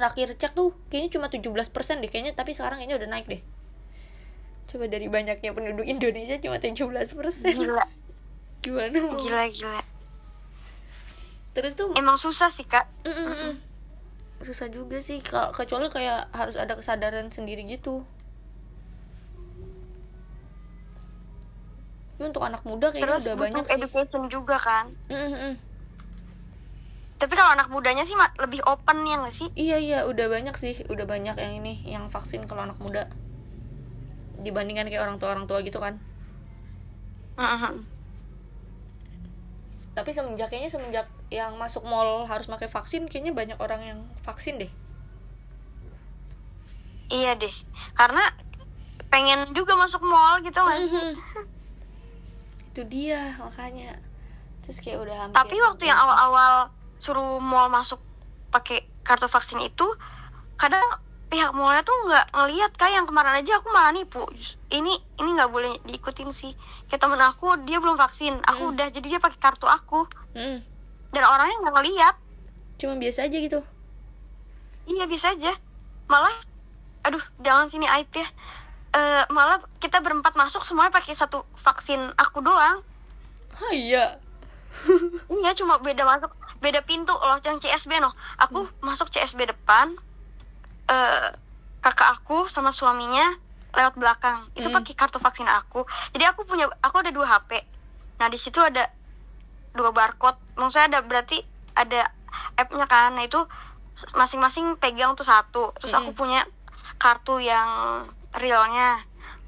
Terakhir 0.00 0.32
cek 0.32 0.56
tuh 0.56 0.72
kayaknya 0.88 1.20
cuma 1.20 1.28
17% 1.28 2.00
deh 2.00 2.08
kayaknya, 2.08 2.32
tapi 2.32 2.56
sekarang 2.56 2.80
kayaknya 2.80 2.96
udah 2.96 3.08
naik 3.12 3.28
deh. 3.28 3.44
Coba 4.72 4.88
dari 4.88 5.12
banyaknya 5.12 5.52
penduduk 5.52 5.84
Indonesia 5.84 6.40
cuma 6.40 6.56
17%. 6.56 7.12
Gila, 7.52 7.84
Gimana 8.64 8.96
gila, 8.96 9.44
gila. 9.52 9.84
Terus 11.52 11.76
tuh 11.76 11.92
Emang 12.00 12.16
susah 12.16 12.48
sih 12.48 12.64
kak. 12.64 12.88
Mm, 13.04 13.12
mm, 13.12 13.28
mm. 13.28 13.54
susah 14.40 14.72
juga 14.72 15.04
sih 15.04 15.20
kalau 15.20 15.52
kecuali 15.52 15.92
kayak 15.92 16.32
harus 16.32 16.56
ada 16.56 16.72
kesadaran 16.72 17.28
sendiri 17.28 17.60
gitu 17.68 18.00
Tapi 22.16 22.24
untuk 22.24 22.44
anak 22.48 22.64
muda 22.64 22.88
kayaknya 22.88 23.20
Terus 23.20 23.24
udah 23.28 23.36
banyak 23.36 23.64
sih 23.68 23.76
education 23.76 24.22
juga 24.32 24.56
kan. 24.56 24.96
Mm, 25.12 25.28
mm. 25.28 25.54
Tapi 27.20 27.36
kalau 27.36 27.52
anak 27.52 27.68
mudanya 27.68 28.08
sih 28.08 28.16
lebih 28.40 28.64
open 28.64 29.04
ya 29.04 29.20
nggak 29.20 29.34
sih? 29.36 29.48
iya 29.52 29.76
iya 29.76 29.98
udah 30.08 30.26
banyak 30.32 30.56
sih 30.56 30.74
udah 30.88 31.04
banyak 31.04 31.36
yang 31.36 31.52
ini 31.60 31.84
yang 31.84 32.08
vaksin 32.08 32.48
kalau 32.48 32.64
anak 32.64 32.80
muda 32.80 33.04
dibandingkan 34.40 34.88
kayak 34.88 35.04
orang 35.04 35.20
tua 35.20 35.36
orang 35.36 35.44
tua 35.44 35.60
gitu 35.60 35.76
kan 35.76 36.00
Mhm. 37.36 37.84
tapi 39.92 40.10
semenjak 40.16 40.48
kayaknya 40.48 40.72
semenjak 40.72 41.06
yang 41.28 41.60
masuk 41.60 41.84
mall 41.84 42.24
harus 42.24 42.48
pakai 42.48 42.72
vaksin 42.72 43.04
kayaknya 43.04 43.36
banyak 43.36 43.58
orang 43.60 43.80
yang 43.84 44.00
vaksin 44.24 44.56
deh 44.56 44.72
Iya 47.10 47.34
deh, 47.34 47.50
karena 47.98 48.22
pengen 49.10 49.50
juga 49.50 49.74
masuk 49.74 49.98
mall 50.06 50.40
gitu? 50.46 50.62
Mhm. 50.62 51.18
itu 52.70 52.82
dia 52.86 53.34
makanya 53.42 53.98
terus 54.62 54.78
kayak 54.78 55.02
udah 55.02 55.16
hampir 55.26 55.36
Tapi 55.42 55.56
waktu 55.58 55.90
yang 55.90 55.98
awal-awal 55.98 56.70
suruh 57.00 57.40
mall 57.40 57.68
masuk 57.68 57.98
pakai 58.50 58.84
kartu 59.02 59.26
vaksin 59.26 59.58
itu, 59.60 59.86
kadang 60.54 60.82
pihak 61.30 61.54
mallnya 61.54 61.80
tuh 61.80 61.94
nggak 62.10 62.26
ngelihat 62.34 62.72
kayak 62.74 62.94
yang 63.00 63.06
kemarin 63.06 63.38
aja 63.38 63.58
aku 63.58 63.68
malah 63.70 63.94
nipu. 63.94 64.22
Ini 64.68 64.92
ini 65.16 65.28
nggak 65.34 65.50
boleh 65.50 65.78
diikutin 65.86 66.30
sih. 66.30 66.52
Kayak 66.86 67.00
temen 67.06 67.22
aku 67.22 67.54
dia 67.64 67.78
belum 67.78 67.94
vaksin, 67.94 68.38
aku 68.42 68.62
Hmm. 68.66 68.72
udah 68.74 68.86
jadi 68.90 69.06
dia 69.06 69.20
pakai 69.20 69.38
kartu 69.38 69.64
aku 69.64 70.06
Mm, 70.34 70.62
dan 71.10 71.22
orangnya 71.24 71.56
nggak 71.62 71.76
ngelihat. 71.76 72.14
cuma 72.76 72.96
biasa 72.96 73.28
aja 73.28 73.36
gitu 73.36 73.60
Iya 74.88 75.04
bisa 75.04 75.30
aja. 75.30 75.52
Malah, 76.08 76.32
aduh 77.04 77.22
jangan 77.38 77.68
sini 77.68 77.86
aib 77.86 78.08
ya. 78.10 78.26
Eh, 78.90 79.24
malah 79.30 79.62
kita 79.78 80.02
berempat 80.02 80.34
masuk 80.34 80.66
semuanya 80.66 80.90
pakai 80.90 81.14
satu 81.14 81.46
vaksin 81.56 82.00
aku 82.18 82.42
doang. 82.42 82.82
ah 83.54 83.70
iya 83.70 84.18
Iya 85.30 85.52
cuma 85.54 85.78
beda 85.78 86.02
masuk 86.02 86.32
beda 86.60 86.80
pintu 86.80 87.12
loh 87.12 87.40
yang 87.40 87.56
CSB 87.56 87.98
noh. 87.98 88.12
Aku 88.38 88.68
masuk 88.80 89.08
CSB 89.08 89.48
depan. 89.48 89.96
eh 90.86 91.30
kakak 91.80 92.18
aku 92.18 92.50
sama 92.50 92.74
suaminya 92.74 93.30
lewat 93.72 93.94
belakang. 93.94 94.50
Itu 94.52 94.68
Hmm. 94.68 94.76
pakai 94.76 94.92
kartu 94.92 95.16
vaksin 95.16 95.46
aku. 95.46 95.86
Jadi 96.10 96.24
aku 96.26 96.42
punya 96.42 96.66
aku 96.82 97.00
ada 97.00 97.08
dua 97.08 97.24
HP. 97.30 97.62
Nah 98.18 98.26
di 98.26 98.36
situ 98.36 98.58
ada 98.58 98.90
dua 99.72 99.94
barcode. 99.94 100.36
Maksudnya 100.58 100.90
ada 100.90 101.00
berarti 101.00 101.38
ada 101.72 102.10
app-nya 102.58 102.84
kan. 102.84 103.14
Nah 103.14 103.22
itu 103.22 103.38
masing-masing 104.12 104.76
pegang 104.76 105.14
tuh 105.14 105.24
satu. 105.24 105.70
Terus 105.78 105.94
aku 105.94 106.10
Mm-mm. 106.10 106.18
punya 106.18 106.40
kartu 106.98 107.38
yang 107.38 108.04
realnya. 108.34 108.98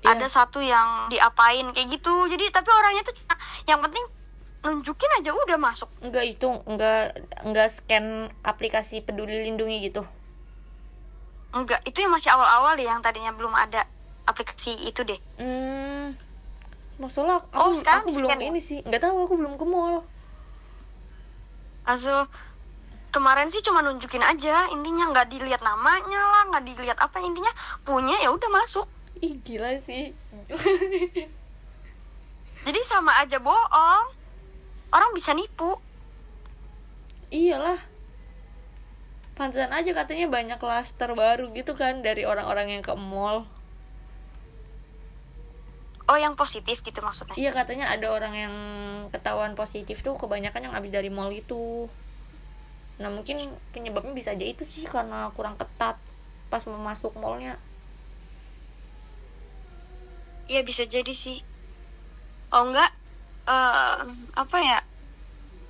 Iya. 0.02 0.14
Ada 0.14 0.26
satu 0.30 0.62
yang 0.62 1.10
diapain 1.10 1.66
kayak 1.74 1.88
gitu. 1.90 2.30
Jadi 2.30 2.48
tapi 2.48 2.70
orangnya 2.70 3.02
tuh 3.02 3.14
yang 3.66 3.82
penting 3.82 4.02
nunjukin 4.62 5.10
aja 5.18 5.34
udah 5.34 5.58
masuk. 5.58 5.90
enggak 5.98 6.24
itu 6.28 6.46
enggak 6.64 7.18
enggak 7.42 7.68
scan 7.68 8.06
aplikasi 8.42 9.00
peduli 9.00 9.42
lindungi 9.42 9.82
gitu 9.84 10.06
Enggak, 11.52 11.84
itu 11.84 12.00
yang 12.00 12.08
masih 12.08 12.32
awal-awal 12.32 12.80
ya 12.80 12.94
yang 12.94 13.04
tadinya 13.04 13.28
belum 13.28 13.52
ada 13.52 13.84
aplikasi 14.24 14.72
itu 14.86 15.04
deh. 15.04 15.20
hmm 15.36 16.16
masalah 16.96 17.42
aku, 17.42 17.50
Oh, 17.52 17.74
sekarang 17.74 18.06
aku 18.06 18.14
belum 18.14 18.30
ya? 18.30 18.46
ini 18.46 18.56
sih 18.56 18.78
nggak 18.80 19.02
tahu 19.02 19.26
aku 19.26 19.34
belum 19.36 19.54
ke 19.56 19.66
mall 19.66 20.06
Langsung 21.82 22.30
kemarin 23.10 23.50
sih 23.50 23.60
cuma 23.60 23.82
nunjukin 23.82 24.22
aja, 24.22 24.70
intinya 24.70 25.10
nggak 25.10 25.28
dilihat 25.28 25.60
namanya 25.60 26.16
lah, 26.22 26.42
nggak 26.48 26.64
dilihat 26.64 26.96
apa 26.96 27.18
intinya 27.18 27.50
punya 27.82 28.14
ya 28.16 28.30
udah 28.30 28.48
masuk. 28.48 28.86
ih 29.18 29.34
gila 29.42 29.76
sih 29.76 30.14
Jadi 32.62 32.80
sama 32.86 33.10
aja 33.18 33.36
bohong. 33.36 34.06
Orang 34.92 35.10
bisa 35.16 35.32
nipu. 35.32 35.80
iyalah 37.32 37.80
pantesan 39.32 39.72
aja 39.72 39.88
katanya 39.96 40.28
banyak 40.28 40.60
klaster 40.60 41.16
baru 41.16 41.48
gitu 41.56 41.72
kan 41.72 42.04
dari 42.04 42.28
orang-orang 42.28 42.76
yang 42.76 42.82
ke 42.84 42.92
mall 42.92 43.48
Oh, 46.12 46.18
yang 46.20 46.36
positif 46.36 46.84
gitu 46.84 47.00
maksudnya. 47.00 47.32
iya 47.40 47.48
katanya 47.56 47.88
ada 47.88 48.12
orang 48.12 48.34
yang 48.36 48.54
ketahuan 49.08 49.56
positif 49.56 50.04
tuh 50.04 50.12
kebanyakan 50.20 50.68
yang 50.68 50.74
habis 50.76 50.92
dari 50.92 51.08
mall 51.08 51.32
itu 51.32 51.88
nah 53.00 53.08
mungkin 53.08 53.40
penyebabnya 53.72 54.12
bisa 54.12 54.36
aja 54.36 54.44
itu 54.44 54.68
sih 54.68 54.84
karena 54.84 55.32
kurang 55.32 55.56
ketat 55.56 55.96
pas 56.52 56.62
mau 56.68 56.76
masuk 56.76 57.16
mallnya 57.16 57.56
Iya 60.52 60.60
bisa 60.68 60.84
jadi 60.84 61.16
sih. 61.16 61.40
Oh 62.52 62.68
enggak, 62.68 62.92
eh 63.46 63.96
apa 64.34 64.58
ya? 64.60 64.78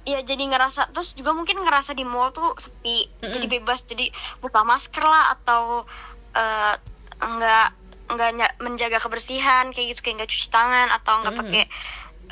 Iya 0.03 0.27
jadi 0.27 0.51
ngerasa 0.51 0.91
terus 0.91 1.15
juga 1.15 1.31
mungkin 1.31 1.63
ngerasa 1.63 1.95
di 1.95 2.03
mall 2.03 2.35
tuh 2.35 2.59
sepi, 2.59 3.07
Mm-mm. 3.23 3.39
jadi 3.39 3.47
bebas 3.47 3.87
jadi 3.87 4.11
buka 4.43 4.67
masker 4.67 4.99
lah 4.99 5.39
atau 5.39 5.87
eh 6.35 6.75
enggak 7.23 7.71
enggak 8.11 8.53
menjaga 8.59 8.99
kebersihan 8.99 9.71
kayak 9.71 9.95
gitu 9.95 10.01
kayak 10.03 10.15
enggak 10.19 10.31
cuci 10.35 10.49
tangan 10.51 10.89
atau 10.91 11.23
enggak 11.23 11.35
Mm-mm. 11.39 11.43
pakai 11.47 11.65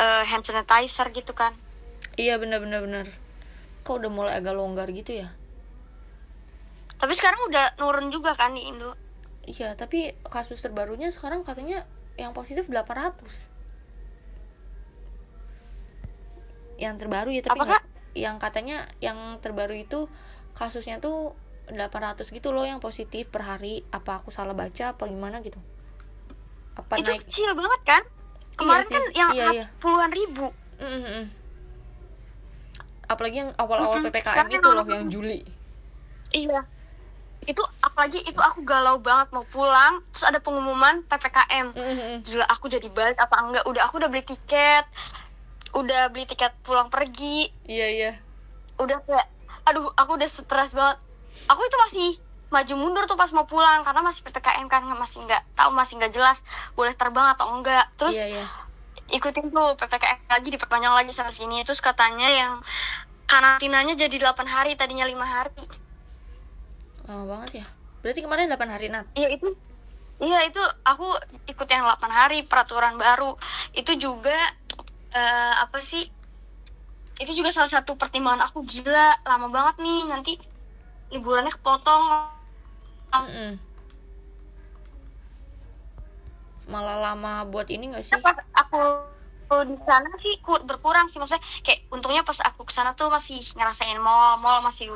eh, 0.03 0.23
hand 0.27 0.43
sanitizer 0.43 1.15
gitu 1.15 1.31
kan. 1.31 1.55
iya 2.19 2.37
bener 2.37 2.59
kok 3.87 3.97
udah 3.97 4.11
mulai 4.13 4.35
agak 4.35 4.53
longgar 4.53 4.91
gitu 4.91 5.23
ya 5.23 5.31
Tapi 7.01 7.17
sekarang 7.17 7.49
udah 7.49 7.81
nurun 7.81 8.13
juga 8.13 8.37
kan 8.37 8.53
di 8.53 8.67
Indo. 8.69 8.93
iya 9.49 9.73
tapi 9.73 10.13
kasus 10.29 10.61
terbarunya 10.61 11.09
sekarang 11.09 11.47
katanya 11.47 11.87
yang 12.21 12.37
positif 12.37 12.69
800 12.69 13.17
yang 16.81 16.97
terbaru 16.97 17.31
ya 17.31 17.45
tapi 17.45 17.61
Apa, 17.61 17.65
Kak? 17.65 17.69
nggak- 17.69 17.87
yang 18.17 18.37
katanya 18.43 18.89
yang 18.99 19.39
terbaru 19.39 19.77
itu 19.77 20.11
kasusnya 20.57 20.99
tuh 20.99 21.37
800 21.71 22.27
gitu 22.35 22.51
loh 22.51 22.67
yang 22.67 22.83
positif 22.83 23.31
per 23.31 23.47
hari 23.47 23.87
apa 23.95 24.19
aku 24.19 24.35
salah 24.35 24.57
baca 24.57 24.97
apa 24.97 25.07
gimana 25.07 25.39
gitu 25.47 25.61
apa 26.75 26.99
itu 26.99 27.13
naik 27.13 27.23
kecil 27.29 27.55
banget 27.55 27.81
kan? 27.87 28.03
Kemarin 28.59 28.87
sih. 28.89 28.95
kan 28.97 29.05
yang 29.15 29.31
Iya, 29.37 29.45
iya. 29.55 29.65
puluhan 29.79 30.11
ribu. 30.11 30.47
Mm, 30.81 30.89
mm, 30.89 31.05
mm. 31.07 31.25
apalagi 33.11 33.37
yang 33.43 33.51
awal-awal 33.59 33.99
Mm-mm. 34.01 34.11
ppkm 34.11 34.27
Sekarang 34.27 34.51
itu 34.55 34.69
loh 34.71 34.85
yang 34.87 35.07
Juli 35.11 35.41
Iya. 36.31 36.61
Itu 37.43 37.63
apalagi 37.83 38.23
itu 38.23 38.39
aku 38.39 38.63
galau 38.63 39.01
banget 39.03 39.35
mau 39.35 39.43
pulang, 39.49 39.99
terus 40.13 40.29
ada 40.31 40.39
pengumuman 40.39 41.03
PPKM. 41.11 41.75
Mm, 41.75 41.81
mm, 41.81 41.97
mm. 41.99 42.17
Gila 42.23 42.47
aku 42.47 42.71
jadi 42.71 42.87
balik 42.93 43.19
apa 43.19 43.37
enggak? 43.43 43.65
Udah 43.67 43.83
aku 43.89 43.99
udah 43.99 44.09
beli 44.13 44.23
tiket. 44.23 44.87
Udah 45.77 46.11
beli 46.11 46.27
tiket 46.27 46.55
pulang 46.67 46.91
pergi. 46.91 47.51
iya 47.67 47.87
iya 47.91 48.13
Udah 48.81 48.99
kayak 49.07 49.27
aduh, 49.69 49.93
aku 49.95 50.17
udah 50.19 50.29
stres 50.29 50.75
banget. 50.75 50.99
Aku 51.47 51.61
itu 51.63 51.77
masih 51.89 52.09
maju 52.51 52.75
mundur 52.75 53.05
tuh 53.07 53.15
pas 53.15 53.31
mau 53.31 53.47
pulang 53.47 53.87
karena 53.87 54.03
masih 54.03 54.27
PPKM 54.27 54.67
kan 54.67 54.83
masih 54.99 55.23
nggak 55.23 55.43
tahu 55.55 55.71
masih 55.71 56.03
nggak 56.03 56.11
jelas 56.11 56.43
boleh 56.75 56.95
terbang 56.99 57.31
atau 57.39 57.55
enggak. 57.55 57.87
Terus 57.95 58.19
iya 58.19 58.27
iya 58.27 58.45
ikutin 59.11 59.51
tuh 59.51 59.75
PPKM 59.75 60.31
lagi 60.31 60.49
diperpanjang 60.55 60.95
lagi 60.95 61.11
sampai 61.11 61.35
sini 61.35 61.67
terus 61.67 61.83
katanya 61.83 62.29
yang 62.31 62.53
karantinanya 63.27 63.95
jadi 63.99 64.17
8 64.31 64.47
hari 64.47 64.75
tadinya 64.79 65.07
lima 65.07 65.27
hari 65.27 65.55
lama 67.07 67.27
banget 67.27 67.63
ya 67.63 67.67
berarti 68.03 68.21
kemarin 68.23 68.51
8 68.51 68.75
hari 68.75 68.87
nat 68.91 69.07
Iya 69.19 69.35
itu 69.35 69.51
Iya 70.21 70.45
itu 70.45 70.61
aku 70.85 71.17
ikut 71.49 71.65
yang 71.65 71.81
8 71.89 71.97
hari 72.13 72.45
peraturan 72.45 73.01
baru. 73.01 73.41
Itu 73.73 73.97
juga 73.97 74.37
eh, 75.15 75.55
apa 75.65 75.79
sih? 75.83 76.05
Itu 77.21 77.33
juga 77.37 77.53
salah 77.53 77.69
satu 77.69 78.01
pertimbangan 78.01 78.49
aku 78.49 78.65
gila 78.65 79.13
lama 79.29 79.47
banget 79.53 79.77
nih 79.85 80.01
nanti 80.09 80.33
liburannya 81.13 81.53
kepotong. 81.53 82.03
Mm-mm. 83.11 83.59
malah 86.71 86.99
lama 87.03 87.43
buat 87.51 87.67
ini 87.67 87.91
gak 87.91 88.07
sih 88.07 88.15
Pas 88.23 88.39
aku 88.55 88.79
di 89.67 89.75
sana 89.75 90.07
sih 90.23 90.39
ku- 90.39 90.63
berkurang 90.63 91.11
sih 91.11 91.19
maksudnya 91.19 91.43
kayak 91.67 91.91
untungnya 91.91 92.23
pas 92.23 92.39
aku 92.47 92.63
ke 92.63 92.71
sana 92.71 92.95
tuh 92.95 93.11
masih 93.11 93.43
ngerasain 93.59 93.99
mall 93.99 94.39
mall 94.39 94.63
masih 94.63 94.95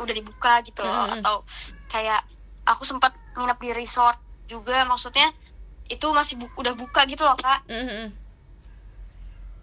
udah 0.00 0.14
dibuka 0.16 0.64
gitu 0.64 0.80
loh 0.80 1.04
Mm-mm. 1.04 1.20
atau 1.20 1.44
kayak 1.92 2.24
aku 2.64 2.88
sempat 2.88 3.12
nginep 3.36 3.58
di 3.60 3.70
resort 3.76 4.16
juga 4.48 4.88
maksudnya 4.88 5.28
itu 5.92 6.08
masih 6.16 6.40
bu- 6.40 6.56
udah 6.56 6.72
buka 6.72 7.04
gitu 7.04 7.20
loh 7.28 7.36
kak 7.36 7.60
Mm-mm. 7.68 8.16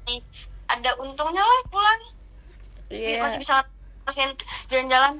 Nih, 0.08 0.24
ada 0.72 0.95
untungnya 1.03 1.43
lah 1.43 1.62
pulang. 1.68 2.01
Iya, 2.88 3.20
masih 3.20 3.43
bisa 3.43 3.68
ngerasain 4.08 4.32
jalan-jalan. 4.72 5.14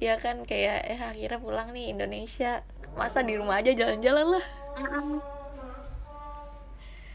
Ya 0.00 0.16
kan 0.16 0.44
kayak 0.48 0.88
eh 0.88 1.00
akhirnya 1.00 1.40
pulang 1.40 1.68
nih 1.76 1.92
Indonesia. 1.92 2.64
Masa 2.96 3.20
di 3.20 3.36
rumah 3.36 3.60
aja 3.60 3.76
jalan-jalan 3.76 4.40
lah. 4.40 4.44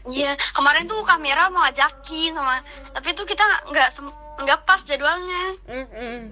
Iya, 0.06 0.34
kemarin 0.54 0.90
tuh 0.90 1.02
kamera 1.06 1.46
mau 1.50 1.62
ajakin 1.62 2.34
sama, 2.34 2.58
tapi 2.90 3.14
tuh 3.14 3.26
kita 3.26 3.42
nggak 3.70 3.88
nggak 4.42 4.60
pas 4.66 4.82
jadwalnya. 4.82 5.58
Mm-mm. 5.66 6.30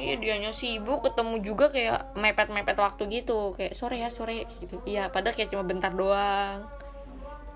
Iya 0.00 0.16
dianya 0.16 0.52
sibuk 0.56 1.04
ketemu 1.04 1.44
juga 1.44 1.68
kayak 1.68 2.16
mepet-mepet 2.16 2.76
waktu 2.80 3.02
gitu. 3.20 3.52
Kayak 3.56 3.76
sore 3.76 4.00
ya 4.00 4.08
sore 4.08 4.48
gitu. 4.60 4.80
Iya 4.88 5.12
padahal 5.12 5.36
kayak 5.36 5.52
cuma 5.52 5.64
bentar 5.64 5.92
doang 5.92 6.64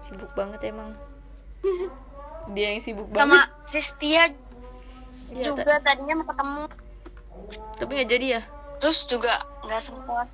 sibuk 0.05 0.31
banget 0.37 0.61
emang 0.71 0.93
dia 2.55 2.73
yang 2.75 2.83
sibuk 2.85 3.09
Sama 3.11 3.17
banget 3.17 3.49
Sis 3.67 3.89
Tia 3.97 4.25
Iya, 5.27 5.43
ta- 5.43 5.49
juga 5.59 5.75
tadinya 5.83 6.23
mau 6.23 6.27
ketemu, 6.31 6.63
tapi 7.83 7.91
nggak 7.99 8.09
jadi 8.15 8.27
ya 8.39 8.43
terus 8.79 9.03
juga 9.11 9.43
nggak 9.67 9.83
sempat. 9.83 10.27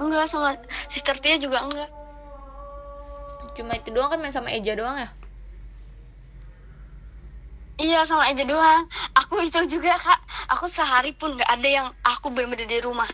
Enggak 0.00 0.24
sama 0.32 0.56
Sister 0.88 1.16
Tia 1.20 1.36
juga 1.36 1.62
enggak. 1.62 1.90
cuma 3.54 3.76
itu 3.76 3.92
doang 3.92 4.08
kan 4.10 4.18
main 4.18 4.32
sama 4.34 4.50
Eja 4.50 4.72
doang 4.74 4.96
ya 4.98 5.12
Iya 7.74 8.06
sama 8.06 8.30
aja 8.30 8.46
doang. 8.46 8.86
Aku 9.18 9.42
itu 9.42 9.58
juga 9.66 9.98
kak. 9.98 10.20
Aku 10.54 10.70
sehari 10.70 11.10
pun 11.10 11.34
nggak 11.34 11.50
ada 11.58 11.68
yang 11.68 11.86
aku 12.06 12.30
bener-bener 12.30 12.70
di 12.70 12.78
rumah. 12.78 13.06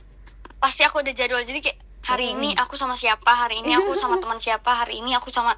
Pasti 0.60 0.84
aku 0.84 1.00
ada 1.00 1.10
jadwal. 1.16 1.40
Jadi 1.40 1.64
kayak 1.64 1.80
hari 2.10 2.34
ini 2.34 2.58
aku 2.58 2.74
sama 2.74 2.98
siapa, 2.98 3.30
hari 3.30 3.62
ini 3.62 3.78
aku 3.78 3.94
sama 3.94 4.18
teman 4.22 4.42
siapa, 4.42 4.82
hari 4.82 4.98
ini 4.98 5.14
aku 5.14 5.30
sama 5.30 5.54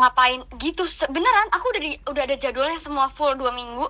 ngapain 0.00 0.40
gitu. 0.56 0.88
Beneran 1.12 1.48
aku 1.52 1.64
udah 1.76 1.82
di, 1.84 1.92
udah 2.08 2.22
ada 2.24 2.36
jadwalnya 2.40 2.80
semua 2.80 3.12
full 3.12 3.36
dua 3.36 3.52
minggu. 3.52 3.84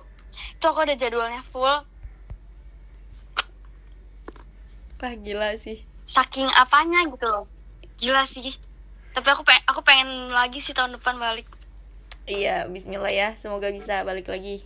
Itu 0.59 0.65
aku 0.67 0.83
ada 0.83 0.99
jadwalnya 0.99 1.41
full. 1.55 1.87
wah 4.99 5.15
gila 5.15 5.55
sih 5.55 5.79
Saking 6.03 6.51
apanya 6.59 7.07
gitu 7.07 7.23
loh. 7.23 7.47
Gila 8.03 8.27
sih. 8.27 8.51
Tapi 9.15 9.27
aku 9.31 9.47
pengen 9.47 9.63
aku 9.63 9.79
pengen 9.79 10.09
lagi 10.35 10.59
sih 10.59 10.75
tahun 10.75 10.99
depan 10.99 11.15
balik. 11.15 11.47
iya 12.29 12.69
Bismillah 12.69 13.09
ya 13.09 13.29
semoga 13.41 13.73
bisa 13.73 14.05
balik 14.05 14.29
lagi 14.29 14.61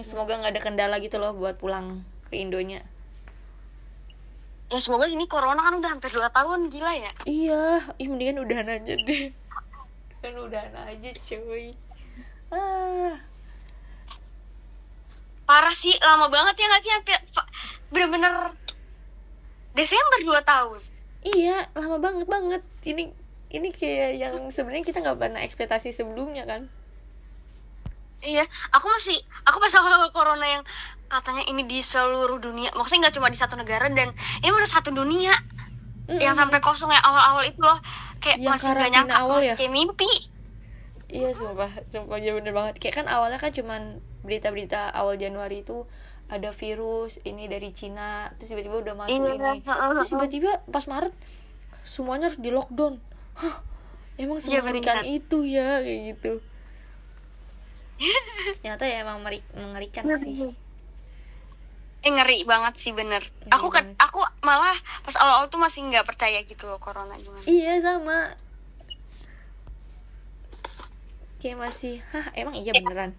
semoga 0.00 0.40
nggak 0.40 0.56
ada 0.56 0.62
kendala 0.64 0.96
gitu 1.04 1.20
loh 1.20 1.36
buat 1.36 1.60
pulang 1.60 2.00
ke 2.32 2.40
Indonya 2.40 2.80
Ya 4.72 4.80
semoga 4.80 5.04
ini 5.04 5.28
corona 5.28 5.60
kan 5.60 5.76
udah 5.76 5.90
hampir 5.92 6.08
dua 6.08 6.32
tahun 6.32 6.72
gila 6.72 6.92
ya. 6.96 7.12
iya 7.28 7.84
ih 8.00 8.08
mendingan 8.08 8.40
udahan 8.40 8.68
aja 8.72 8.96
deh. 8.96 9.28
Kan 10.24 10.32
udahan 10.40 10.72
aja 10.72 11.10
cuy. 11.28 11.76
Ah. 12.48 13.20
Parah 15.44 15.76
sih 15.76 15.92
lama 16.00 16.32
banget 16.32 16.56
ya 16.56 16.66
nggak 16.72 16.82
sih 16.82 16.92
sampai 16.96 17.16
fa- 17.36 17.50
bener-bener 17.92 18.56
Desember 19.76 20.18
2 20.24 20.40
tahun. 20.40 20.80
Iya 21.20 21.68
lama 21.76 21.96
banget 22.00 22.26
banget. 22.32 22.62
Ini 22.88 23.12
ini 23.52 23.68
kayak 23.76 24.10
yang 24.16 24.34
sebenarnya 24.48 24.88
kita 24.88 25.04
nggak 25.04 25.20
pernah 25.20 25.44
ekspektasi 25.44 25.92
sebelumnya 25.92 26.48
kan? 26.48 26.72
Iya 28.24 28.48
aku 28.72 28.88
masih 28.88 29.20
aku 29.44 29.60
pas 29.60 29.74
awal 29.76 30.08
corona 30.16 30.46
yang 30.48 30.64
katanya 31.12 31.44
ini 31.44 31.62
di 31.62 31.78
seluruh 31.78 32.40
dunia. 32.40 32.72
Maksudnya 32.72 33.08
nggak 33.08 33.16
cuma 33.20 33.28
di 33.28 33.36
satu 33.36 33.54
negara 33.54 33.86
dan 33.86 34.08
ini 34.40 34.48
udah 34.48 34.70
satu 34.70 34.90
dunia. 34.90 35.36
Yang 36.08 36.34
sampai 36.34 36.58
kosong 36.58 36.90
yang 36.90 37.04
awal-awal 37.04 37.44
itu 37.44 37.60
loh. 37.60 37.78
Kayak 38.18 38.38
Yang 38.40 38.50
masih 38.50 38.66
karantina 38.66 38.90
nyangka 38.90 39.16
awal 39.20 39.38
masih 39.38 39.48
ya? 39.48 39.54
kayak 39.54 39.72
mimpi. 39.72 40.12
Iya 41.12 41.28
sumpah, 41.36 41.70
sumpah 41.88 42.16
ya 42.16 42.32
bener 42.32 42.52
banget. 42.52 42.74
Kayak 42.80 43.04
kan 43.04 43.06
awalnya 43.06 43.36
kan 43.36 43.52
cuman 43.52 43.82
berita-berita 44.24 44.88
awal 44.90 45.14
Januari 45.14 45.60
itu 45.60 45.84
ada 46.26 46.48
virus 46.50 47.20
ini 47.22 47.44
dari 47.44 47.76
Cina 47.76 48.32
terus 48.40 48.48
tiba-tiba 48.48 48.80
udah 48.80 48.94
masuk 48.96 49.12
Iya, 49.12 49.36
ini. 49.36 49.60
heeh, 49.60 49.88
terus 49.92 50.08
tiba-tiba 50.08 50.50
pas 50.64 50.84
Maret 50.88 51.12
semuanya 51.84 52.32
harus 52.32 52.40
di 52.40 52.48
lockdown. 52.48 52.96
Hah, 53.36 53.60
emang 54.16 54.40
Iya, 54.40 54.64
semengerikan 54.64 55.04
benar. 55.04 55.12
itu 55.12 55.38
ya 55.44 55.84
kayak 55.84 56.00
gitu. 56.16 56.32
Ternyata 58.64 58.84
ya 58.88 58.96
emang 59.04 59.20
mengerikan 59.52 60.04
sih 60.16 60.56
eh 62.02 62.10
ngeri 62.10 62.42
banget 62.42 62.74
sih 62.82 62.90
bener. 62.90 63.22
Ngeri 63.22 63.54
aku 63.54 63.66
kan 63.70 63.86
banget. 63.94 64.02
aku 64.02 64.20
malah 64.42 64.74
pas 65.06 65.14
awal-awal 65.22 65.46
tuh 65.46 65.62
masih 65.62 65.86
nggak 65.86 66.02
percaya 66.02 66.42
gitu 66.42 66.66
loh 66.66 66.82
corona 66.82 67.14
gimana. 67.14 67.46
Iya 67.46 67.78
sama. 67.78 68.34
Kayak 71.38 71.58
masih 71.62 72.02
hah 72.10 72.26
emang 72.34 72.58
iya 72.58 72.74
beneran? 72.74 73.14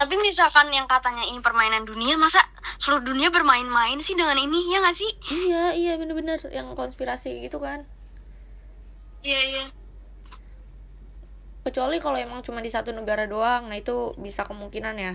Tapi 0.00 0.16
misalkan 0.16 0.72
yang 0.72 0.88
katanya 0.88 1.28
ini 1.28 1.44
permainan 1.44 1.84
dunia 1.84 2.16
masa 2.16 2.40
seluruh 2.80 3.04
dunia 3.04 3.28
bermain-main 3.28 4.00
sih 4.00 4.16
dengan 4.16 4.40
ini 4.40 4.72
ya 4.72 4.80
nggak 4.80 4.96
sih? 4.96 5.12
Iya 5.28 5.64
iya 5.76 5.92
bener-bener 6.00 6.40
yang 6.48 6.72
konspirasi 6.72 7.44
gitu 7.44 7.60
kan. 7.60 7.84
Iya 9.20 9.40
iya 9.44 9.64
kecuali 11.70 12.02
kalau 12.02 12.18
emang 12.18 12.42
cuma 12.42 12.58
di 12.60 12.68
satu 12.68 12.90
negara 12.90 13.24
doang 13.30 13.70
nah 13.70 13.78
itu 13.78 14.12
bisa 14.18 14.42
kemungkinan 14.44 14.96
ya 14.98 15.14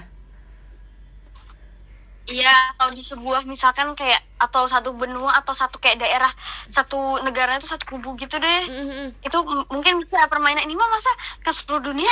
Iya, 2.25 2.73
atau 2.73 2.89
di 2.89 3.05
sebuah 3.05 3.45
misalkan 3.45 3.93
kayak 3.93 4.17
atau 4.41 4.65
satu 4.65 4.97
benua 4.97 5.37
atau 5.37 5.53
satu 5.53 5.77
kayak 5.77 6.01
daerah 6.01 6.33
satu 6.73 7.21
negara 7.21 7.61
itu 7.61 7.69
satu 7.69 7.85
kubu 7.85 8.17
gitu 8.17 8.41
deh. 8.41 8.63
Mhm. 8.65 9.21
Itu 9.21 9.45
mungkin 9.69 10.01
bisa 10.01 10.25
permainan 10.25 10.65
ini 10.65 10.73
mah 10.73 10.89
masa 10.89 11.11
ke 11.45 11.53
seluruh 11.53 11.93
dunia 11.93 12.09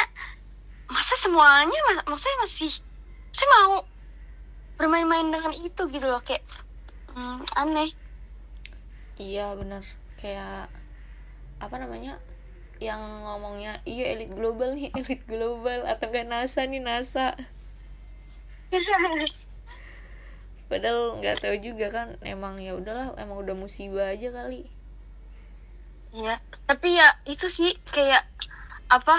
masa 0.93 1.17
semuanya 1.17 1.79
mas 1.89 1.99
maksudnya 2.05 2.37
masih 2.43 2.71
saya 3.33 3.47
mau 3.49 3.73
bermain-main 4.77 5.33
dengan 5.33 5.53
itu 5.57 5.81
gitu 5.89 6.05
loh 6.05 6.21
kayak 6.21 6.45
hmm, 7.13 7.41
aneh. 7.57 7.89
iya 9.17 9.57
bener 9.57 9.81
kayak 10.21 10.69
apa 11.61 11.75
namanya 11.81 12.21
yang 12.83 13.01
ngomongnya 13.23 13.79
iya 13.87 14.11
elit 14.11 14.31
global 14.35 14.75
nih 14.75 14.91
elit 14.99 15.21
global 15.23 15.79
atau 15.87 16.05
enggak 16.11 16.27
NASA 16.27 16.61
nih 16.67 16.81
NASA 16.83 17.27
padahal 20.69 21.21
nggak 21.21 21.37
tahu 21.39 21.55
juga 21.61 21.87
kan 21.93 22.07
emang 22.25 22.59
ya 22.59 22.73
udahlah 22.75 23.13
emang 23.15 23.37
udah 23.45 23.55
musibah 23.55 24.11
aja 24.11 24.29
kali 24.33 24.67
Iya, 26.13 26.37
tapi 26.69 26.93
ya 26.93 27.09
itu 27.25 27.49
sih 27.49 27.73
kayak 27.89 28.21
apa 28.85 29.17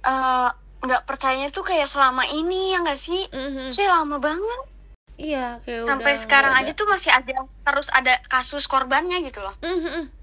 eh, 0.00 0.48
nggak 0.80 1.04
percayanya 1.04 1.52
tuh 1.52 1.60
kayak 1.60 1.84
selama 1.84 2.24
ini 2.24 2.72
ya 2.72 2.80
nggak 2.80 2.96
sih? 2.96 3.28
Mhm. 3.28 3.68
Saya 3.68 4.00
lama 4.00 4.16
banget. 4.16 4.60
iya 5.20 5.60
kayak 5.60 5.84
Sampai 5.84 6.16
udah 6.16 6.22
sekarang 6.24 6.54
aja 6.56 6.72
tuh 6.72 6.88
masih 6.88 7.10
ada 7.12 7.36
terus 7.68 7.88
ada 7.92 8.14
kasus 8.32 8.64
korbannya 8.64 9.20
gitu 9.28 9.44
loh. 9.44 9.52
Mhm. 9.60 10.17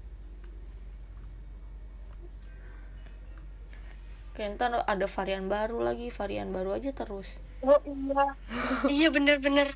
Kayak 4.36 4.60
ntar 4.60 4.84
ada 4.84 5.06
varian 5.08 5.48
baru 5.48 5.80
lagi 5.80 6.12
varian 6.12 6.52
baru 6.52 6.76
aja 6.76 6.92
terus 6.92 7.40
Oh 7.64 7.80
iya. 7.82 8.24
iya 8.86 9.08
bener-bener. 9.08 9.72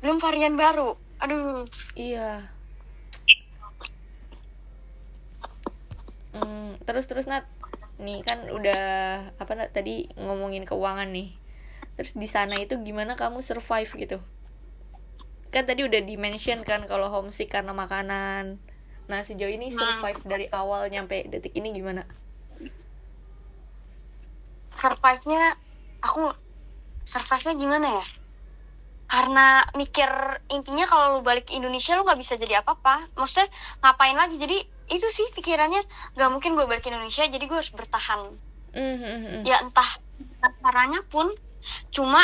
Belum 0.00 0.16
varian 0.18 0.56
baru. 0.56 0.96
Aduh. 1.20 1.68
Iya. 1.92 2.48
Hmm, 6.32 6.80
terus 6.88 7.04
terus 7.04 7.28
Nat. 7.28 7.44
Nih 8.00 8.24
kan 8.24 8.48
udah 8.48 8.82
apa 9.36 9.52
Nat 9.52 9.76
tadi 9.76 10.08
ngomongin 10.16 10.64
keuangan 10.64 11.12
nih. 11.12 11.36
Terus 12.00 12.16
di 12.16 12.26
sana 12.26 12.56
itu 12.56 12.80
gimana 12.80 13.14
kamu 13.20 13.44
survive 13.44 13.92
gitu? 14.00 14.18
Kan 15.52 15.68
tadi 15.68 15.84
udah 15.84 16.00
di-mention 16.00 16.64
kan 16.64 16.88
kalau 16.88 17.12
homesick 17.12 17.52
karena 17.52 17.76
makanan. 17.76 18.56
Nah, 19.10 19.20
sejauh 19.26 19.50
ini 19.50 19.74
survive 19.74 20.22
dari 20.24 20.46
awal 20.54 20.86
nyampe 20.86 21.26
detik 21.26 21.50
ini 21.58 21.74
gimana? 21.74 22.06
Survive-nya 24.70 25.54
aku 26.02 26.30
survive-nya 27.04 27.54
gimana 27.58 27.88
ya? 28.00 28.06
Karena 29.10 29.60
mikir 29.74 30.08
intinya 30.54 30.86
kalau 30.86 31.18
lu 31.18 31.20
balik 31.26 31.50
ke 31.50 31.58
Indonesia 31.58 31.98
lu 31.98 32.06
nggak 32.06 32.20
bisa 32.20 32.38
jadi 32.38 32.62
apa-apa. 32.62 33.10
Maksudnya 33.18 33.50
ngapain 33.82 34.14
lagi? 34.14 34.38
Jadi 34.38 34.58
itu 34.90 35.06
sih 35.06 35.26
pikirannya 35.34 35.80
nggak 36.18 36.30
mungkin 36.34 36.58
gue 36.58 36.66
balik 36.66 36.82
ke 36.82 36.90
Indonesia 36.90 37.22
jadi 37.30 37.44
gue 37.46 37.56
harus 37.56 37.70
bertahan 37.70 38.34
Mhm. 38.70 39.42
ya 39.46 39.62
entah 39.62 39.86
caranya 40.62 41.02
pun 41.10 41.26
cuma 41.90 42.22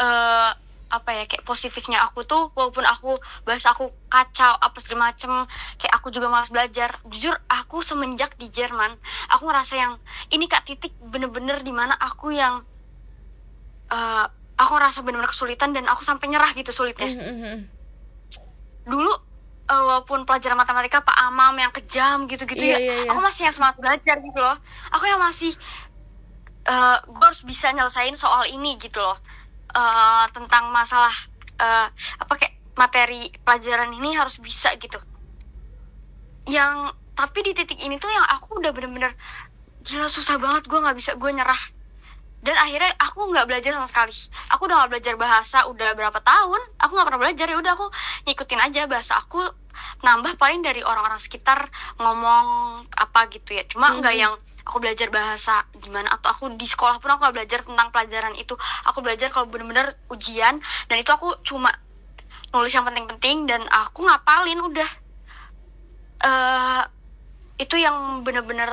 eh 0.00 0.52
apa 0.90 1.10
ya 1.14 1.24
kayak 1.30 1.46
positifnya 1.46 2.02
aku 2.02 2.26
tuh 2.26 2.50
walaupun 2.58 2.82
aku 2.82 3.14
bahasa 3.46 3.70
aku 3.70 3.94
kacau 4.10 4.58
apa 4.58 4.78
segala 4.82 5.14
macem 5.14 5.30
kayak 5.78 5.94
aku 5.94 6.10
juga 6.10 6.26
malas 6.26 6.50
belajar 6.50 6.90
jujur 7.06 7.30
aku 7.46 7.86
semenjak 7.86 8.34
di 8.34 8.50
Jerman 8.50 8.90
aku 9.30 9.46
ngerasa 9.46 9.74
yang 9.78 9.92
ini 10.34 10.50
kak 10.50 10.66
titik 10.66 10.98
bener-bener 10.98 11.62
di 11.62 11.70
mana 11.70 11.94
aku 11.94 12.34
yang 12.34 12.66
eh 13.90 14.26
aku 14.60 14.70
ngerasa 14.76 15.00
bener-bener 15.06 15.30
kesulitan 15.30 15.70
dan 15.72 15.86
aku 15.88 16.02
sampai 16.04 16.26
nyerah 16.28 16.50
gitu 16.52 16.74
sulitnya 16.74 17.08
Mhm. 17.08 17.70
dulu 18.84 19.12
eh, 19.70 19.82
walaupun 19.86 20.26
pelajaran 20.26 20.58
matematika 20.58 20.98
Pak 21.00 21.16
Amam 21.30 21.54
yang 21.54 21.70
kejam 21.70 22.26
gitu-gitu 22.26 22.66
Iya, 22.66 22.76
ya 22.76 22.78
iya, 22.82 22.94
iya. 23.06 23.08
aku 23.14 23.20
masih 23.22 23.42
yang 23.46 23.54
semangat 23.54 23.76
belajar 23.78 24.16
gitu 24.18 24.38
loh 24.42 24.56
aku 24.90 25.04
yang 25.06 25.20
masih 25.22 25.54
eh 26.60 26.98
gue 27.08 27.24
harus 27.24 27.40
bisa 27.40 27.72
nyelesain 27.72 28.12
soal 28.20 28.44
ini 28.50 28.76
gitu 28.76 29.00
loh 29.00 29.16
Eh, 29.70 30.24
tentang 30.34 30.74
masalah 30.74 31.14
eh, 31.62 31.86
apa 31.94 32.32
kayak 32.34 32.54
materi 32.74 33.30
pelajaran 33.46 33.94
ini 33.94 34.18
harus 34.18 34.42
bisa 34.42 34.74
gitu. 34.74 34.98
Yang 36.50 36.96
tapi 37.14 37.38
di 37.46 37.52
titik 37.54 37.78
ini 37.78 38.00
tuh 38.00 38.10
yang 38.10 38.26
aku 38.26 38.58
udah 38.58 38.72
bener-bener 38.74 39.12
gila 39.84 40.08
susah 40.10 40.40
banget 40.42 40.66
gue 40.66 40.78
nggak 40.80 40.96
bisa 40.98 41.14
gue 41.14 41.30
nyerah. 41.30 41.62
Dan 42.40 42.56
akhirnya 42.56 42.96
aku 42.98 43.30
nggak 43.30 43.46
belajar 43.46 43.70
sama 43.76 43.86
sekali. 43.86 44.16
Aku 44.56 44.66
udah 44.66 44.76
nggak 44.82 44.90
belajar 44.96 45.14
bahasa 45.20 45.58
udah 45.68 45.92
berapa 45.94 46.18
tahun 46.18 46.62
aku 46.80 46.90
nggak 46.96 47.06
pernah 47.06 47.20
belajar 47.20 47.46
ya 47.46 47.56
udah 47.60 47.72
aku 47.76 47.86
ngikutin 48.26 48.60
aja 48.64 48.82
bahasa 48.90 49.12
aku 49.20 49.38
nambah 50.02 50.34
paling 50.40 50.64
dari 50.64 50.82
orang-orang 50.82 51.20
sekitar 51.22 51.68
ngomong 52.00 52.46
apa 52.90 53.20
gitu 53.30 53.54
ya. 53.54 53.62
Cuma 53.70 53.92
nggak 53.94 54.14
Mhm. 54.16 54.22
yang 54.24 54.34
aku 54.66 54.76
belajar 54.82 55.08
bahasa 55.12 55.64
gimana 55.78 56.08
atau 56.12 56.28
aku 56.32 56.44
di 56.56 56.66
sekolah 56.68 57.00
pun 57.00 57.10
aku 57.12 57.20
nggak 57.24 57.36
belajar 57.36 57.60
tentang 57.64 57.88
pelajaran 57.94 58.34
itu. 58.36 58.54
Aku 58.88 58.98
belajar 59.04 59.28
kalau 59.34 59.46
bener-bener 59.50 59.92
ujian 60.12 60.58
dan 60.88 60.96
itu 61.00 61.10
aku 61.12 61.40
cuma 61.46 61.70
nulis 62.54 62.72
yang 62.74 62.86
penting-penting 62.86 63.46
dan 63.50 63.62
aku 63.70 64.04
ngapalin 64.06 64.60
udah. 64.60 64.90
Eh 66.20 66.82
itu 67.60 67.76
yang 67.76 68.24
bener-bener 68.24 68.70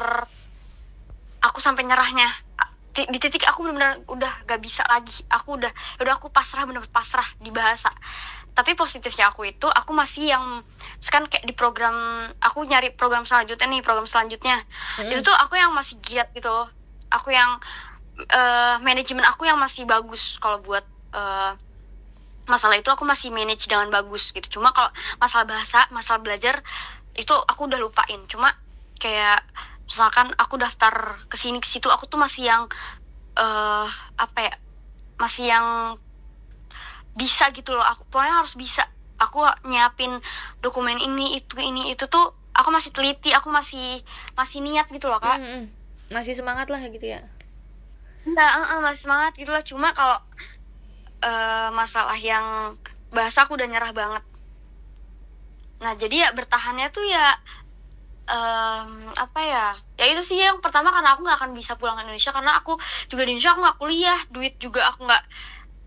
aku 1.44 1.60
sampai 1.60 1.84
nyerahnya. 1.88 2.28
Di- 2.98 3.22
titik 3.22 3.46
aku 3.46 3.62
bener-bener 3.62 4.02
udah 4.10 4.34
gak 4.50 4.62
bisa 4.64 4.82
lagi. 4.90 5.22
Aku 5.30 5.62
udah 5.62 5.70
udah 6.02 6.14
aku 6.18 6.34
pasrah 6.34 6.66
bener-bener 6.66 6.90
pasrah 6.90 7.28
di 7.38 7.54
bahasa 7.54 7.94
tapi 8.58 8.74
positifnya 8.74 9.30
aku 9.30 9.46
itu 9.46 9.70
aku 9.70 9.94
masih 9.94 10.34
yang 10.34 10.66
misalkan 10.98 11.30
kayak 11.30 11.46
di 11.46 11.54
program 11.54 11.94
aku 12.42 12.66
nyari 12.66 12.90
program 12.90 13.22
selanjutnya 13.22 13.70
nih 13.70 13.86
program 13.86 14.10
selanjutnya 14.10 14.58
Mhm. 14.98 15.14
itu 15.14 15.22
tuh 15.22 15.38
aku 15.38 15.54
yang 15.54 15.70
masih 15.78 16.02
giat 16.02 16.34
gitu 16.34 16.50
loh. 16.50 16.66
aku 17.08 17.30
yang 17.32 17.62
eh, 18.18 18.76
manajemen 18.82 19.22
aku 19.30 19.46
yang 19.46 19.62
masih 19.62 19.86
bagus 19.86 20.42
kalau 20.42 20.58
buat 20.58 20.82
eh, 21.14 21.52
masalah 22.50 22.76
itu 22.76 22.90
aku 22.90 23.06
masih 23.06 23.30
manage 23.30 23.70
dengan 23.70 23.94
bagus 23.94 24.34
gitu 24.34 24.58
cuma 24.58 24.74
kalau 24.74 24.90
masalah 25.22 25.46
bahasa 25.46 25.86
masalah 25.94 26.20
belajar 26.20 26.58
itu 27.14 27.32
aku 27.32 27.70
udah 27.70 27.78
lupain 27.78 28.18
cuma 28.26 28.50
kayak 28.98 29.40
misalkan 29.86 30.34
aku 30.36 30.58
daftar 30.58 31.22
ke 31.30 31.38
sini 31.38 31.62
ke 31.62 31.68
situ 31.70 31.88
aku 31.88 32.10
tuh 32.10 32.18
masih 32.18 32.50
yang 32.50 32.64
eh 33.38 33.88
apa 34.18 34.40
ya 34.42 34.54
masih 35.22 35.46
yang 35.46 35.66
bisa 37.18 37.50
gitu 37.52 37.74
loh. 37.74 37.84
Aku 37.84 38.06
pokoknya 38.14 38.46
harus 38.46 38.54
bisa. 38.54 38.86
Aku 39.18 39.42
nyiapin 39.66 40.14
dokumen 40.62 41.02
ini 41.02 41.42
itu 41.42 41.58
ini 41.58 41.90
itu 41.90 42.06
tuh 42.06 42.38
aku 42.54 42.70
masih 42.70 42.94
teliti 42.94 43.34
aku 43.34 43.50
masih 43.50 44.02
masih 44.38 44.62
niat 44.62 44.86
gitu 44.94 45.10
loh 45.10 45.18
kak. 45.18 45.42
Mm, 45.42 45.50
mm. 45.50 45.64
masih 46.14 46.38
semangat 46.38 46.70
lah 46.70 46.80
gitu 46.86 47.06
ya? 47.06 47.26
Enggak, 48.24 48.52
eh, 48.62 48.66
eh, 48.78 48.80
masih 48.86 49.02
semangat 49.02 49.34
gitu 49.34 49.50
loh. 49.50 49.64
Cuma 49.66 49.90
kalau 49.98 50.18
eh, 51.26 51.70
masalah 51.74 52.18
yang 52.22 52.78
bahasa 53.10 53.42
aku 53.46 53.58
udah 53.58 53.66
nyerah 53.66 53.90
banget. 53.92 54.24
Nah 55.82 55.94
jadi 55.98 56.16
ya 56.26 56.30
bertahannya 56.34 56.88
tuh 56.94 57.06
ya 57.06 57.34
em, 58.28 58.90
apa 59.16 59.40
ya? 59.42 59.66
Ya 59.98 60.06
itu 60.14 60.22
sih 60.26 60.38
yang 60.38 60.60
pertama 60.60 60.92
karena 60.94 61.16
aku 61.16 61.22
nggak 61.26 61.38
akan 61.42 61.52
bisa 61.58 61.74
pulang 61.80 61.96
ke 61.98 62.06
Indonesia. 62.06 62.32
Karena 62.36 62.58
aku 62.60 62.76
juga 63.10 63.22
di 63.26 63.30
Indonesia 63.34 63.54
aku 63.56 63.62
nggak 63.66 63.80
kuliah. 63.82 64.20
Duit 64.34 64.54
juga 64.62 64.90
aku 64.92 65.08
nggak 65.08 65.24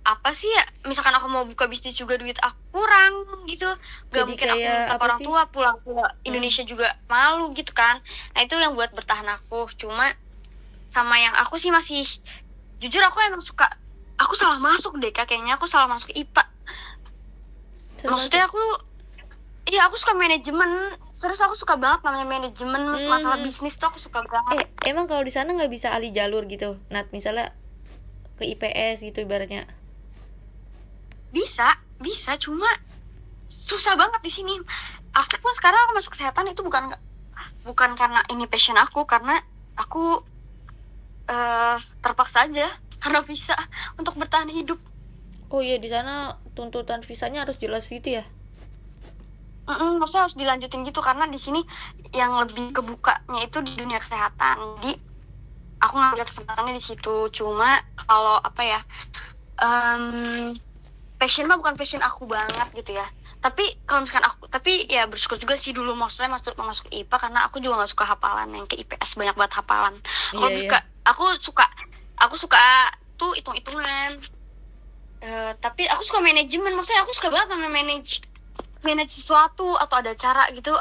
apa 0.00 0.32
sih 0.32 0.48
ya 0.48 0.64
misalkan 0.88 1.12
aku 1.12 1.28
mau 1.28 1.44
buka 1.44 1.68
bisnis 1.68 1.92
juga 1.92 2.16
duit 2.16 2.36
aku 2.40 2.56
kurang 2.72 3.44
gitu. 3.46 3.68
Gak 4.10 4.24
Jadi 4.24 4.28
mungkin 4.28 4.48
aku 4.48 4.60
minta 4.64 4.94
orang 4.96 5.18
sih? 5.20 5.26
tua 5.28 5.42
pulang 5.52 5.76
ke 5.84 5.92
Indonesia 6.24 6.62
juga 6.64 6.88
malu 7.06 7.52
gitu 7.52 7.76
kan. 7.76 8.00
Nah 8.32 8.40
itu 8.40 8.56
yang 8.56 8.72
buat 8.72 8.90
bertahan 8.96 9.28
aku. 9.28 9.68
Cuma 9.76 10.16
sama 10.88 11.20
yang 11.20 11.36
aku 11.36 11.60
sih 11.60 11.68
masih 11.68 12.02
jujur 12.80 13.04
aku 13.04 13.20
emang 13.22 13.44
suka 13.44 13.68
aku 14.16 14.34
salah 14.34 14.58
masuk 14.58 14.98
deh 14.98 15.12
kak 15.12 15.28
kayaknya 15.28 15.54
aku 15.54 15.68
salah 15.68 15.86
masuk 15.86 16.10
IPA 16.16 16.50
maksudnya 18.08 18.48
aku 18.48 18.60
iya 19.68 19.86
aku 19.86 20.00
suka 20.00 20.16
manajemen. 20.16 20.96
Terus 21.12 21.40
aku 21.44 21.52
suka 21.52 21.76
banget 21.76 22.00
namanya 22.02 22.26
manajemen. 22.26 22.80
Hmm. 22.80 23.08
masalah 23.12 23.38
bisnis 23.44 23.76
tuh 23.76 23.92
aku 23.92 24.00
suka 24.00 24.24
banget. 24.24 24.64
Eh 24.64 24.88
emang 24.88 25.04
kalau 25.04 25.20
di 25.20 25.32
sana 25.34 25.52
nggak 25.52 25.68
bisa 25.68 25.92
alih 25.92 26.10
jalur 26.10 26.48
gitu? 26.48 26.80
Nat 26.88 27.12
misalnya 27.12 27.52
ke 28.40 28.48
IPS 28.56 29.04
gitu 29.04 29.28
ibaratnya 29.28 29.68
bisa 31.30 31.70
bisa 32.00 32.34
cuma 32.40 32.66
susah 33.50 33.94
banget 33.98 34.20
di 34.22 34.32
sini. 34.32 34.54
Aku 35.14 35.36
pun 35.42 35.52
sekarang 35.54 35.78
aku 35.88 35.92
masuk 35.98 36.12
kesehatan 36.14 36.50
itu 36.50 36.62
bukan 36.62 36.94
bukan 37.66 37.90
karena 37.98 38.20
ini 38.30 38.46
passion 38.46 38.78
aku 38.78 39.06
karena 39.06 39.38
aku 39.78 40.22
eh 41.30 41.78
terpaksa 42.02 42.50
aja 42.50 42.66
karena 43.02 43.20
bisa 43.22 43.54
untuk 43.98 44.18
bertahan 44.18 44.50
hidup. 44.50 44.78
Oh 45.50 45.58
iya 45.62 45.82
di 45.82 45.90
sana 45.90 46.38
tuntutan 46.54 47.02
visanya 47.02 47.42
harus 47.42 47.58
jelas 47.58 47.90
gitu 47.90 48.22
ya? 48.22 48.24
Mm-mm, 49.70 50.02
maksudnya 50.02 50.26
harus 50.26 50.38
dilanjutin 50.38 50.82
gitu 50.82 50.98
karena 50.98 51.30
di 51.30 51.38
sini 51.38 51.62
yang 52.10 52.34
lebih 52.42 52.74
kebukanya 52.74 53.40
itu 53.46 53.58
di 53.62 53.78
dunia 53.78 54.02
kesehatan. 54.02 54.82
Jadi 54.82 54.92
aku 55.78 55.94
ngambil 55.94 56.26
kesempatannya 56.26 56.74
di 56.74 56.82
situ. 56.82 57.30
Cuma 57.30 57.78
kalau 57.94 58.38
apa 58.38 58.62
ya 58.62 58.80
em 59.62 60.54
passion 61.20 61.44
mah 61.44 61.60
bukan 61.60 61.76
passion 61.76 62.00
aku 62.00 62.24
banget 62.24 62.68
gitu 62.72 62.96
ya. 62.96 63.04
Tapi 63.44 63.84
kalau 63.84 64.08
misalkan 64.08 64.24
aku 64.24 64.48
tapi 64.48 64.88
ya 64.88 65.04
bersyukur 65.04 65.36
juga 65.36 65.60
sih 65.60 65.76
dulu 65.76 65.92
maksudnya 65.92 66.32
masuk 66.32 66.56
masuk 66.56 66.88
IPA 66.88 67.16
karena 67.20 67.44
aku 67.44 67.60
juga 67.60 67.84
nggak 67.84 67.92
suka 67.92 68.04
hafalan. 68.08 68.48
Yang 68.56 68.72
ke 68.72 68.76
IPS 68.88 69.20
banyak 69.20 69.36
banget 69.36 69.54
hafalan. 69.60 69.94
Iya, 70.32 70.40
aku 70.40 70.48
iya. 70.48 70.60
suka 70.64 70.78
aku 71.04 71.24
suka 71.36 71.64
aku 72.16 72.34
suka 72.40 72.58
tuh 73.20 73.36
hitung 73.36 73.52
hitungan 73.52 74.16
Eh, 75.20 75.52
tapi 75.60 75.84
aku 75.84 76.02
suka 76.08 76.24
manajemen. 76.24 76.72
Maksudnya 76.72 77.04
aku 77.04 77.12
suka 77.12 77.28
banget 77.28 77.52
sama 77.52 77.68
manage 77.68 78.24
manage 78.80 79.12
sesuatu 79.12 79.76
atau 79.76 80.00
ada 80.00 80.16
cara 80.16 80.48
gitu. 80.56 80.72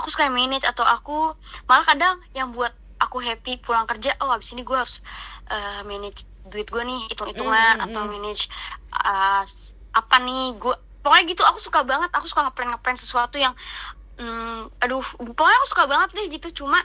Aku 0.00 0.08
suka 0.08 0.32
manage 0.32 0.64
atau 0.64 0.86
aku 0.88 1.36
malah 1.68 1.84
kadang 1.84 2.16
yang 2.32 2.56
buat 2.56 2.72
aku 2.96 3.20
happy 3.20 3.60
pulang 3.60 3.84
kerja 3.84 4.16
oh 4.22 4.32
abis 4.32 4.56
ini 4.56 4.64
gue 4.64 4.72
harus 4.72 5.04
eh, 5.52 5.82
manage 5.84 6.24
duit 6.48 6.64
gue 6.70 6.80
nih 6.80 7.10
hitung 7.12 7.28
hitungan 7.28 7.76
Mm, 7.76 7.80
mm, 7.82 7.86
atau 7.90 8.00
mm. 8.06 8.08
manage 8.08 8.42
uh, 8.94 9.44
apa 9.94 10.16
nih 10.20 10.58
gue 10.58 10.74
pokoknya 11.00 11.24
gitu 11.30 11.42
aku 11.46 11.58
suka 11.62 11.80
banget 11.86 12.10
aku 12.10 12.26
suka 12.26 12.48
ngeplan 12.48 12.74
ngeplan 12.74 12.96
sesuatu 12.98 13.36
yang 13.38 13.54
mm, 14.18 14.82
aduh 14.82 15.04
pokoknya 15.20 15.56
aku 15.62 15.68
suka 15.70 15.84
banget 15.86 16.10
deh 16.16 16.26
gitu 16.32 16.64
cuma 16.64 16.78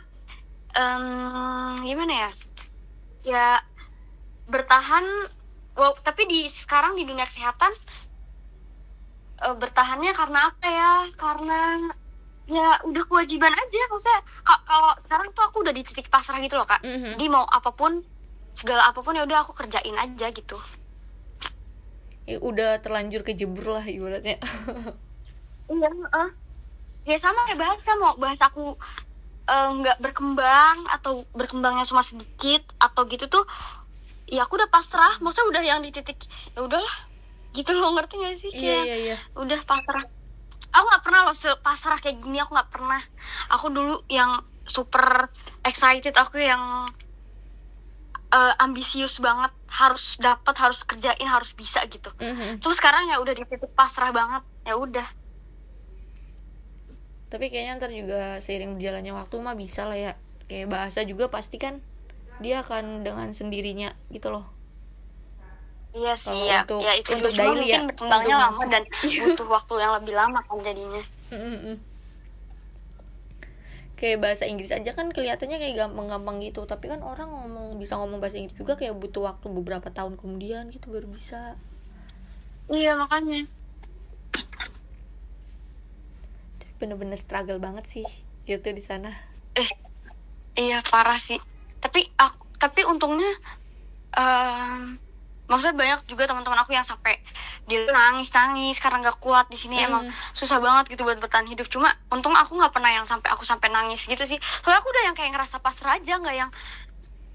em, 0.75 1.75
gimana 1.81 2.13
ya 2.13 2.31
ya 3.25 3.45
bertahan 4.45 5.05
wow, 5.77 5.93
tapi 6.01 6.25
di 6.25 6.45
sekarang 6.49 6.97
di 6.97 7.05
dunia 7.05 7.25
kesehatan 7.25 7.71
eh, 9.45 9.55
bertahannya 9.55 10.11
karena 10.13 10.39
apa 10.51 10.67
ya 10.67 10.91
karena 11.15 11.59
ya 12.49 12.81
udah 12.81 13.03
kewajiban 13.05 13.53
aja 13.53 13.81
maksudnya 13.93 14.21
ka- 14.41 14.63
kalau 14.65 14.89
sekarang 15.05 15.29
tuh 15.37 15.43
aku 15.45 15.57
udah 15.61 15.73
di 15.73 15.85
titik 15.85 16.09
pasrah 16.09 16.41
gitu 16.41 16.57
loh 16.57 16.65
kak 16.65 16.81
Mhm. 16.81 17.13
jadi 17.17 17.25
mau 17.29 17.45
apa 17.45 17.69
pun 17.71 18.01
segala 18.57 18.89
apa 18.89 19.05
pun 19.05 19.13
ya 19.13 19.23
udah 19.23 19.45
aku 19.45 19.53
kerjain 19.53 19.93
aja 19.95 20.27
gitu 20.33 20.57
Ya, 22.29 22.37
udah 22.37 22.77
terlanjur 22.85 23.25
kejebur 23.25 23.73
lah 23.73 23.85
ibaratnya. 23.89 24.37
Iya 25.69 25.85
heeh. 25.85 26.29
ya 27.05 27.17
sama 27.21 27.45
kayak 27.45 27.61
bahasa 27.61 27.93
mau 28.01 28.17
bahasa 28.17 28.49
aku 28.49 28.73
eh, 29.45 29.69
nggak 29.69 30.01
berkembang 30.01 30.77
atau 30.89 31.21
berkembangnya 31.29 31.85
cuma 31.85 32.01
sedikit 32.01 32.65
atau 32.81 33.05
gitu 33.05 33.29
tuh 33.29 33.45
ya 34.25 34.45
aku 34.45 34.57
udah 34.57 34.69
pasrah. 34.69 35.21
Maksudnya 35.21 35.47
udah 35.53 35.63
yang 35.65 35.79
di 35.85 35.93
titik 35.93 36.17
ya 36.57 36.65
udahlah. 36.65 36.95
Gitu 37.53 37.69
loh 37.77 37.93
ngerti 37.93 38.17
gak 38.17 38.35
sih? 38.41 38.51
Iya 38.53 38.77
iya 38.81 38.97
iya. 38.97 39.15
udah 39.37 39.61
pasrah. 39.61 40.05
Aku 40.73 40.85
nggak 40.89 41.03
pernah 41.05 41.21
loh 41.29 41.37
sepasrah 41.37 42.01
kayak 42.01 42.17
gini. 42.17 42.41
Aku 42.41 42.53
nggak 42.57 42.69
pernah. 42.73 43.01
Aku 43.53 43.69
dulu 43.69 44.05
yang 44.09 44.41
super 44.65 45.29
excited 45.65 46.13
aku 46.13 46.41
yang 46.41 46.89
eh, 48.29 48.53
ambisius 48.57 49.17
banget 49.17 49.49
harus 49.67 50.17
dapat 50.17 50.55
harus 50.57 50.81
kerjain 50.83 51.25
harus 51.25 51.53
bisa 51.53 51.81
gitu. 51.85 52.09
Mhm. 52.17 52.61
terus 52.61 52.77
sekarang 52.77 53.09
ya 53.09 53.17
udah 53.17 53.33
di 53.33 53.43
titik 53.43 53.73
pasrah 53.73 54.09
banget 54.09 54.43
ya 54.63 54.77
udah. 54.77 55.07
Tapi 57.29 57.45
kayaknya 57.47 57.77
ntar 57.77 57.91
juga 57.93 58.41
seiring 58.41 58.77
berjalannya 58.77 59.13
waktu 59.13 59.35
mah 59.37 59.53
bisa 59.53 59.85
lah 59.85 59.93
ya. 59.93 60.13
Kayak 60.49 60.73
bahasa 60.73 61.05
juga 61.05 61.29
pasti 61.29 61.61
kan 61.61 61.77
dia 62.41 62.65
akan 62.65 63.05
dengan 63.05 63.29
sendirinya 63.33 63.93
gitu 64.09 64.33
loh. 64.33 64.49
Iya 65.89 66.13
sih 66.17 66.29
Kalau 66.29 66.45
ya. 66.45 66.61
untuk- 66.65 66.83
ya 66.85 66.93
itu 66.97 67.09
untuk 67.13 67.21
juga 67.21 67.29
cuma 67.29 67.41
daily 67.43 67.53
mungkin 67.59 67.69
ya, 67.69 67.87
berkembangnya 67.89 68.35
lama 68.37 68.63
dan 68.65 68.83
butuh 69.21 69.47
waktu 69.49 69.73
yang 69.77 69.91
lebih 70.01 70.13
lama 70.17 70.39
kan 70.41 70.57
jadinya. 70.61 71.01
Kayak 73.99 74.23
bahasa 74.23 74.47
Inggris 74.47 74.71
aja 74.71 74.95
kan 74.95 75.11
kelihatannya 75.11 75.59
kayak 75.59 75.75
gampang-gampang 75.75 76.39
gitu. 76.39 76.63
Tapi 76.63 76.87
kan 76.87 77.03
orang 77.03 77.29
ngomong 77.35 77.75
bisa 77.75 77.99
ngomong 77.99 78.23
bahasa 78.23 78.39
Inggris 78.39 78.55
juga 78.55 78.79
kayak 78.79 78.95
butuh 78.95 79.27
waktu 79.27 79.51
beberapa 79.51 79.91
tahun 79.91 80.15
kemudian 80.15 80.71
gitu 80.71 80.87
baru 80.87 81.11
bisa. 81.11 81.59
Iya 82.71 82.95
makanya. 82.95 83.43
Bener-bener 86.79 87.19
struggle 87.19 87.59
banget 87.59 87.85
sih 87.91 88.07
gitu 88.47 88.71
di 88.71 88.79
sana. 88.79 89.11
Eh 89.59 89.67
iya 90.55 90.79
parah 90.87 91.19
sih. 91.19 91.37
Tapi 91.83 92.07
aku 92.15 92.47
tapi 92.55 92.87
untungnya 92.87 93.35
maksudnya 95.49 95.75
banyak 95.75 95.99
juga 96.05 96.29
teman-teman 96.29 96.61
aku 96.61 96.77
yang 96.77 96.85
sampai 96.85 97.17
dia 97.65 97.89
tuh 97.89 97.93
nangis 97.97 98.29
nangis 98.29 98.77
karena 98.77 99.01
nggak 99.01 99.17
kuat 99.17 99.49
di 99.49 99.57
sini 99.57 99.81
Hmm. 99.81 99.87
emang 99.89 100.03
susah 100.37 100.61
banget 100.61 100.93
gitu 100.93 101.01
buat 101.03 101.17
bertahan 101.17 101.49
hidup. 101.49 101.65
Cuma 101.67 101.89
untung 102.13 102.37
aku 102.37 102.53
nggak 102.53 102.69
pernah 102.69 102.93
yang 102.93 103.05
sampai 103.09 103.33
aku 103.33 103.43
sampai 103.43 103.73
nangis 103.73 104.05
gitu 104.05 104.21
sih. 104.29 104.37
Soalnya 104.61 104.79
aku 104.79 104.89
udah 104.93 105.03
yang 105.09 105.15
kayak 105.17 105.33
ngerasa 105.33 105.57
pasrah 105.57 105.97
aja 105.97 106.21
nggak 106.21 106.37
yang 106.37 106.51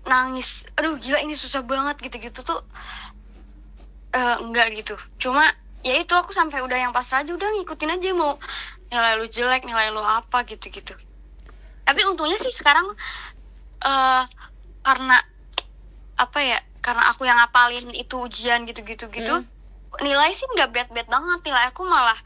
nangis 0.05 0.69
aduh 0.79 0.95
gila 1.01 1.19
ini 1.25 1.35
susah 1.35 1.65
banget 1.67 1.97
gitu-gitu 1.99 2.47
tuh 2.47 2.61
eh 4.15 4.37
enggak 4.41 4.71
gitu. 4.79 4.95
Cuma 5.19 5.51
ya 5.83 5.99
itu 5.99 6.15
aku 6.15 6.31
sampai 6.31 6.63
udah 6.63 6.79
yang 6.79 6.93
pasrah 6.95 7.27
aja 7.27 7.35
udah 7.35 7.51
ngikutin 7.61 7.91
aja 7.99 8.09
mau 8.15 8.39
nilai 8.95 9.19
lu 9.19 9.27
jelek 9.27 9.67
nilai 9.67 9.91
lu 9.91 10.01
apa 10.01 10.47
gitu-gitu. 10.47 10.95
Tapi 11.85 12.01
untungnya 12.07 12.39
sih 12.39 12.55
sekarang 12.55 12.87
eh 13.85 14.25
karena 14.85 15.19
apa 16.15 16.39
ya 16.41 16.61
karena 16.85 17.03
aku 17.09 17.25
yang 17.25 17.41
ngapalin 17.41 17.89
itu 17.97 18.15
ujian 18.21 18.69
gitu-gitu 18.69 19.09
gitu 19.09 19.35
Hmm. 19.41 19.49
nilai 20.05 20.31
sih 20.35 20.45
nggak 20.53 20.71
bad-bad 20.75 21.07
banget 21.09 21.41
nilai 21.49 21.65
aku 21.73 21.83
malah 21.87 22.19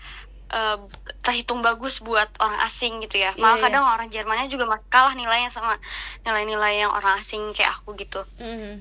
eh, 0.48 0.76
terhitung 1.20 1.60
bagus 1.60 2.00
buat 2.00 2.26
orang 2.40 2.58
asing 2.64 3.04
gitu 3.04 3.20
ya 3.20 3.36
malah 3.36 3.54
Iya, 3.54 3.60
iya. 3.60 3.64
kadang 3.68 3.84
orang 3.84 4.08
Jermannya 4.08 4.48
juga 4.48 4.64
kalah 4.88 5.12
nilainya 5.12 5.52
sama 5.52 5.76
nilai-nilai 6.24 6.80
yang 6.82 6.90
orang 6.90 7.20
asing 7.20 7.52
kayak 7.52 7.76
aku 7.76 7.94
gitu 8.00 8.24
Mhm. 8.40 8.80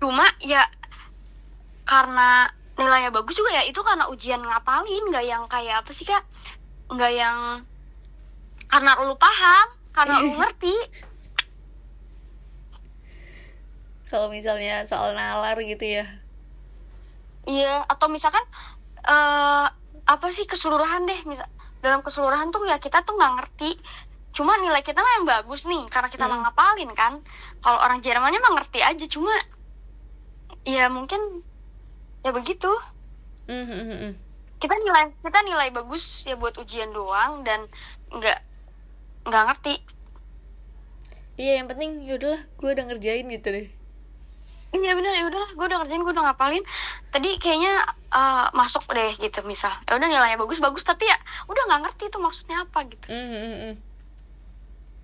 cuma 0.00 0.24
ya 0.40 0.64
karena 1.84 2.48
nilainya 2.78 3.10
bagus 3.10 3.34
juga 3.36 3.50
ya 3.52 3.62
itu 3.68 3.80
karena 3.84 4.08
ujian 4.08 4.40
ngapalin 4.40 5.04
nggak 5.10 5.24
yang 5.26 5.44
kayak 5.50 5.84
apa 5.84 5.90
sih 5.92 6.06
kak 6.08 6.24
nggak 6.88 7.12
yang 7.12 7.38
karena 8.68 8.90
lu 9.04 9.16
paham 9.20 9.66
karena 9.92 10.16
lu 10.24 10.32
ngerti 10.40 10.74
kalau 14.10 14.28
misalnya 14.32 14.84
soal 14.90 15.12
nalar 15.12 15.56
gitu 15.60 15.84
ya. 15.84 16.04
Iya 17.48 17.84
atau 17.88 18.06
misalkan 18.12 18.44
eh 19.08 19.66
apa 20.08 20.26
sih 20.36 20.44
keseluruhan 20.48 21.04
deh. 21.08 21.20
Misal 21.30 21.46
dalam 21.84 22.00
keseluruhan 22.02 22.48
tuh 22.54 22.64
ya 22.68 22.76
kita 22.80 23.04
tuh 23.06 23.14
nggak 23.16 23.32
ngerti. 23.40 23.70
Cuma 24.36 24.54
nilai 24.60 24.82
kita 24.84 25.00
mah 25.00 25.12
yang 25.20 25.26
bagus 25.28 25.64
nih 25.70 25.82
karena 25.92 26.08
kita 26.12 26.24
Hmm. 26.28 26.42
ngapalin 26.44 26.90
kan. 26.96 27.12
Kalau 27.64 27.78
orang 27.84 27.98
Jermannya 28.04 28.40
mah 28.44 28.52
ngerti 28.60 28.80
aja 28.84 29.06
cuma 29.08 29.32
ya 30.66 30.88
mungkin 30.92 31.20
ya 32.24 32.30
begitu. 32.34 32.68
Mhm, 33.48 33.80
mhm. 33.94 34.12
kita 34.58 34.74
nilai 34.74 35.04
kita 35.22 35.40
nilai 35.46 35.68
bagus 35.70 36.26
ya 36.26 36.34
buat 36.34 36.58
ujian 36.58 36.90
doang 36.92 37.46
dan 37.46 37.64
nggak 38.12 38.38
nggak 39.28 39.44
ngerti. 39.48 39.74
Iya 41.38 41.62
yang 41.62 41.70
penting 41.70 42.02
yaudahlah 42.02 42.42
gue 42.58 42.70
udah 42.74 42.84
ngerjain 42.90 43.26
gitu 43.30 43.48
deh 43.54 43.66
iya 44.76 44.92
bener. 44.92 45.12
Ya 45.16 45.24
udahlah 45.24 45.50
gue 45.56 45.66
udah 45.68 45.78
ngerjain 45.80 46.02
gue 46.04 46.12
udah 46.12 46.24
ngapalin. 46.28 46.64
Tadi 47.08 47.30
kayaknya 47.40 47.72
eh, 48.12 48.46
masuk 48.52 48.84
deh 48.92 49.12
gitu 49.16 49.40
misal. 49.44 49.72
Ya 49.88 49.96
udah 49.96 50.08
nilainya 50.08 50.36
bagus 50.36 50.60
bagus. 50.60 50.84
Tapi 50.84 51.08
ya 51.08 51.16
udah 51.48 51.62
nggak 51.68 51.80
ngerti 51.88 52.04
itu 52.12 52.18
maksudnya 52.20 52.56
apa 52.68 52.78
gitu. 52.88 53.06
Mm, 53.08 53.16
mm, 53.16 53.40
mm, 53.40 53.58
mm. 53.64 53.74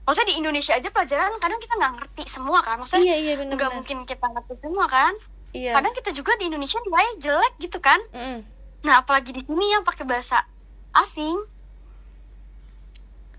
maksudnya 0.04 0.36
di 0.36 0.36
Indonesia 0.36 0.76
aja 0.76 0.88
pelajaran 0.92 1.32
kadang 1.40 1.60
kita 1.64 1.74
nggak 1.80 1.92
ngerti 1.96 2.22
semua 2.28 2.60
kan? 2.60 2.76
Maksudnya 2.76 3.08
iya 3.08 3.16
iya 3.16 3.32
nggak 3.40 3.56
benar-benar 3.56 3.72
mungkin 3.72 3.98
kita 4.04 4.26
ngerti 4.28 4.54
semua 4.60 4.84
kan? 4.84 5.14
Iya. 5.56 5.72
Kadang 5.80 5.94
kita 5.96 6.10
juga 6.12 6.32
di 6.36 6.44
Indonesia 6.52 6.76
nilainya 6.84 7.14
jelek 7.24 7.54
gitu 7.62 7.78
kan? 7.80 8.00
Mm-mm. 8.12 8.44
nah 8.84 9.00
apalagi 9.00 9.32
di 9.32 9.40
sini 9.40 9.72
yang 9.72 9.80
pakai 9.80 10.04
bahasa 10.04 10.44
asing. 10.92 11.40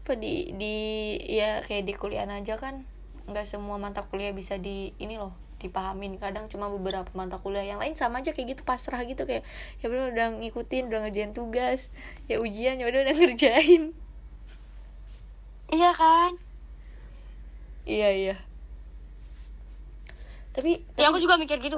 Apa 0.02 0.18
di 0.18 0.58
di 0.58 0.76
ya 1.22 1.62
kayak 1.62 1.86
di 1.86 1.94
kuliah 1.94 2.26
aja 2.26 2.58
kan 2.58 2.82
nggak 3.30 3.46
semua 3.46 3.78
mata 3.78 4.02
kuliah 4.06 4.34
bisa 4.34 4.58
di 4.58 4.94
ini 4.98 5.18
loh 5.18 5.45
dipahamin. 5.66 6.22
Kadang 6.22 6.46
cuma 6.48 6.70
beberapa 6.70 7.10
mata 7.18 7.42
kuliah 7.42 7.66
yang 7.66 7.80
lain 7.82 7.98
sama 7.98 8.22
aja 8.22 8.32
kayak 8.32 8.58
gitu 8.58 8.62
pasrah 8.62 9.02
gitu 9.04 9.26
kayak 9.26 9.44
ya 9.82 9.86
bener 9.90 10.14
udah 10.14 10.28
ngikutin 10.42 10.90
udah 10.90 11.00
ngerjain 11.08 11.34
tugas 11.34 11.90
ya 12.30 12.38
ujian 12.38 12.78
ya 12.78 12.86
udah 12.86 13.00
udah 13.10 13.16
ngerjain. 13.22 13.94
Iya 15.74 15.92
kan? 15.98 16.32
Iya 17.86 18.10
iya. 18.14 18.36
Tapi 20.56 20.82
ya 20.96 21.12
aku 21.12 21.20
juga 21.20 21.36
mikir 21.36 21.60
gitu. 21.60 21.78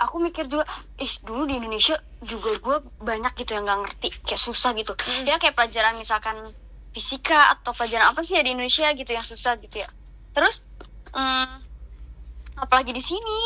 Aku 0.00 0.18
mikir 0.18 0.50
juga 0.50 0.66
ih 0.98 1.12
dulu 1.22 1.46
di 1.46 1.62
Indonesia 1.62 1.94
juga 2.24 2.50
gue 2.58 2.76
banyak 2.98 3.32
gitu 3.38 3.54
yang 3.54 3.62
nggak 3.62 3.80
ngerti 3.86 4.08
kayak 4.26 4.42
susah 4.42 4.74
gitu. 4.74 4.92
Ya 5.22 5.38
kayak 5.38 5.54
pelajaran 5.54 5.94
misalkan 5.94 6.36
fisika 6.92 7.56
atau 7.56 7.72
pelajaran 7.72 8.12
apa 8.12 8.20
sih 8.26 8.36
ya 8.36 8.42
di 8.44 8.52
Indonesia 8.52 8.90
gitu 8.92 9.10
yang 9.14 9.24
susah 9.24 9.56
gitu 9.62 9.80
ya. 9.80 9.88
Terus 10.34 10.66
hmm, 11.14 11.71
apalagi 12.56 12.92
di 12.92 13.02
sini. 13.02 13.40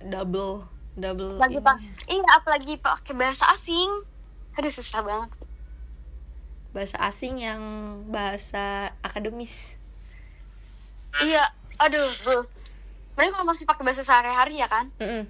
Double 0.00 0.64
double 0.96 1.38
lagi 1.38 1.60
pak 1.62 1.76
iya 2.10 2.26
apalagi 2.36 2.76
pakai 2.80 3.12
bahasa 3.14 3.46
asing. 3.52 3.88
Aduh 4.58 4.72
susah 4.72 5.04
banget. 5.04 5.30
Bahasa 6.74 6.96
asing 7.02 7.40
yang 7.40 7.62
bahasa 8.10 8.94
akademis. 9.04 9.76
Iya 11.22 11.44
aduh 11.78 12.10
bu. 12.24 12.36
Mereka 13.18 13.36
kalau 13.36 13.46
masih 13.48 13.68
pakai 13.68 13.84
bahasa 13.84 14.02
sehari-hari 14.06 14.58
ya 14.58 14.68
kan? 14.70 14.88
Mm-mm. 14.96 15.28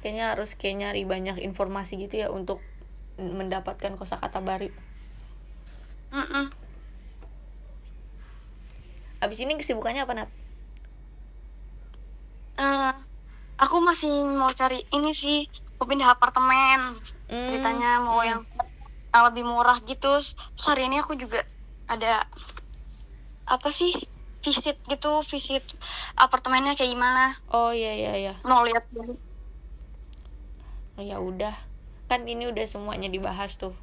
kayaknya 0.00 0.32
harus 0.32 0.56
kayak 0.56 0.76
nyari 0.80 1.04
banyak 1.04 1.44
informasi 1.44 2.00
gitu 2.00 2.24
ya 2.24 2.32
untuk 2.32 2.64
mendapatkan 3.20 4.00
kosakata 4.00 4.40
baru. 4.40 4.72
Mm-mm. 6.10 6.48
Abis 9.20 9.38
ini 9.44 9.56
kesibukannya 9.60 10.02
apa 10.04 10.12
Nat? 10.16 10.30
Eh, 12.60 12.92
aku 13.60 13.76
masih 13.84 14.24
mau 14.28 14.52
cari 14.56 14.84
ini 14.92 15.12
sih 15.12 15.48
mau 15.76 15.88
pindah 15.88 16.12
apartemen. 16.12 16.96
Hmm, 17.30 17.46
ceritanya 17.48 18.00
mau 18.00 18.20
hmm. 18.20 18.28
yang 18.28 18.40
yang 19.12 19.22
lebih 19.32 19.44
murah 19.44 19.78
gitu. 19.84 20.20
Terus 20.20 20.36
hari 20.64 20.88
ini 20.88 21.00
aku 21.00 21.16
juga 21.16 21.44
ada 21.88 22.24
apa 23.48 23.68
sih 23.68 23.92
visit 24.40 24.80
gitu 24.88 25.20
visit 25.28 25.64
apartemennya 26.16 26.76
kayak 26.76 26.92
gimana. 26.96 27.36
Oh 27.52 27.72
iya 27.72 27.92
iya 27.92 28.12
iya. 28.16 28.34
Mau 28.44 28.64
lihat. 28.64 28.88
Dulu 28.88 29.16
oh, 30.96 31.04
ya 31.04 31.20
udah. 31.20 31.56
Kan 32.08 32.26
ini 32.26 32.48
udah 32.48 32.64
semuanya 32.66 33.06
dibahas 33.06 33.54
tuh 33.60 33.76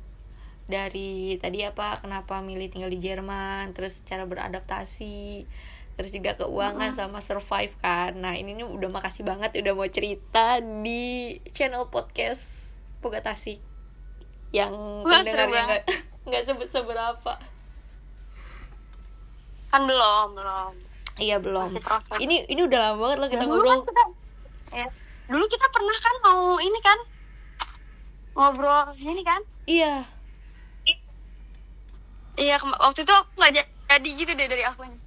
dari 0.68 1.39
tadi 1.39 1.63
apa 1.63 2.03
kenapa 2.03 2.43
milih 2.43 2.68
tinggal 2.68 2.91
di 2.91 2.99
Jerman 2.99 3.72
terus 3.72 4.03
cara 4.03 4.28
beradaptasi 4.28 5.47
terus 5.97 6.11
juga 6.13 6.38
keuangan 6.38 6.93
sama 6.93 7.24
survive 7.26 7.74
kan. 7.82 8.13
Nah 8.20 8.38
ini 8.38 8.53
nih 8.53 8.68
udah 8.68 8.86
makasih 8.91 9.26
banget 9.26 9.57
udah 9.57 9.74
mau 9.74 9.88
cerita 9.89 10.61
di 10.61 11.39
channel 11.57 11.89
podcast 11.89 12.76
Poga 13.01 13.24
Tasik 13.26 13.57
yang 14.53 14.76
Wah, 15.01 15.26
pendengarnya 15.26 15.63
nggak 15.65 15.84
nggak 16.30 16.43
sebut 16.45 16.70
seberapa. 16.70 17.34
Kan 19.74 19.82
belum 19.89 20.28
belum. 20.38 20.74
Iya 21.18 21.41
belum. 21.41 21.82
Ini 22.22 22.45
ini 22.45 22.61
udah 22.61 22.78
lama 22.78 22.95
banget 23.01 23.18
loh 23.18 23.30
kita 23.34 23.41
Ya, 23.41 23.49
dulu 23.49 23.57
ngobrol. 23.57 23.74
kan 23.74 23.82
kita, 23.89 24.03
ya, 24.78 24.88
dulu 25.34 25.43
kita 25.49 25.65
pernah 25.74 25.97
kan 25.97 26.15
mau 26.22 26.43
ini 26.61 26.80
kan 26.84 26.99
ngobrol 28.38 28.86
gini 28.93 29.24
kan? 29.26 29.41
Iya 29.65 30.05
iya 32.43 32.55
waktu 32.85 32.99
itu 33.03 33.13
aku 33.19 33.29
nggak 33.38 33.51
ja- 33.55 33.71
jadi 33.91 34.09
gitu 34.19 34.31
deh 34.39 34.47
dari 34.51 34.63
akunya 34.69 34.97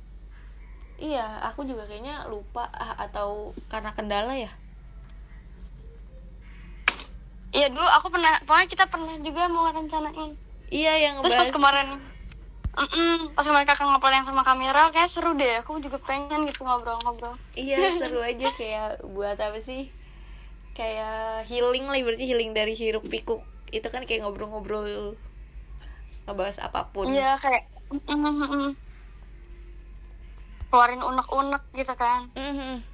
iya 1.09 1.27
aku 1.49 1.61
juga 1.71 1.83
kayaknya 1.91 2.17
lupa 2.33 2.65
ah, 2.85 2.95
atau 3.05 3.31
karena 3.73 3.91
kendala 3.97 4.33
ya? 4.45 4.51
Iya 7.51 7.67
dulu 7.75 7.89
aku 7.99 8.07
pernah 8.15 8.33
pokoknya 8.47 8.69
kita 8.71 8.85
pernah 8.93 9.15
juga 9.27 9.43
mau 9.51 9.67
rencanain. 9.75 10.33
Iya 10.71 10.93
yang 11.05 11.15
terus 11.23 11.35
pas 11.35 11.51
kemarin 11.51 11.89
Mm-mm, 12.71 13.35
pas 13.35 13.43
kemarin 13.43 13.67
kakak 13.67 13.87
ngobrol 13.91 14.15
yang 14.15 14.25
sama 14.25 14.43
kamera 14.47 14.83
kayak 14.95 15.11
seru 15.11 15.35
deh. 15.35 15.59
Aku 15.61 15.83
juga 15.83 15.99
pengen 15.99 16.47
gitu 16.47 16.63
ngobrol-ngobrol. 16.63 17.35
Iya 17.59 17.79
seru 17.99 18.23
aja 18.31 18.49
kayak 18.55 19.03
buat 19.15 19.37
apa 19.47 19.59
sih? 19.69 19.91
Kayak 20.79 21.47
healing 21.51 21.85
lah 21.91 21.99
berarti 22.07 22.25
healing 22.31 22.51
dari 22.59 22.75
hiruk 22.79 23.05
pikuk. 23.13 23.43
Itu 23.77 23.89
kan 23.93 24.03
kayak 24.07 24.23
ngobrol-ngobrol 24.25 24.87
ngebahas 26.31 26.63
apa 26.63 26.95
pun. 26.95 27.11
Iya 27.11 27.35
kayak 27.37 27.67
mm-mm-mm. 27.91 28.79
keluarin 30.71 31.03
unek-unek 31.03 31.63
gitu 31.75 31.95
kan. 31.99 32.31
Mhm. 32.39 32.87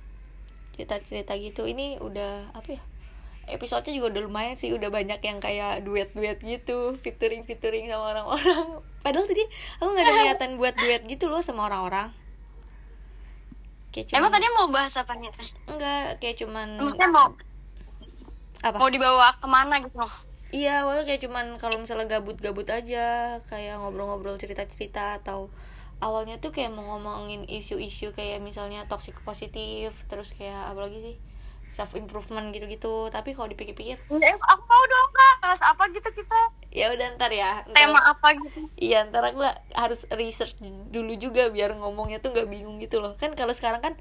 cerita-cerita 0.76 1.32
gitu. 1.41 1.64
Ini 1.64 2.01
udah 2.05 2.53
apa 2.53 2.76
ya 2.76 2.82
episodenya 3.49 3.97
juga 3.97 4.16
udah 4.16 4.22
lumayan 4.28 4.57
sih. 4.57 4.72
Udah 4.72 4.89
banyak 4.93 5.20
yang 5.24 5.39
kayak 5.41 5.84
duet-duet 5.84 6.41
gitu 6.41 6.97
featuring 7.01 7.45
featuring 7.45 7.89
sama 7.89 8.12
orang-orang. 8.16 8.80
Padahal 9.05 9.24
tadi 9.28 9.45
aku 9.80 9.89
nggak 9.93 10.05
ada 10.05 10.14
niatan 10.24 10.51
buat 10.61 10.74
duet 10.76 11.03
gitu 11.09 11.32
loh 11.32 11.41
sama 11.41 11.68
orang-orang. 11.68 12.12
Kayak 13.95 14.12
cuman 14.12 14.18
emang 14.20 14.32
tadi 14.37 14.47
mau 14.53 14.66
bahas 14.68 14.95
apa 15.01 15.12
nih? 15.16 15.32
Enggak 15.68 16.20
kayak 16.20 16.37
cuman 16.45 16.68
maksudnya 16.76 17.09
mau 17.09 17.26
apa? 18.61 18.76
mau 18.76 18.89
dibawa 18.93 19.32
ke 19.37 19.47
mana 19.49 19.80
gitu? 19.80 19.97
loh 19.97 20.14
Iya, 20.55 20.68
awalnya 20.86 21.03
kayak 21.11 21.22
cuman 21.26 21.47
kalau 21.62 21.76
misalnya 21.82 22.07
gabut-gabut 22.18 22.66
aja, 22.70 22.99
kayak 23.51 23.82
ngobrol-ngobrol 23.82 24.39
cerita-cerita 24.39 25.18
atau 25.18 25.51
awalnya 25.98 26.39
tuh 26.39 26.51
kayak 26.55 26.70
mau 26.70 26.85
ngomongin 26.94 27.43
isu-isu 27.51 28.14
kayak 28.14 28.39
misalnya 28.48 28.86
toxic 28.86 29.16
positif, 29.27 29.90
terus 30.06 30.31
kayak 30.39 30.70
apa 30.70 30.81
lagi 30.86 30.98
sih? 31.02 31.16
self 31.66 31.98
improvement 31.98 32.55
gitu-gitu. 32.55 33.10
Tapi 33.10 33.35
kalau 33.35 33.51
dipikir-pikir, 33.51 33.98
Ya, 34.06 34.31
aku 34.39 34.62
mau 34.70 34.85
dong 34.86 35.10
kak 35.18 35.35
bahas 35.43 35.62
apa 35.66 35.82
gitu 35.90 36.09
kita 36.14 36.39
ya 36.70 36.93
udah 36.94 37.06
ntar 37.18 37.32
ya. 37.35 37.64
Ntar, 37.66 37.74
tema 37.74 38.01
apa 38.06 38.28
gitu 38.39 38.60
Iya, 38.78 39.09
ntar 39.10 39.23
aku 39.32 39.40
harus 39.74 40.05
research 40.14 40.55
dulu 40.94 41.16
juga 41.18 41.48
biar 41.51 41.74
ngomongnya 41.74 42.23
tuh 42.23 42.31
nggak 42.36 42.47
bingung 42.52 42.77
gitu 42.78 43.01
loh. 43.02 43.16
Kan 43.18 43.35
kalau 43.35 43.51
sekarang 43.51 43.81
kan 43.82 43.94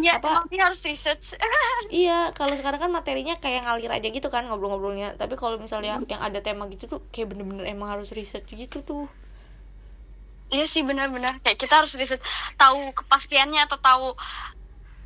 ya 0.00 0.16
Apa? 0.16 0.40
nanti 0.40 0.56
harus 0.56 0.80
research 0.88 1.36
Iya, 1.92 2.32
kalau 2.32 2.56
sekarang 2.56 2.80
kan 2.88 2.92
materinya 2.92 3.36
kayak 3.36 3.68
ngalir 3.68 3.90
aja 3.92 4.08
gitu 4.08 4.28
kan 4.32 4.48
ngobrol-ngobrolnya. 4.48 5.20
Tapi 5.20 5.34
kalau 5.36 5.60
misalnya 5.60 6.00
yang 6.08 6.22
ada 6.24 6.40
tema 6.40 6.64
gitu 6.72 6.88
tuh 6.88 7.00
kayak 7.12 7.34
bener-bener 7.36 7.68
emang 7.68 7.92
harus 7.92 8.08
research 8.16 8.48
gitu 8.48 8.80
tuh. 8.80 9.04
Iya 10.52 10.64
sih 10.68 10.82
benar-benar 10.84 11.40
kayak 11.44 11.58
kita 11.60 11.74
harus 11.80 11.92
riset 11.96 12.20
tahu 12.60 12.92
kepastiannya 12.92 13.60
atau 13.64 13.78
tahu 13.80 14.06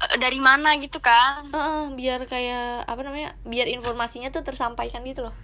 eh, 0.03 0.17
dari 0.23 0.39
mana 0.43 0.75
gitu 0.83 0.99
kan. 0.99 1.47
Heeh, 1.55 1.83
biar 1.99 2.21
kayak 2.27 2.87
apa 2.87 3.01
namanya? 3.07 3.31
Biar 3.47 3.67
informasinya 3.71 4.29
tuh 4.35 4.43
tersampaikan 4.47 5.03
gitu 5.07 5.27
loh. 5.27 5.35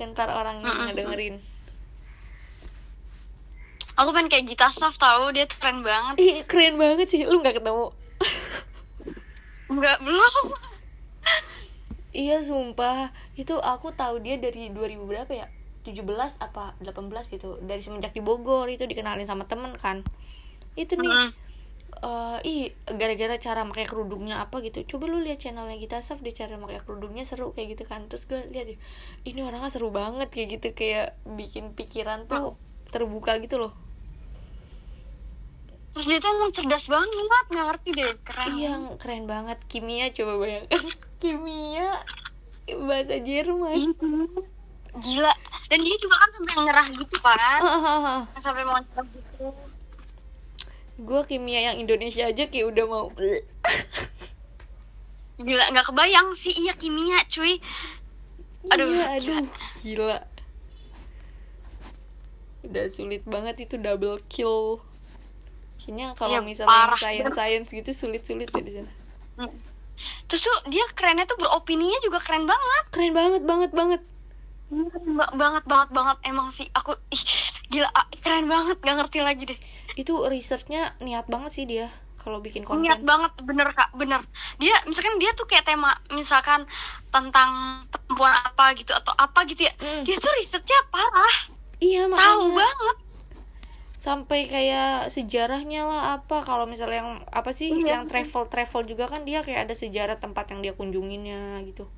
ntar 0.00 0.26
orang 0.40 0.58
yang 0.66 0.74
Mm-mm. 0.74 0.86
ngedengerin. 0.90 1.34
Aku 3.94 4.10
pengen 4.10 4.26
kayak 4.26 4.44
Gita 4.50 4.68
Saf 4.74 4.98
tahu 4.98 5.30
dia 5.30 5.46
tuh 5.46 5.54
keren 5.62 5.86
banget. 5.86 6.18
Ih, 6.18 6.36
keren 6.50 6.74
banget 6.82 7.06
sih. 7.14 7.22
Lu 7.30 7.38
nggak 7.38 7.62
ketemu? 7.62 7.94
Enggak 9.70 9.98
belum. 10.04 10.44
Iya, 12.14 12.44
sumpah. 12.46 13.10
Itu 13.34 13.58
aku 13.58 13.90
tahu 13.96 14.22
dia 14.22 14.38
dari 14.38 14.70
2000 14.70 15.04
berapa 15.08 15.32
ya? 15.34 15.46
17 15.84 16.38
apa 16.40 16.78
18 16.80 17.32
gitu. 17.34 17.58
Dari 17.60 17.82
semenjak 17.82 18.14
di 18.14 18.22
Bogor 18.22 18.70
itu 18.70 18.86
dikenalin 18.86 19.26
sama 19.26 19.44
temen 19.50 19.74
kan. 19.76 20.06
Itu 20.78 20.94
nih. 20.94 21.34
Eh 22.02 22.38
ih 22.42 22.62
gara-gara 22.90 23.38
cara 23.38 23.62
pakai 23.70 23.86
kerudungnya 23.86 24.42
apa 24.42 24.58
gitu 24.66 24.82
coba 24.82 25.06
lu 25.06 25.22
lihat 25.22 25.38
channelnya 25.38 25.78
kita 25.78 26.02
Saf 26.02 26.18
dia 26.26 26.34
cara 26.34 26.58
pakai 26.58 26.82
kerudungnya 26.82 27.22
seru 27.22 27.54
kayak 27.54 27.78
gitu 27.78 27.84
kan 27.86 28.10
terus 28.10 28.26
gue 28.26 28.42
lihat 28.50 28.66
ih, 28.74 28.78
ini 29.22 29.40
orangnya 29.46 29.70
seru 29.70 29.94
banget 29.94 30.26
kayak 30.34 30.58
gitu 30.58 30.68
kayak 30.74 31.14
bikin 31.22 31.70
pikiran 31.78 32.26
tuh 32.26 32.58
terbuka 32.90 33.38
gitu 33.38 33.62
loh 33.62 33.72
Terus 35.94 36.10
dia 36.10 36.18
tuh 36.18 36.30
emang 36.34 36.50
cerdas 36.50 36.90
banget, 36.90 37.44
nggak 37.54 37.66
ngerti 37.70 37.88
deh, 37.94 38.10
keren. 38.26 38.50
iya 38.58 38.74
keren 38.98 39.30
banget. 39.30 39.62
Kimia 39.70 40.10
coba 40.10 40.42
bayangkan. 40.42 40.82
Kimia 41.22 42.02
bahasa 42.66 43.16
Jerman. 43.22 43.94
Gila. 44.94 45.32
dan 45.70 45.78
dia 45.80 45.96
juga 45.98 46.16
kan 46.18 46.30
sampai 46.34 46.54
nyerah 46.66 46.86
gitu 46.90 47.16
kan. 47.22 47.60
Sampai 48.42 48.62
mau 48.66 48.78
nyerah 48.78 49.06
gitu. 49.10 49.46
Gue 51.02 51.20
kimia 51.26 51.72
yang 51.72 51.82
Indonesia 51.82 52.30
aja 52.30 52.46
kayak 52.46 52.66
udah 52.70 52.84
mau. 52.86 53.06
Gila 55.38 55.64
nggak 55.74 55.86
kebayang 55.90 56.38
sih. 56.38 56.54
Iya 56.54 56.78
kimia 56.78 57.26
cuy. 57.26 57.58
Aduh, 58.70 58.86
iya, 58.86 59.18
aduh 59.18 59.46
gila. 59.82 60.18
Udah 62.64 62.86
sulit 62.90 63.26
banget 63.26 63.66
itu 63.66 63.74
double 63.78 64.22
kill 64.30 64.78
kayaknya 65.84 66.16
kalau 66.16 66.32
Iya, 66.32 66.40
misalnya 66.40 66.72
parah. 66.72 66.96
science 66.96 67.36
science 67.36 67.68
gitu 67.68 67.90
sulit 67.92 68.24
sulit 68.24 68.48
ya 68.48 68.58
di 68.58 68.72
sana. 68.74 68.92
Hmm. 69.36 69.52
terus 70.26 70.42
tuh 70.42 70.56
dia 70.66 70.82
kerennya 70.90 71.22
tuh 71.22 71.36
beropininya 71.36 72.00
juga 72.00 72.18
keren 72.18 72.44
banget. 72.44 72.84
Keren 72.90 73.12
banget 73.12 73.42
banget 73.44 73.70
banget. 73.70 74.02
Ba- 75.14 75.30
banget 75.30 75.64
banget 75.64 75.90
banget. 75.90 76.16
Emang 76.24 76.50
sih 76.50 76.66
aku 76.72 76.96
ih 77.08 77.22
gila 77.68 77.86
ah, 77.88 78.02
keren 78.16 78.48
banget 78.48 78.80
gak 78.80 78.96
ngerti 78.96 79.18
lagi 79.20 79.44
deh. 79.46 79.58
Itu 79.94 80.24
researchnya 80.24 80.98
niat 80.98 81.28
banget 81.28 81.52
sih 81.52 81.64
dia 81.64 81.92
kalau 82.16 82.40
bikin 82.40 82.64
konten. 82.64 82.82
Niat 82.82 83.04
banget 83.04 83.38
bener 83.38 83.70
kak 83.70 83.94
bener. 83.94 84.18
Dia 84.56 84.74
misalkan 84.84 85.20
dia 85.20 85.30
tuh 85.30 85.44
kayak 85.44 85.62
tema 85.64 85.94
misalkan 86.10 86.66
tentang 87.08 87.50
perempuan 87.86 88.34
apa 88.34 88.74
gitu 88.74 88.90
atau 88.90 89.14
apa 89.14 89.46
gitu 89.46 89.62
ya. 89.62 89.74
Hmm. 89.78 90.02
dia 90.02 90.16
tuh 90.16 90.32
risetnya 90.34 90.78
parah. 90.90 91.36
Iya 91.78 92.08
tahu 92.08 92.16
makanya. 92.48 92.56
banget 92.56 92.96
sampai 94.04 94.44
kayak 94.44 95.08
sejarahnya 95.08 95.88
lah 95.88 96.02
apa. 96.20 96.44
Kalau 96.44 96.68
misalnya 96.68 97.00
yang 97.00 97.12
apa 97.32 97.56
sih 97.56 97.72
Iya. 97.72 97.96
yang 97.96 98.04
travel 98.04 98.52
travel 98.52 98.84
juga 98.84 99.08
kan 99.08 99.24
dia 99.24 99.40
kayak 99.40 99.64
ada 99.64 99.74
sejarah 99.74 100.20
tempat 100.20 100.52
yang 100.52 100.60
dia 100.60 100.76
kunjunginnya 100.76 101.64
gitu. 101.64 101.88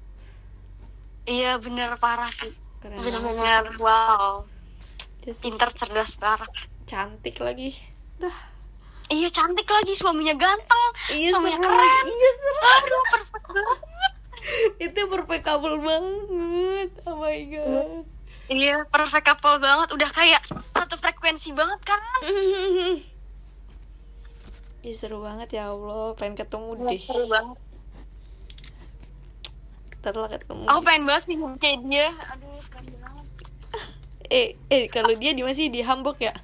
Iya 1.26 1.58
bener 1.58 1.98
parah 1.98 2.30
sih. 2.30 2.54
Keren. 2.78 3.02
Banget 3.02 3.18
bener-bener 3.18 3.64
wow. 3.82 4.46
Just 5.26 5.42
pinter 5.42 5.66
cerdas 5.74 6.14
parah 6.14 6.46
cantik 6.86 7.42
lagi. 7.42 7.74
Dah. 8.22 8.38
Iya 9.10 9.26
cantik 9.34 9.66
lagi. 9.66 9.98
Suaminya 9.98 10.38
ganteng. 10.38 10.90
Iya 11.10 11.34
Suaminya 11.34 11.58
seru 11.58 11.66
keren. 11.66 12.04
iya 12.06 12.30
seru 12.38 12.54
aduh 12.62 13.04
perfect 13.10 13.46
banget. 13.50 13.82
Itu 14.86 15.00
perfect 15.10 15.42
couple 15.42 15.76
banget. 15.82 16.90
Oh 17.02 17.18
my 17.18 17.38
god 17.50 18.06
iya 18.50 18.86
perfect 18.88 19.26
couple 19.26 19.58
banget. 19.58 19.88
Udah 19.94 20.10
kayak 20.14 20.42
satu 20.74 20.94
frekuensi 20.98 21.50
banget 21.50 21.80
kan 21.82 22.00
Ih, 24.86 24.94
seru 24.94 25.18
banget 25.18 25.50
ya 25.50 25.74
Allah. 25.74 26.14
Pengen 26.14 26.38
ketemu 26.38 26.78
deh. 26.86 27.00
seru 27.02 27.26
banget. 27.26 27.58
Ntar 29.98 30.14
lah 30.14 30.30
ketemu 30.30 30.62
aku 30.70 30.80
pengen 30.86 31.02
banget 31.10 31.22
sih 31.26 31.36
kayak 31.58 31.78
dia. 31.90 32.08
Aduh 32.30 32.62
keren 32.70 32.94
banget. 33.02 33.26
Eh 34.26 34.58
eh 34.70 34.86
kalau 34.90 35.14
dia 35.18 35.34
di 35.34 35.42
masih 35.42 35.70
di 35.70 35.82
Hamburg 35.82 36.18
ya? 36.22 36.34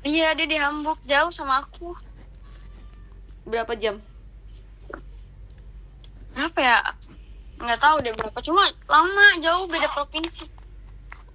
Iya 0.00 0.32
dia 0.32 0.48
di 0.48 0.56
Hamburg. 0.56 0.96
Jauh 1.04 1.28
sama 1.28 1.60
aku. 1.60 1.92
Berapa 3.44 3.76
jam? 3.76 4.00
Berapa 6.32 6.60
ya? 6.60 6.76
Nggak 7.60 7.80
tahu 7.84 7.96
deh 8.00 8.12
berapa. 8.16 8.38
Cuma 8.40 8.64
lama 8.88 9.26
jauh. 9.44 9.68
Beda 9.68 9.92
provinsi 9.92 10.59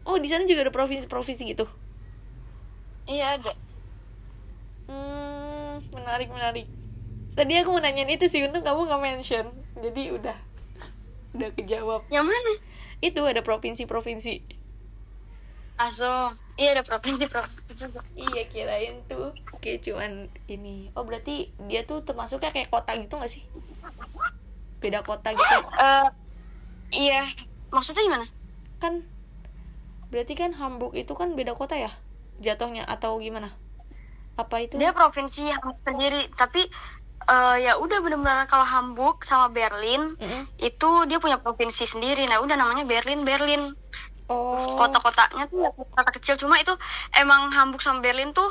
oh 0.09 0.17
di 0.23 0.27
sana 0.31 0.43
juga 0.49 0.61
ada 0.65 0.73
provinsi 0.77 1.05
provinsi 1.09 1.43
gitu 1.51 1.65
iya 3.07 3.25
ada 3.37 3.51
Hmm, 4.89 5.81
menarik 5.97 6.29
menarik. 6.29 6.65
Tadi 7.37 7.53
aku 7.59 7.69
mau 7.75 7.83
nanyain 7.83 8.11
itu 8.15 8.25
sih, 8.31 8.41
untung 8.45 8.63
kamu 8.63 8.87
nggak 8.87 9.01
mention. 9.03 9.45
Jadi 9.83 10.01
udah 10.17 10.37
udah 11.35 11.49
kejawab. 11.57 12.01
yang 12.13 12.25
mana 12.25 12.51
Itu 13.03 13.21
ada 13.27 13.41
provinsi-provinsi. 13.43 14.33
Aso 15.75 16.31
iya 16.55 16.69
ada 16.71 16.83
provinsi 16.87 17.25
provinsi 17.27 17.71
juga 17.75 17.99
Iya 18.15 18.43
kirain 18.47 18.95
tuh 19.11 19.35
kayak 19.59 19.83
cuman 19.83 20.11
ini. 20.47 20.87
Oh 20.95 21.03
berarti 21.03 21.51
dia 21.67 21.83
tuh 21.83 21.99
termasuknya 22.07 22.49
kayak 22.55 22.71
kota 22.71 22.91
gitu 22.95 23.13
gak 23.19 23.31
sih? 23.35 23.43
Beda 24.79 24.99
kota 25.03 25.29
gitu. 25.35 25.57
Eh 25.75 26.07
iya 26.95 27.21
maksudnya 27.75 28.01
gimana 28.07 28.25
Kan 28.81 28.93
berarti 30.15 30.33
kan 30.39 30.51
Hamburg 30.55 30.95
itu 30.95 31.11
kan 31.19 31.35
beda 31.35 31.51
kota 31.59 31.75
ya? 31.75 31.91
Jatuhnya 32.39 32.87
atau 32.87 33.19
gimana? 33.19 33.51
Apa 34.39 34.55
itu? 34.63 34.75
dia 34.79 34.91
provinsi 34.91 35.47
Hamburg 35.51 35.79
sendiri 35.87 36.21
tapi 36.35 36.61
eh, 37.31 37.55
ya 37.65 37.71
udah 37.79 37.97
benar-benar 38.03 38.47
kalau 38.51 38.67
Hamburg 38.67 39.23
sama 39.23 39.47
Berlin 39.51 40.15
Mm-mm. 40.19 40.43
itu 40.59 40.89
dia 41.09 41.17
punya 41.23 41.39
provinsi 41.39 41.83
sendiri 41.87 42.27
nah 42.27 42.39
udah 42.43 42.55
namanya 42.59 42.83
Berlin 42.87 43.23
Berlin 43.27 43.63
Oh. 44.25 44.73
kota-kotanya 44.73 45.45
tuh 45.53 45.61
ya 45.61 45.69
kota 45.69 46.11
kecil 46.17 46.35
cuma 46.41 46.57
itu 46.57 46.73
emang 47.13 47.53
Hamburg 47.53 47.85
sama 47.85 48.01
Berlin 48.01 48.33
tuh 48.33 48.49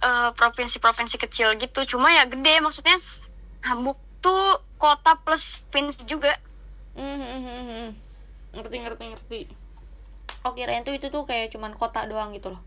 eh, 0.00 0.32
provinsi-provinsi 0.32 1.20
kecil 1.20 1.60
gitu 1.60 1.84
cuma 1.92 2.08
ya 2.08 2.24
gede 2.24 2.64
maksudnya 2.64 2.96
Hamburg 3.68 4.00
tuh 4.24 4.64
kota 4.80 5.12
plus 5.20 5.60
provinsi 5.68 6.00
juga 6.08 6.32
Hmm, 6.96 7.92
ngerti 8.56 8.76
ngerti 8.82 9.04
ngerti 9.12 9.40
oh 10.46 10.52
kirain 10.56 10.82
tuh 10.86 10.96
itu 10.96 11.12
tuh 11.12 11.22
kayak 11.28 11.52
cuman 11.52 11.76
kota 11.76 12.04
doang 12.08 12.32
gitu 12.32 12.52
loh. 12.54 12.62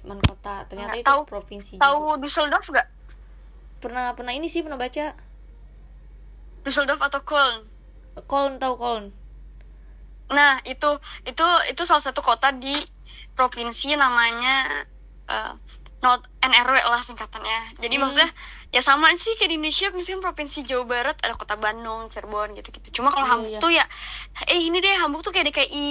Cuman 0.00 0.18
kota. 0.24 0.64
Ternyata 0.68 0.96
Nggak 0.96 1.02
itu 1.04 1.08
tahu. 1.10 1.20
provinsi 1.28 1.72
tahu 1.76 1.96
juga. 2.00 2.16
Düsseldorf 2.24 2.66
gak 2.72 2.88
pernah 3.80 4.12
pernah 4.16 4.32
ini 4.32 4.48
sih 4.48 4.64
pernah 4.64 4.80
baca. 4.80 5.12
Düsseldorf 6.64 7.00
atau 7.00 7.20
Köln? 7.24 7.64
Köln 8.28 8.60
tahu 8.60 8.74
Köln? 8.76 9.04
Nah 10.30 10.60
itu 10.64 10.90
itu 11.26 11.46
itu 11.68 11.82
salah 11.88 12.04
satu 12.04 12.20
kota 12.20 12.52
di 12.54 12.76
provinsi 13.34 13.96
namanya 13.96 14.86
eh, 15.28 15.52
not 16.00 16.24
NRW 16.40 16.80
lah 16.80 17.04
singkatannya 17.04 17.76
jadi 17.76 17.94
Hmm. 17.96 18.08
maksudnya 18.08 18.30
ya 18.72 18.80
sama 18.80 19.12
sih 19.14 19.36
kayak 19.36 19.52
di 19.52 19.56
Indonesia 19.60 19.92
misalnya 19.92 20.24
provinsi 20.24 20.64
Jawa 20.64 20.84
Barat 20.88 21.16
ada 21.20 21.36
kota 21.36 21.54
Bandung 21.54 22.08
Cirebon 22.08 22.56
gitu 22.56 22.72
gitu 22.72 23.00
cuma 23.00 23.12
kalau 23.12 23.26
Iya, 23.26 23.32
Hamburg 23.36 23.52
iya. 23.52 23.60
tuh 23.60 23.70
ya 23.70 23.84
eh 24.48 24.60
ini 24.64 24.80
deh 24.80 24.96
Hamburg 24.96 25.20
tuh 25.20 25.32
kayak 25.32 25.52
DKI 25.52 25.88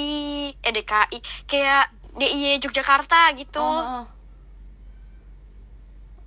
eh 0.59 0.73
DKI 0.73 1.17
kayak 1.45 1.83
DIY 2.17 2.57
Yogyakarta 2.57 3.37
gitu 3.37 3.61
oh, 3.61 3.85
oh. 3.85 4.03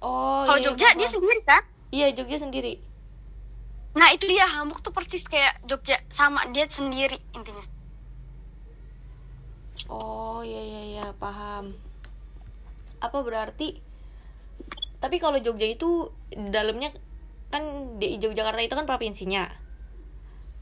oh 0.06 0.42
kalau 0.46 0.58
iya, 0.62 0.66
Jogja 0.70 0.86
paham. 0.86 0.98
dia 1.02 1.08
sendiri 1.10 1.40
kan 1.42 1.62
iya 1.90 2.06
Jogja 2.14 2.38
sendiri 2.38 2.74
nah 3.92 4.08
itu 4.08 4.24
dia 4.24 4.46
Hamburg 4.46 4.78
tuh 4.80 4.94
persis 4.94 5.26
kayak 5.26 5.58
Jogja 5.66 5.98
sama 6.06 6.46
dia 6.54 6.70
sendiri 6.70 7.18
intinya 7.34 7.66
oh 9.90 10.40
iya 10.46 10.62
iya 10.62 10.82
iya 10.94 11.06
paham 11.18 11.74
apa 13.02 13.18
berarti 13.26 13.68
tapi 15.02 15.18
kalau 15.18 15.42
Jogja 15.42 15.66
itu 15.66 16.14
dalamnya 16.30 16.94
kan 17.50 17.62
di 17.98 18.16
Yogyakarta 18.22 18.62
itu 18.62 18.74
kan 18.78 18.86
provinsinya 18.86 19.50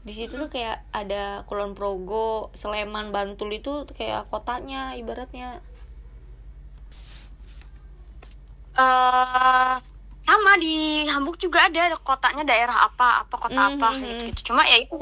di 0.01 0.17
situ 0.17 0.33
tuh 0.33 0.49
kayak 0.49 0.81
ada 0.89 1.45
Kulon 1.45 1.77
Progo, 1.77 2.49
Sleman, 2.57 3.13
Bantul 3.13 3.53
itu 3.53 3.85
kayak 3.93 4.33
kotanya 4.33 4.97
ibaratnya. 4.97 5.61
eh 8.71 9.75
sama 10.21 10.51
di 10.57 11.05
Hamburg 11.11 11.37
juga 11.37 11.67
ada 11.67 11.91
kotanya 12.01 12.43
daerah 12.47 12.87
apa 12.87 13.27
apa 13.27 13.35
kota 13.35 13.61
apa 13.69 13.87
Mhm. 13.93 14.01
gitu 14.01 14.23
gitu 14.31 14.41
cuma 14.53 14.63
ya 14.65 14.79
itu 14.79 14.93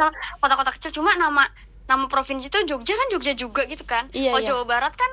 kota-kota 0.41 0.71
kecil 0.73 0.91
cuma 0.95 1.13
nama 1.15 1.45
nama 1.85 2.05
provinsi 2.09 2.49
itu 2.49 2.59
Jogja 2.65 2.93
kan 2.97 3.07
Jogja 3.13 3.33
juga 3.37 3.61
gitu 3.69 3.85
kan 3.85 4.09
Iya, 4.11 4.31
kalau 4.33 4.41
iya. 4.41 4.49
Jawa 4.49 4.63
Barat 4.65 4.93
kan 4.97 5.11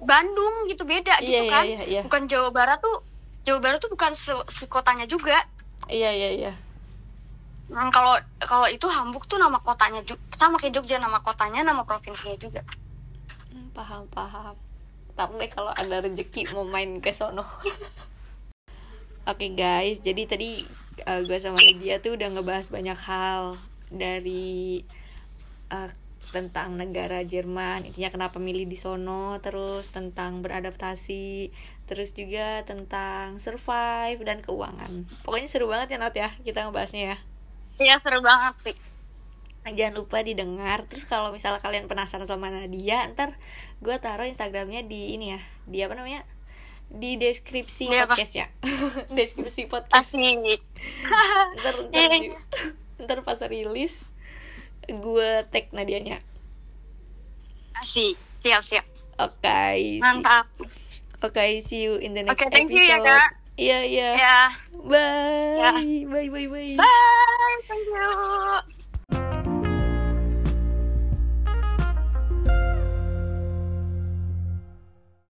Bandung 0.00 0.68
gitu 0.68 0.84
beda 0.84 1.20
Iya, 1.20 1.24
gitu 1.24 1.42
iya, 1.48 1.52
kan 1.52 1.64
iya, 1.64 1.80
iya. 1.88 2.00
bukan 2.04 2.22
Jawa 2.28 2.50
Barat 2.52 2.78
tuh 2.82 3.00
Jawa 3.46 3.58
Barat 3.62 3.78
tuh 3.80 3.90
bukan 3.92 4.12
se, 4.12 4.32
se 4.52 4.64
kotanya 4.68 5.08
juga 5.08 5.40
Iya 5.86 6.10
iya 6.12 6.30
iya. 6.34 6.52
Hmm, 7.66 7.90
kalau 7.90 8.14
kalau 8.42 8.66
itu 8.70 8.86
Hamburg 8.86 9.26
tuh 9.26 9.38
nama 9.38 9.58
kotanya 9.58 10.02
juga 10.06 10.22
sama 10.34 10.58
kayak 10.58 10.78
Jogja 10.78 11.02
nama 11.02 11.18
kotanya 11.22 11.66
nama 11.66 11.82
provinsinya 11.82 12.36
juga 12.38 12.62
Hmm, 13.50 13.72
paham 13.72 14.04
paham. 14.12 14.52
Deh 15.16 15.48
kalau 15.48 15.72
ada 15.72 16.04
rezeki 16.04 16.52
mau 16.52 16.68
main 16.68 17.00
ke 17.00 17.08
sono. 17.08 17.40
Oke 19.30 19.48
guys, 19.56 19.98
jadi 20.04 20.28
tadi 20.28 20.68
gue 21.24 21.38
sama 21.40 21.56
Lydia 21.56 21.98
tuh 22.04 22.20
udah 22.20 22.36
ngebahas 22.36 22.68
banyak 22.68 22.98
hal 23.00 23.56
dari 23.88 24.84
eh, 25.72 25.90
tentang 26.36 26.76
negara 26.76 27.24
Jerman, 27.24 27.88
intinya 27.88 28.12
kenapa 28.12 28.36
milih 28.36 28.68
di 28.68 28.76
sono, 28.76 29.40
terus 29.40 29.88
tentang 29.88 30.44
beradaptasi, 30.44 31.48
terus 31.88 32.12
juga 32.12 32.60
tentang 32.68 33.40
survive 33.40 34.20
dan 34.20 34.44
keuangan. 34.44 35.08
Pokoknya 35.24 35.48
seru 35.48 35.64
banget 35.64 35.96
ya 35.96 35.98
Nat 35.98 36.12
ya 36.12 36.28
kita 36.44 36.68
ngebahasnya 36.68 37.16
ya. 37.16 37.18
Iya 37.80 37.96
seru 38.04 38.20
banget 38.20 38.54
sih. 38.60 38.76
Jangan 39.66 39.94
lupa 39.98 40.20
didengar. 40.20 40.84
Terus 40.86 41.08
kalau 41.08 41.32
misalnya 41.32 41.58
kalian 41.64 41.88
penasaran 41.88 42.28
sama 42.28 42.52
Nadia 42.52 43.08
ntar 43.16 43.34
gue 43.80 43.96
taruh 43.98 44.28
instagramnya 44.28 44.84
di 44.84 45.16
ini 45.16 45.34
ya 45.34 45.40
di 45.64 45.78
apa 45.80 45.96
namanya? 45.96 46.22
Di 46.86 47.18
deskripsi 47.18 47.90
apa? 47.90 48.14
podcast 48.14 48.34
ya. 48.36 48.46
Deskripsi 49.16 49.66
podcast. 49.66 50.14
Ntar 51.58 51.74
ntar, 51.90 52.10
di- 52.14 52.30
ntar 53.02 53.18
pas 53.26 53.40
rilis 53.50 54.06
gue 54.88 55.30
tag 55.50 55.66
Nadianya 55.70 56.22
asik 57.76 58.14
siap 58.40 58.62
siap 58.62 58.86
Oke. 59.16 59.60
see- 59.74 60.00
mantap 60.00 60.46
Oke, 61.24 61.64
see 61.64 61.80
you 61.82 61.96
in 61.96 62.12
the 62.12 62.20
next 62.20 62.36
Oke, 62.36 62.52
thank 62.52 62.68
episode. 62.68 62.76
you 62.76 62.92
ya, 62.92 62.98
Kak. 63.00 63.30
Iya, 63.56 63.78
iya. 63.82 64.10
ya 64.14 64.38
Bye. 64.84 65.56
Ya. 65.56 65.72
Bye, 66.04 66.28
bye, 66.28 66.46
bye. 66.46 66.76
bye 66.76 67.56
thank 67.64 67.88
you 67.88 68.75